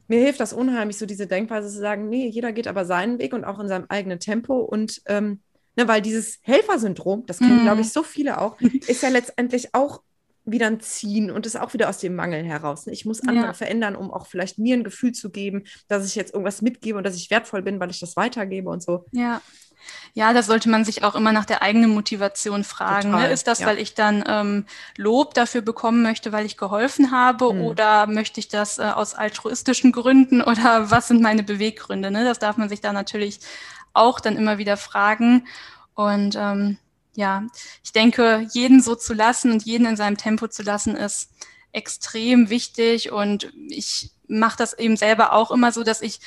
mir 0.08 0.20
hilft 0.20 0.40
das 0.40 0.52
unheimlich, 0.52 0.98
so 0.98 1.06
diese 1.06 1.26
Denkweise 1.26 1.68
zu 1.68 1.78
sagen, 1.78 2.08
nee, 2.08 2.28
jeder 2.28 2.52
geht 2.52 2.68
aber 2.68 2.84
seinen 2.84 3.18
Weg 3.18 3.32
und 3.32 3.44
auch 3.44 3.58
in 3.58 3.68
seinem 3.68 3.86
eigenen 3.88 4.20
Tempo 4.20 4.60
und 4.60 5.00
ähm, 5.06 5.42
Ne, 5.76 5.88
weil 5.88 6.02
dieses 6.02 6.38
Helfersyndrom, 6.42 7.26
das 7.26 7.38
kennen, 7.38 7.62
mm. 7.62 7.64
glaube 7.64 7.80
ich, 7.80 7.92
so 7.92 8.02
viele 8.02 8.40
auch, 8.40 8.60
ist 8.60 9.02
ja 9.02 9.08
letztendlich 9.08 9.74
auch 9.74 10.02
wieder 10.44 10.66
ein 10.66 10.80
Ziehen 10.80 11.30
und 11.30 11.46
ist 11.46 11.56
auch 11.56 11.72
wieder 11.72 11.88
aus 11.88 11.98
dem 11.98 12.14
Mangel 12.14 12.44
heraus. 12.44 12.86
Ne? 12.86 12.92
Ich 12.92 13.04
muss 13.04 13.26
andere 13.26 13.46
ja. 13.46 13.52
verändern, 13.54 13.96
um 13.96 14.12
auch 14.12 14.26
vielleicht 14.26 14.58
mir 14.58 14.76
ein 14.76 14.84
Gefühl 14.84 15.12
zu 15.12 15.30
geben, 15.30 15.64
dass 15.88 16.06
ich 16.06 16.14
jetzt 16.14 16.34
irgendwas 16.34 16.62
mitgebe 16.62 16.98
und 16.98 17.04
dass 17.04 17.16
ich 17.16 17.30
wertvoll 17.30 17.62
bin, 17.62 17.80
weil 17.80 17.90
ich 17.90 17.98
das 17.98 18.16
weitergebe 18.16 18.68
und 18.68 18.82
so. 18.82 19.06
Ja. 19.12 19.40
Ja, 20.14 20.32
da 20.32 20.42
sollte 20.42 20.70
man 20.70 20.84
sich 20.84 21.02
auch 21.02 21.14
immer 21.14 21.32
nach 21.32 21.44
der 21.44 21.60
eigenen 21.60 21.90
Motivation 21.90 22.64
fragen. 22.64 23.10
Ne? 23.10 23.30
Ist 23.30 23.46
das, 23.46 23.58
ja. 23.58 23.66
weil 23.66 23.78
ich 23.78 23.94
dann 23.94 24.24
ähm, 24.26 24.64
Lob 24.96 25.34
dafür 25.34 25.60
bekommen 25.60 26.02
möchte, 26.02 26.32
weil 26.32 26.46
ich 26.46 26.56
geholfen 26.56 27.10
habe, 27.10 27.52
mhm. 27.52 27.60
oder 27.62 28.06
möchte 28.06 28.40
ich 28.40 28.48
das 28.48 28.78
äh, 28.78 28.82
aus 28.82 29.14
altruistischen 29.14 29.92
Gründen 29.92 30.40
oder 30.42 30.90
was 30.90 31.08
sind 31.08 31.20
meine 31.20 31.42
Beweggründe? 31.42 32.10
Ne? 32.10 32.24
Das 32.24 32.38
darf 32.38 32.56
man 32.56 32.70
sich 32.70 32.80
da 32.80 32.92
natürlich 32.94 33.40
auch 33.94 34.20
dann 34.20 34.36
immer 34.36 34.58
wieder 34.58 34.76
fragen. 34.76 35.46
Und 35.94 36.36
ähm, 36.36 36.78
ja, 37.14 37.44
ich 37.82 37.92
denke, 37.92 38.46
jeden 38.52 38.82
so 38.82 38.94
zu 38.94 39.14
lassen 39.14 39.52
und 39.52 39.64
jeden 39.64 39.86
in 39.86 39.96
seinem 39.96 40.16
Tempo 40.16 40.48
zu 40.48 40.62
lassen, 40.62 40.96
ist 40.96 41.30
extrem 41.72 42.50
wichtig. 42.50 43.12
Und 43.12 43.52
ich 43.68 44.10
mache 44.26 44.58
das 44.58 44.74
eben 44.74 44.96
selber 44.96 45.32
auch 45.32 45.50
immer 45.50 45.72
so, 45.72 45.82
dass 45.82 46.02
ich 46.02 46.20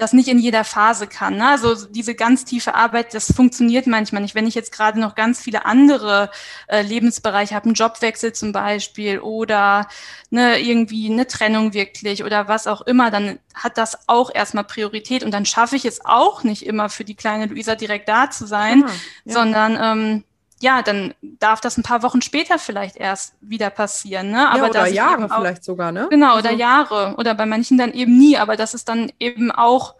das 0.00 0.12
nicht 0.12 0.28
in 0.28 0.38
jeder 0.38 0.64
Phase 0.64 1.06
kann. 1.06 1.36
Ne? 1.36 1.48
Also 1.48 1.86
diese 1.86 2.14
ganz 2.14 2.44
tiefe 2.44 2.74
Arbeit, 2.74 3.14
das 3.14 3.32
funktioniert 3.32 3.86
manchmal 3.86 4.22
nicht. 4.22 4.34
Wenn 4.34 4.46
ich 4.46 4.54
jetzt 4.54 4.72
gerade 4.72 4.98
noch 4.98 5.14
ganz 5.14 5.40
viele 5.40 5.66
andere 5.66 6.30
äh, 6.68 6.82
Lebensbereiche 6.82 7.54
habe, 7.54 7.66
einen 7.66 7.74
Jobwechsel 7.74 8.32
zum 8.32 8.52
Beispiel 8.52 9.20
oder 9.20 9.88
ne, 10.30 10.58
irgendwie 10.58 11.10
eine 11.10 11.26
Trennung 11.26 11.74
wirklich 11.74 12.24
oder 12.24 12.48
was 12.48 12.66
auch 12.66 12.80
immer, 12.82 13.10
dann 13.10 13.38
hat 13.54 13.76
das 13.76 14.08
auch 14.08 14.34
erstmal 14.34 14.64
Priorität 14.64 15.22
und 15.22 15.32
dann 15.32 15.44
schaffe 15.44 15.76
ich 15.76 15.84
es 15.84 16.04
auch 16.04 16.44
nicht 16.44 16.64
immer 16.64 16.88
für 16.88 17.04
die 17.04 17.14
kleine 17.14 17.46
Luisa 17.46 17.74
direkt 17.74 18.08
da 18.08 18.30
zu 18.30 18.46
sein, 18.46 18.84
ah, 18.86 18.90
ja. 19.24 19.34
sondern 19.34 19.78
ähm, 19.80 20.24
ja, 20.62 20.82
dann 20.82 21.14
darf 21.22 21.60
das 21.60 21.78
ein 21.78 21.82
paar 21.82 22.02
Wochen 22.02 22.22
später 22.22 22.58
vielleicht 22.58 22.96
erst 22.96 23.34
wieder 23.40 23.70
passieren. 23.70 24.30
Ne? 24.30 24.48
Aber 24.48 24.64
ja, 24.64 24.70
oder 24.70 24.86
Jahre 24.88 25.24
auch, 25.24 25.38
vielleicht 25.38 25.64
sogar, 25.64 25.90
ne? 25.90 26.06
Genau, 26.10 26.34
also. 26.34 26.48
oder 26.48 26.56
Jahre. 26.56 27.14
Oder 27.16 27.34
bei 27.34 27.46
manchen 27.46 27.78
dann 27.78 27.92
eben 27.92 28.16
nie. 28.18 28.36
Aber 28.36 28.56
das 28.56 28.74
ist 28.74 28.88
dann 28.88 29.10
eben 29.18 29.50
auch 29.50 29.94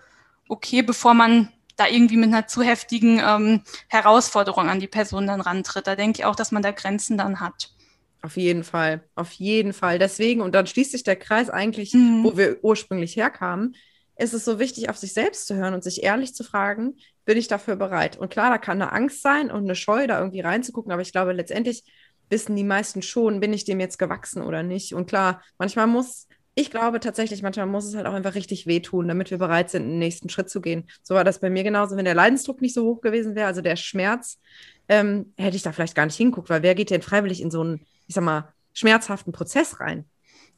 okay, 0.48 0.82
bevor 0.82 1.14
man 1.14 1.48
da 1.76 1.86
irgendwie 1.86 2.18
mit 2.18 2.28
einer 2.28 2.46
zu 2.46 2.62
heftigen 2.62 3.22
ähm, 3.24 3.62
Herausforderung 3.88 4.68
an 4.68 4.80
die 4.80 4.86
Person 4.86 5.26
dann 5.26 5.40
rantritt. 5.40 5.86
Da 5.86 5.96
denke 5.96 6.20
ich 6.20 6.24
auch, 6.26 6.36
dass 6.36 6.52
man 6.52 6.62
da 6.62 6.72
Grenzen 6.72 7.16
dann 7.16 7.40
hat. 7.40 7.70
Auf 8.22 8.36
jeden 8.36 8.64
Fall, 8.64 9.02
auf 9.14 9.32
jeden 9.32 9.72
Fall. 9.72 9.98
Deswegen, 9.98 10.42
und 10.42 10.54
dann 10.54 10.66
schließt 10.66 10.92
sich 10.92 11.04
der 11.04 11.16
Kreis 11.16 11.48
eigentlich, 11.48 11.94
mhm. 11.94 12.22
wo 12.22 12.36
wir 12.36 12.58
ursprünglich 12.62 13.16
herkamen, 13.16 13.76
ist 14.18 14.34
es 14.34 14.44
so 14.44 14.58
wichtig, 14.58 14.90
auf 14.90 14.98
sich 14.98 15.14
selbst 15.14 15.46
zu 15.46 15.54
hören 15.54 15.72
und 15.72 15.82
sich 15.82 16.02
ehrlich 16.02 16.34
zu 16.34 16.44
fragen, 16.44 16.98
bin 17.30 17.38
ich 17.38 17.46
dafür 17.46 17.76
bereit? 17.76 18.16
Und 18.18 18.28
klar, 18.28 18.50
da 18.50 18.58
kann 18.58 18.82
eine 18.82 18.90
Angst 18.90 19.22
sein 19.22 19.52
und 19.52 19.62
eine 19.62 19.76
Scheu, 19.76 20.08
da 20.08 20.18
irgendwie 20.18 20.40
reinzugucken, 20.40 20.90
aber 20.90 21.02
ich 21.02 21.12
glaube, 21.12 21.32
letztendlich 21.32 21.84
wissen 22.28 22.56
die 22.56 22.64
meisten 22.64 23.02
schon, 23.02 23.38
bin 23.38 23.52
ich 23.52 23.64
dem 23.64 23.78
jetzt 23.78 24.00
gewachsen 24.00 24.42
oder 24.42 24.64
nicht. 24.64 24.94
Und 24.94 25.06
klar, 25.06 25.40
manchmal 25.56 25.86
muss, 25.86 26.26
ich 26.56 26.72
glaube 26.72 26.98
tatsächlich, 26.98 27.40
manchmal 27.40 27.66
muss 27.66 27.84
es 27.84 27.94
halt 27.94 28.06
auch 28.06 28.14
einfach 28.14 28.34
richtig 28.34 28.66
wehtun, 28.66 29.06
damit 29.06 29.30
wir 29.30 29.38
bereit 29.38 29.70
sind, 29.70 29.84
den 29.84 30.00
nächsten 30.00 30.28
Schritt 30.28 30.50
zu 30.50 30.60
gehen. 30.60 30.88
So 31.04 31.14
war 31.14 31.22
das 31.22 31.38
bei 31.38 31.50
mir 31.50 31.62
genauso. 31.62 31.96
Wenn 31.96 32.04
der 32.04 32.16
Leidensdruck 32.16 32.60
nicht 32.60 32.74
so 32.74 32.84
hoch 32.84 33.00
gewesen 33.00 33.36
wäre, 33.36 33.46
also 33.46 33.60
der 33.60 33.76
Schmerz, 33.76 34.40
ähm, 34.88 35.32
hätte 35.38 35.54
ich 35.54 35.62
da 35.62 35.70
vielleicht 35.70 35.94
gar 35.94 36.06
nicht 36.06 36.16
hinguckt, 36.16 36.50
weil 36.50 36.64
wer 36.64 36.74
geht 36.74 36.90
denn 36.90 37.00
freiwillig 37.00 37.40
in 37.40 37.52
so 37.52 37.60
einen, 37.60 37.86
ich 38.08 38.16
sag 38.16 38.24
mal, 38.24 38.52
schmerzhaften 38.72 39.32
Prozess 39.32 39.78
rein? 39.78 40.04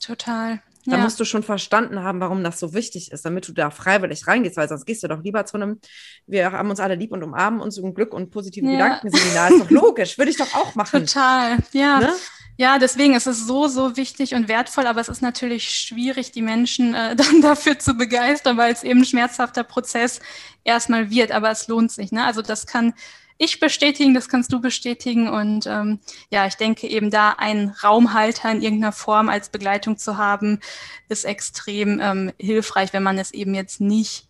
Total. 0.00 0.62
Da 0.84 0.96
ja. 0.96 1.02
musst 1.02 1.20
du 1.20 1.24
schon 1.24 1.42
verstanden 1.42 2.02
haben, 2.02 2.20
warum 2.20 2.42
das 2.42 2.58
so 2.58 2.74
wichtig 2.74 3.12
ist, 3.12 3.24
damit 3.24 3.46
du 3.46 3.52
da 3.52 3.70
freiwillig 3.70 4.26
reingehst, 4.26 4.56
weil 4.56 4.68
sonst 4.68 4.84
gehst 4.84 5.02
du 5.02 5.08
doch 5.08 5.22
lieber 5.22 5.46
zu 5.46 5.56
einem, 5.56 5.80
wir 6.26 6.50
haben 6.50 6.70
uns 6.70 6.80
alle 6.80 6.96
lieb 6.96 7.12
und 7.12 7.22
umarmen 7.22 7.60
uns 7.60 7.78
um 7.78 7.94
Glück 7.94 8.12
und 8.12 8.30
positive 8.30 8.66
ja. 8.66 8.72
Gedankenseminar. 8.72 9.50
Ist 9.50 9.60
doch 9.60 9.70
logisch, 9.70 10.18
würde 10.18 10.30
ich 10.30 10.36
doch 10.36 10.54
auch 10.54 10.74
machen. 10.74 11.06
Total, 11.06 11.58
ja. 11.72 12.00
Ne? 12.00 12.12
Ja, 12.58 12.78
deswegen 12.78 13.14
ist 13.14 13.26
es 13.26 13.46
so, 13.46 13.66
so 13.66 13.96
wichtig 13.96 14.34
und 14.34 14.48
wertvoll, 14.48 14.86
aber 14.86 15.00
es 15.00 15.08
ist 15.08 15.22
natürlich 15.22 15.70
schwierig, 15.70 16.32
die 16.32 16.42
Menschen 16.42 16.94
äh, 16.94 17.16
dann 17.16 17.40
dafür 17.40 17.78
zu 17.78 17.94
begeistern, 17.94 18.56
weil 18.56 18.72
es 18.72 18.82
eben 18.82 19.00
ein 19.00 19.04
schmerzhafter 19.04 19.64
Prozess 19.64 20.20
erstmal 20.64 21.10
wird, 21.10 21.32
aber 21.32 21.50
es 21.50 21.68
lohnt 21.68 21.92
sich. 21.92 22.12
Ne? 22.12 22.24
Also 22.24 22.42
das 22.42 22.66
kann 22.66 22.94
ich 23.38 23.60
bestätigen, 23.60 24.14
das 24.14 24.28
kannst 24.28 24.52
du 24.52 24.60
bestätigen. 24.60 25.28
Und 25.28 25.66
ähm, 25.66 26.00
ja, 26.30 26.46
ich 26.46 26.54
denke 26.54 26.86
eben 26.86 27.10
da 27.10 27.30
einen 27.30 27.70
Raumhalter 27.70 28.50
in 28.50 28.62
irgendeiner 28.62 28.92
Form 28.92 29.28
als 29.28 29.48
Begleitung 29.48 29.96
zu 29.96 30.16
haben, 30.16 30.60
ist 31.08 31.24
extrem 31.24 32.00
ähm, 32.00 32.32
hilfreich, 32.38 32.92
wenn 32.92 33.02
man 33.02 33.18
es 33.18 33.32
eben 33.32 33.54
jetzt 33.54 33.80
nicht 33.80 34.28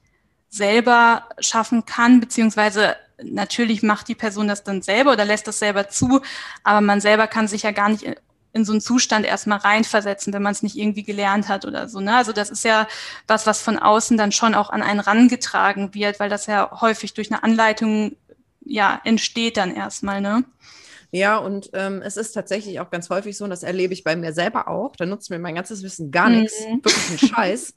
selber 0.48 1.28
schaffen 1.40 1.86
kann, 1.86 2.20
beziehungsweise 2.20 2.96
natürlich 3.24 3.82
macht 3.82 4.08
die 4.08 4.14
Person 4.14 4.48
das 4.48 4.64
dann 4.64 4.82
selber 4.82 5.12
oder 5.12 5.24
lässt 5.24 5.46
das 5.46 5.58
selber 5.58 5.88
zu, 5.88 6.20
aber 6.62 6.80
man 6.80 7.00
selber 7.00 7.26
kann 7.26 7.48
sich 7.48 7.62
ja 7.62 7.70
gar 7.70 7.88
nicht 7.88 8.04
in 8.52 8.64
so 8.64 8.72
einen 8.72 8.80
Zustand 8.80 9.24
erstmal 9.24 9.58
reinversetzen, 9.58 10.32
wenn 10.32 10.42
man 10.42 10.52
es 10.52 10.62
nicht 10.62 10.76
irgendwie 10.76 11.04
gelernt 11.04 11.48
hat 11.48 11.64
oder 11.64 11.88
so. 11.88 12.00
Ne? 12.00 12.14
Also 12.14 12.32
das 12.32 12.50
ist 12.50 12.64
ja 12.64 12.86
was, 13.26 13.46
was 13.46 13.62
von 13.62 13.78
außen 13.78 14.18
dann 14.18 14.30
schon 14.30 14.54
auch 14.54 14.70
an 14.70 14.82
einen 14.82 15.00
rangetragen 15.00 15.94
wird, 15.94 16.20
weil 16.20 16.28
das 16.28 16.46
ja 16.46 16.80
häufig 16.80 17.14
durch 17.14 17.32
eine 17.32 17.42
Anleitung 17.42 18.14
ja, 18.64 19.00
entsteht 19.04 19.56
dann 19.56 19.74
erstmal, 19.74 20.20
ne? 20.20 20.44
Ja, 21.14 21.36
und 21.36 21.68
ähm, 21.74 22.00
es 22.02 22.16
ist 22.16 22.32
tatsächlich 22.32 22.80
auch 22.80 22.90
ganz 22.90 23.10
häufig 23.10 23.36
so, 23.36 23.44
und 23.44 23.50
das 23.50 23.62
erlebe 23.62 23.92
ich 23.92 24.02
bei 24.02 24.16
mir 24.16 24.32
selber 24.32 24.66
auch, 24.68 24.96
da 24.96 25.04
nutzt 25.04 25.28
mir 25.28 25.38
mein 25.38 25.54
ganzes 25.54 25.82
Wissen 25.82 26.10
gar 26.10 26.30
nichts, 26.30 26.58
mhm. 26.66 26.82
wirklich 26.82 27.10
ein 27.10 27.28
Scheiß, 27.28 27.74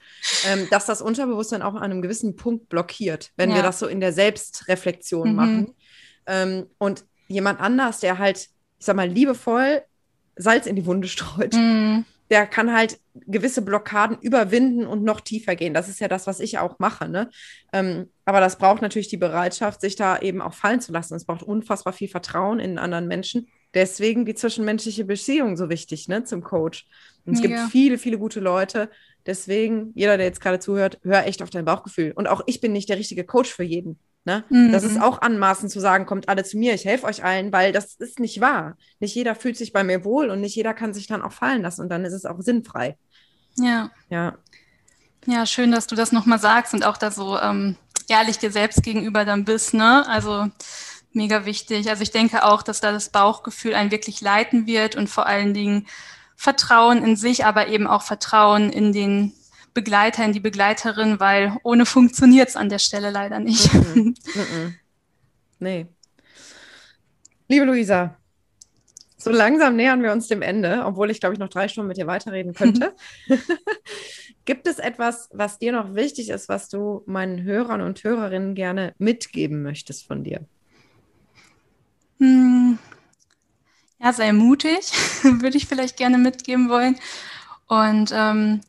ähm, 0.48 0.68
dass 0.72 0.86
das 0.86 1.02
Unterbewusstsein 1.02 1.62
auch 1.62 1.76
an 1.76 1.84
einem 1.84 2.02
gewissen 2.02 2.38
Punkt 2.38 2.70
blockiert, 2.70 3.32
wenn 3.36 3.50
ja. 3.50 3.58
wir 3.58 3.64
das 3.64 3.80
so 3.80 3.88
in 3.88 4.00
der 4.00 4.14
Selbstreflexion 4.14 5.32
mhm. 5.32 5.36
machen. 5.36 5.76
Ähm, 6.28 6.68
und 6.78 7.04
jemand 7.28 7.60
anders, 7.60 8.00
der 8.00 8.20
halt, 8.20 8.38
ich 8.38 8.86
sag 8.86 8.96
mal, 8.96 9.10
liebevoll 9.10 9.82
Salz 10.38 10.66
in 10.66 10.78
die 10.78 10.86
Wunde 10.86 11.10
streut, 11.10 11.54
mhm 11.54 12.06
der 12.30 12.48
kann 12.48 12.74
halt 12.74 13.00
gewisse 13.14 13.62
Blockaden 13.62 14.18
überwinden 14.20 14.88
und 14.88 15.04
noch 15.04 15.22
tiefer 15.22 15.56
gehen. 15.56 15.74
Das 15.74 15.90
ist 15.90 16.00
ja 16.00 16.08
das, 16.08 16.26
was 16.28 16.40
ich 16.40 16.58
auch 16.58 16.80
mache. 16.80 17.08
Ne? 17.08 17.30
Ähm, 17.72 18.10
aber 18.26 18.40
das 18.40 18.58
braucht 18.58 18.82
natürlich 18.82 19.08
die 19.10 19.18
Bereitschaft, 19.18 19.82
sich 19.82 19.96
da 19.96 20.18
eben 20.18 20.42
auch 20.42 20.54
fallen 20.54 20.82
zu 20.82 20.92
lassen. 20.92 21.16
Es 21.16 21.26
braucht 21.26 21.44
unfassbar 21.44 21.94
viel 21.94 22.08
Vertrauen 22.08 22.60
in 22.60 22.80
anderen 22.80 23.08
Menschen. 23.08 23.48
Deswegen 23.74 24.26
die 24.26 24.34
zwischenmenschliche 24.34 25.06
Beziehung 25.06 25.58
so 25.58 25.70
wichtig 25.70 26.08
ne, 26.08 26.24
zum 26.24 26.42
Coach. 26.42 26.88
Und 27.26 27.34
es 27.34 27.42
Mega. 27.42 27.58
gibt 27.58 27.72
viele, 27.72 27.98
viele 27.98 28.18
gute 28.18 28.40
Leute. 28.40 28.90
Deswegen, 29.26 29.92
jeder, 29.96 30.18
der 30.18 30.26
jetzt 30.26 30.42
gerade 30.42 30.60
zuhört, 30.60 31.00
hör 31.04 31.26
echt 31.26 31.44
auf 31.44 31.50
dein 31.50 31.66
Bauchgefühl. 31.66 32.12
Und 32.16 32.28
auch 32.28 32.42
ich 32.46 32.62
bin 32.62 32.72
nicht 32.72 32.90
der 32.90 32.98
richtige 32.98 33.24
Coach 33.24 33.52
für 33.52 33.64
jeden. 33.64 34.00
Ne? 34.26 34.44
Mhm. 34.50 34.72
Das 34.72 34.84
ist 34.84 35.00
auch 35.00 35.22
anmaßend 35.22 35.72
zu 35.72 35.80
sagen, 35.80 36.08
kommt 36.08 36.30
alle 36.30 36.44
zu 36.44 36.58
mir, 36.58 36.74
ich 36.74 36.86
helfe 36.86 37.06
euch 37.06 37.24
allen, 37.24 37.54
weil 37.54 37.72
das 37.72 37.94
ist 37.96 38.20
nicht 38.20 38.42
wahr. 38.42 38.76
Nicht 39.00 39.14
jeder 39.14 39.36
fühlt 39.36 39.56
sich 39.56 39.72
bei 39.72 39.84
mir 39.84 40.04
wohl 40.04 40.32
und 40.32 40.42
nicht 40.42 40.56
jeder 40.56 40.74
kann 40.74 40.96
sich 40.96 41.06
dann 41.06 41.22
auch 41.22 41.32
fallen 41.32 41.62
lassen 41.62 41.82
und 41.82 41.90
dann 41.90 42.06
ist 42.06 42.14
es 42.14 42.26
auch 42.26 42.42
sinnfrei. 42.42 42.98
Ja. 43.58 43.92
Ja. 44.10 44.38
Ja, 45.28 45.46
schön, 45.46 45.72
dass 45.72 45.86
du 45.86 45.96
das 45.96 46.12
nochmal 46.12 46.40
sagst 46.40 46.74
und 46.74 46.86
auch 46.86 46.98
da 46.98 47.12
so 47.12 47.40
ähm, 47.40 47.78
ehrlich 48.08 48.40
dir 48.40 48.52
selbst 48.52 48.82
gegenüber 48.82 49.26
dann 49.26 49.46
bist, 49.46 49.76
ne? 49.76 50.08
Also 50.08 50.48
mega 51.14 51.46
wichtig. 51.46 51.90
Also 51.90 52.02
ich 52.02 52.12
denke 52.12 52.44
auch, 52.44 52.64
dass 52.64 52.82
da 52.82 52.92
das 52.92 53.10
Bauchgefühl 53.10 53.76
einen 53.76 53.92
wirklich 53.92 54.22
leiten 54.22 54.66
wird 54.66 54.96
und 54.96 55.08
vor 55.08 55.28
allen 55.28 55.54
Dingen 55.54 55.88
Vertrauen 56.36 57.04
in 57.04 57.16
sich, 57.16 57.46
aber 57.46 57.68
eben 57.68 57.88
auch 57.88 58.02
Vertrauen 58.02 58.72
in 58.72 58.92
den 58.92 59.34
Begleiter, 59.76 60.26
in 60.26 60.32
die 60.32 60.40
Begleiterin, 60.40 61.20
weil 61.20 61.56
ohne 61.62 61.86
funktioniert 61.86 62.50
es 62.50 62.56
an 62.56 62.70
der 62.70 62.80
Stelle 62.80 63.12
leider 63.12 63.40
nicht. 63.40 63.70
Nee. 65.58 65.88
Liebe 67.48 67.66
Luisa, 67.66 68.18
so 69.18 69.32
langsam 69.32 69.76
nähern 69.78 70.04
wir 70.04 70.12
uns 70.12 70.28
dem 70.28 70.42
Ende, 70.42 70.84
obwohl 70.86 71.10
ich, 71.10 71.20
glaube 71.20 71.34
ich, 71.34 71.40
noch 71.40 71.50
drei 71.50 71.68
Stunden 71.68 71.88
mit 71.88 71.98
dir 71.98 72.08
weiterreden 72.08 72.54
könnte. 72.54 72.94
Gibt 74.46 74.68
es 74.68 74.78
etwas, 74.78 75.30
was 75.32 75.58
dir 75.58 75.72
noch 75.72 75.96
wichtig 75.96 76.30
ist, 76.30 76.50
was 76.50 76.70
du 76.70 77.04
meinen 77.06 77.44
Hörern 77.44 77.82
und 77.82 78.04
Hörerinnen 78.04 78.54
gerne 78.54 78.94
mitgeben 78.98 79.64
möchtest 79.64 80.06
von 80.06 80.24
dir? 80.24 80.46
Hm. 82.20 82.78
Ja, 84.00 84.14
sei 84.14 84.34
mutig, 84.34 84.92
würde 85.24 85.58
ich 85.58 85.66
vielleicht 85.66 85.98
gerne 85.98 86.18
mitgeben 86.18 86.70
wollen. 86.70 86.98
Und 87.68 88.12
ähm, 88.14 88.62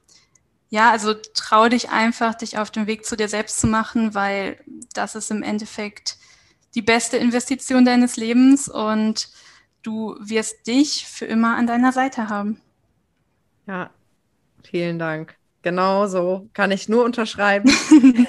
ja, 0.69 0.91
also 0.91 1.15
trau 1.35 1.69
dich 1.69 1.91
einfach, 1.91 2.35
dich 2.35 2.59
auf 2.59 2.71
den 2.71 2.87
Weg 2.87 3.05
zu 3.05 3.17
dir 3.17 3.29
selbst 3.29 3.61
zu 3.61 3.67
machen, 3.67 4.15
weil 4.15 4.59
das 4.95 5.15
ist 5.15 5.31
im 5.31 5.43
Endeffekt 5.43 6.17
die 6.75 6.83
beste 6.83 7.17
Investition 7.17 7.85
deines 7.85 8.17
Lebens 8.17 8.69
und 8.69 9.29
du 9.83 10.17
wirst 10.21 10.67
dich 10.67 11.07
für 11.07 11.27
immer 11.27 11.57
an 11.57 11.67
deiner 11.67 11.93
Seite 11.93 12.29
haben. 12.29 12.61
Ja, 13.67 13.91
vielen 14.63 14.99
Dank. 14.99 15.37
Genau 15.63 16.07
so 16.07 16.49
kann 16.53 16.71
ich 16.71 16.89
nur 16.89 17.05
unterschreiben. 17.05 17.71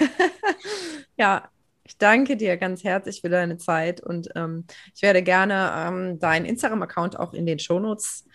ja, 1.18 1.50
ich 1.84 1.98
danke 1.98 2.38
dir 2.38 2.58
ganz 2.58 2.84
herzlich 2.84 3.22
für 3.22 3.30
deine 3.30 3.58
Zeit 3.58 4.02
und 4.02 4.30
ähm, 4.36 4.66
ich 4.94 5.02
werde 5.02 5.24
gerne 5.24 5.72
ähm, 5.76 6.20
deinen 6.20 6.46
Instagram-Account 6.46 7.18
auch 7.18 7.34
in 7.34 7.46
den 7.46 7.60
Shownotes 7.60 8.26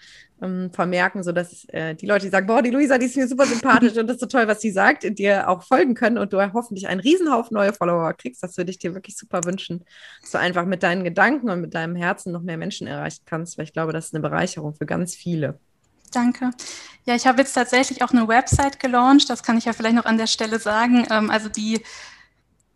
ähm, 0.43 0.71
vermerken, 0.73 1.23
sodass 1.23 1.65
äh, 1.69 1.95
die 1.95 2.07
Leute, 2.07 2.27
die 2.27 2.31
sagen, 2.31 2.47
boah, 2.47 2.63
die 2.63 2.71
Luisa, 2.71 2.99
die 2.99 3.07
ist 3.07 3.17
mir 3.17 3.29
super 3.29 3.47
sympathisch 3.47 3.97
und 3.97 4.07
das 4.07 4.17
ist 4.17 4.21
so 4.21 4.27
toll, 4.27 4.49
was 4.49 4.61
sie 4.61 4.71
sagt, 4.71 5.19
dir 5.19 5.49
auch 5.49 5.63
folgen 5.63 5.95
können 5.95 6.19
und 6.19 6.33
du 6.33 6.53
hoffentlich 6.53 6.89
einen 6.89 7.01
Riesenhaufen 7.01 7.55
neue 7.55 7.73
Follower 7.73 8.13
kriegst. 8.15 8.43
Das 8.43 8.57
würde 8.57 8.71
ich 8.71 8.79
dir 8.79 8.95
wirklich 8.95 9.17
super 9.17 9.45
wünschen, 9.45 9.85
dass 10.21 10.33
du 10.33 10.39
einfach 10.39 10.67
mit 10.67 10.83
deinen 10.83 11.05
Gedanken 11.05 11.49
und 11.51 11.61
mit 11.61 11.75
deinem 11.75 11.97
Herzen 11.97 12.33
noch 12.33 12.43
mehr 12.43 12.59
Menschen 12.59 12.87
erreichen 12.87 13.23
kannst, 13.25 13.57
weil 13.57 13.65
ich 13.65 13.73
glaube, 13.73 13.93
das 13.93 14.07
ist 14.07 14.15
eine 14.15 14.23
Bereicherung 14.23 14.75
für 14.75 14.87
ganz 14.87 15.15
viele. 15.15 15.59
Danke. 16.13 16.51
Ja, 17.07 17.15
ich 17.15 17.27
habe 17.27 17.41
jetzt 17.41 17.55
tatsächlich 17.55 18.03
auch 18.03 18.11
eine 18.11 18.29
Website 18.29 18.79
gelauncht, 18.79 19.31
das 19.31 19.43
kann 19.43 19.57
ich 19.57 19.65
ja 19.65 19.73
vielleicht 19.73 19.97
noch 19.97 20.05
an 20.05 20.19
der 20.19 20.27
Stelle 20.27 20.59
sagen. 20.59 21.07
Ähm, 21.11 21.31
also 21.31 21.49
die 21.49 21.83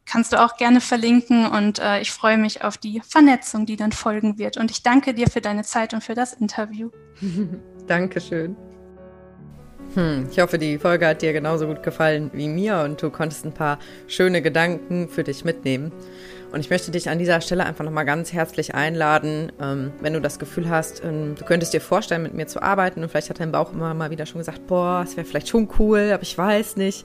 kannst 0.06 0.32
du 0.32 0.42
auch 0.42 0.56
gerne 0.56 0.80
verlinken 0.80 1.46
und 1.46 1.78
äh, 1.80 2.00
ich 2.00 2.12
freue 2.12 2.38
mich 2.38 2.62
auf 2.62 2.78
die 2.78 3.02
Vernetzung, 3.06 3.66
die 3.66 3.76
dann 3.76 3.92
folgen 3.92 4.38
wird. 4.38 4.56
Und 4.56 4.70
ich 4.70 4.82
danke 4.82 5.12
dir 5.12 5.28
für 5.28 5.40
deine 5.40 5.64
Zeit 5.64 5.92
und 5.92 6.02
für 6.02 6.14
das 6.14 6.32
Interview. 6.32 6.90
Dankeschön. 7.86 8.56
Hm, 9.94 10.28
ich 10.30 10.40
hoffe, 10.40 10.58
die 10.58 10.78
Folge 10.78 11.06
hat 11.06 11.22
dir 11.22 11.32
genauso 11.32 11.66
gut 11.66 11.82
gefallen 11.82 12.30
wie 12.32 12.48
mir 12.48 12.80
und 12.80 13.00
du 13.02 13.10
konntest 13.10 13.44
ein 13.44 13.52
paar 13.52 13.78
schöne 14.06 14.42
Gedanken 14.42 15.08
für 15.08 15.24
dich 15.24 15.44
mitnehmen. 15.44 15.92
Und 16.52 16.60
ich 16.60 16.70
möchte 16.70 16.90
dich 16.90 17.10
an 17.10 17.18
dieser 17.18 17.40
Stelle 17.40 17.66
einfach 17.66 17.84
nochmal 17.84 18.04
ganz 18.04 18.32
herzlich 18.32 18.74
einladen, 18.74 19.50
ähm, 19.60 19.92
wenn 20.00 20.12
du 20.12 20.20
das 20.20 20.38
Gefühl 20.38 20.70
hast, 20.70 21.02
ähm, 21.04 21.34
du 21.34 21.44
könntest 21.44 21.74
dir 21.74 21.80
vorstellen, 21.80 22.22
mit 22.22 22.34
mir 22.34 22.46
zu 22.46 22.62
arbeiten 22.62 23.02
und 23.02 23.10
vielleicht 23.10 23.30
hat 23.30 23.40
dein 23.40 23.52
Bauch 23.52 23.72
immer 23.72 23.92
mal 23.94 24.10
wieder 24.10 24.26
schon 24.26 24.38
gesagt, 24.38 24.66
boah, 24.66 25.02
es 25.04 25.16
wäre 25.16 25.26
vielleicht 25.26 25.48
schon 25.48 25.68
cool, 25.78 26.10
aber 26.12 26.22
ich 26.22 26.38
weiß 26.38 26.76
nicht 26.76 27.04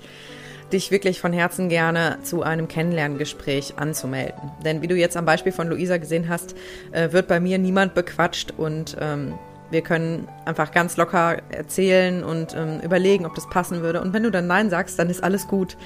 dich 0.74 0.92
wirklich 0.92 1.20
von 1.20 1.34
Herzen 1.34 1.70
gerne 1.70 2.18
zu 2.24 2.44
einem 2.44 2.68
Kennenlerngespräch 2.68 3.78
anzumelden. 3.78 4.52
Denn 4.64 4.82
wie 4.82 4.88
du 4.88 4.96
jetzt 4.96 5.18
am 5.18 5.26
Beispiel 5.26 5.52
von 5.52 5.68
Luisa 5.68 5.98
gesehen 5.98 6.30
hast, 6.30 6.56
äh, 6.92 7.12
wird 7.12 7.28
bei 7.28 7.40
mir 7.40 7.58
niemand 7.58 7.94
bequatscht 7.94 8.54
und 8.58 8.98
ähm, 9.00 9.34
wir 9.72 9.82
können 9.82 10.28
einfach 10.46 10.72
ganz 10.72 10.98
locker 10.98 11.38
erzählen 11.50 12.24
und 12.24 12.54
ähm, 12.56 12.82
überlegen, 12.82 13.26
ob 13.26 13.36
das 13.36 13.50
passen 13.50 13.82
würde. 13.82 14.02
Und 14.02 14.14
wenn 14.14 14.24
du 14.24 14.32
dann 14.32 14.48
Nein 14.48 14.70
sagst, 14.70 15.00
dann 15.00 15.10
ist 15.10 15.24
alles 15.24 15.48
gut. 15.48 15.78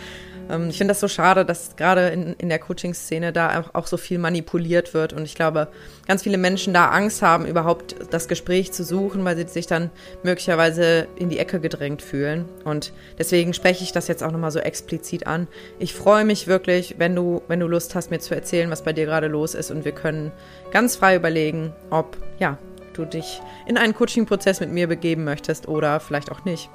Ähm, 0.49 0.69
ich 0.69 0.77
finde 0.77 0.91
das 0.91 0.99
so 0.99 1.07
schade, 1.07 1.45
dass 1.45 1.75
gerade 1.75 2.09
in, 2.09 2.33
in 2.33 2.49
der 2.49 2.59
Coaching-Szene 2.59 3.33
da 3.33 3.59
auch, 3.59 3.73
auch 3.73 3.87
so 3.87 3.97
viel 3.97 4.19
manipuliert 4.19 4.93
wird. 4.93 5.13
Und 5.13 5.23
ich 5.23 5.35
glaube, 5.35 5.67
ganz 6.07 6.23
viele 6.23 6.37
Menschen 6.37 6.73
da 6.73 6.89
Angst 6.89 7.21
haben, 7.21 7.45
überhaupt 7.45 7.95
das 8.11 8.27
Gespräch 8.27 8.71
zu 8.71 8.83
suchen, 8.83 9.23
weil 9.25 9.35
sie 9.37 9.47
sich 9.47 9.67
dann 9.67 9.89
möglicherweise 10.23 11.07
in 11.15 11.29
die 11.29 11.39
Ecke 11.39 11.59
gedrängt 11.59 12.01
fühlen. 12.01 12.45
Und 12.63 12.93
deswegen 13.17 13.53
spreche 13.53 13.83
ich 13.83 13.91
das 13.91 14.07
jetzt 14.07 14.23
auch 14.23 14.31
nochmal 14.31 14.51
so 14.51 14.59
explizit 14.59 15.27
an. 15.27 15.47
Ich 15.79 15.93
freue 15.93 16.25
mich 16.25 16.47
wirklich, 16.47 16.95
wenn 16.97 17.15
du, 17.15 17.41
wenn 17.47 17.59
du 17.59 17.67
Lust 17.67 17.95
hast, 17.95 18.11
mir 18.11 18.19
zu 18.19 18.35
erzählen, 18.35 18.69
was 18.69 18.83
bei 18.83 18.93
dir 18.93 19.05
gerade 19.05 19.27
los 19.27 19.55
ist. 19.55 19.71
Und 19.71 19.85
wir 19.85 19.93
können 19.93 20.31
ganz 20.71 20.95
frei 20.95 21.15
überlegen, 21.15 21.73
ob, 21.89 22.17
ja, 22.39 22.57
du 22.93 23.05
dich 23.05 23.41
in 23.65 23.77
einen 23.77 23.93
Coaching-Prozess 23.93 24.59
mit 24.61 24.71
mir 24.71 24.87
begeben 24.87 25.23
möchtest 25.23 25.67
oder 25.67 25.99
vielleicht 25.99 26.31
auch 26.31 26.45
nicht. 26.45 26.69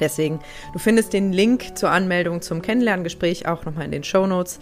Deswegen, 0.00 0.40
du 0.72 0.78
findest 0.78 1.12
den 1.12 1.32
Link 1.32 1.76
zur 1.76 1.90
Anmeldung 1.90 2.42
zum 2.42 2.62
Kennenlerngespräch 2.62 3.46
auch 3.46 3.64
nochmal 3.64 3.84
in 3.84 3.92
den 3.92 4.04
Show 4.04 4.26
Notes. 4.26 4.58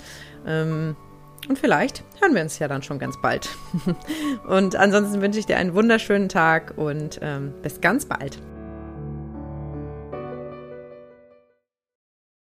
Ähm, 0.46 0.96
und 1.48 1.58
vielleicht 1.58 2.02
hören 2.20 2.34
wir 2.34 2.42
uns 2.42 2.58
ja 2.58 2.68
dann 2.68 2.82
schon 2.82 2.98
ganz 2.98 3.20
bald. 3.20 3.48
und 4.48 4.76
ansonsten 4.76 5.20
wünsche 5.20 5.38
ich 5.38 5.46
dir 5.46 5.56
einen 5.56 5.74
wunderschönen 5.74 6.28
Tag 6.28 6.74
und 6.76 7.20
ähm, 7.22 7.52
bis 7.62 7.80
ganz 7.80 8.06
bald. 8.06 8.38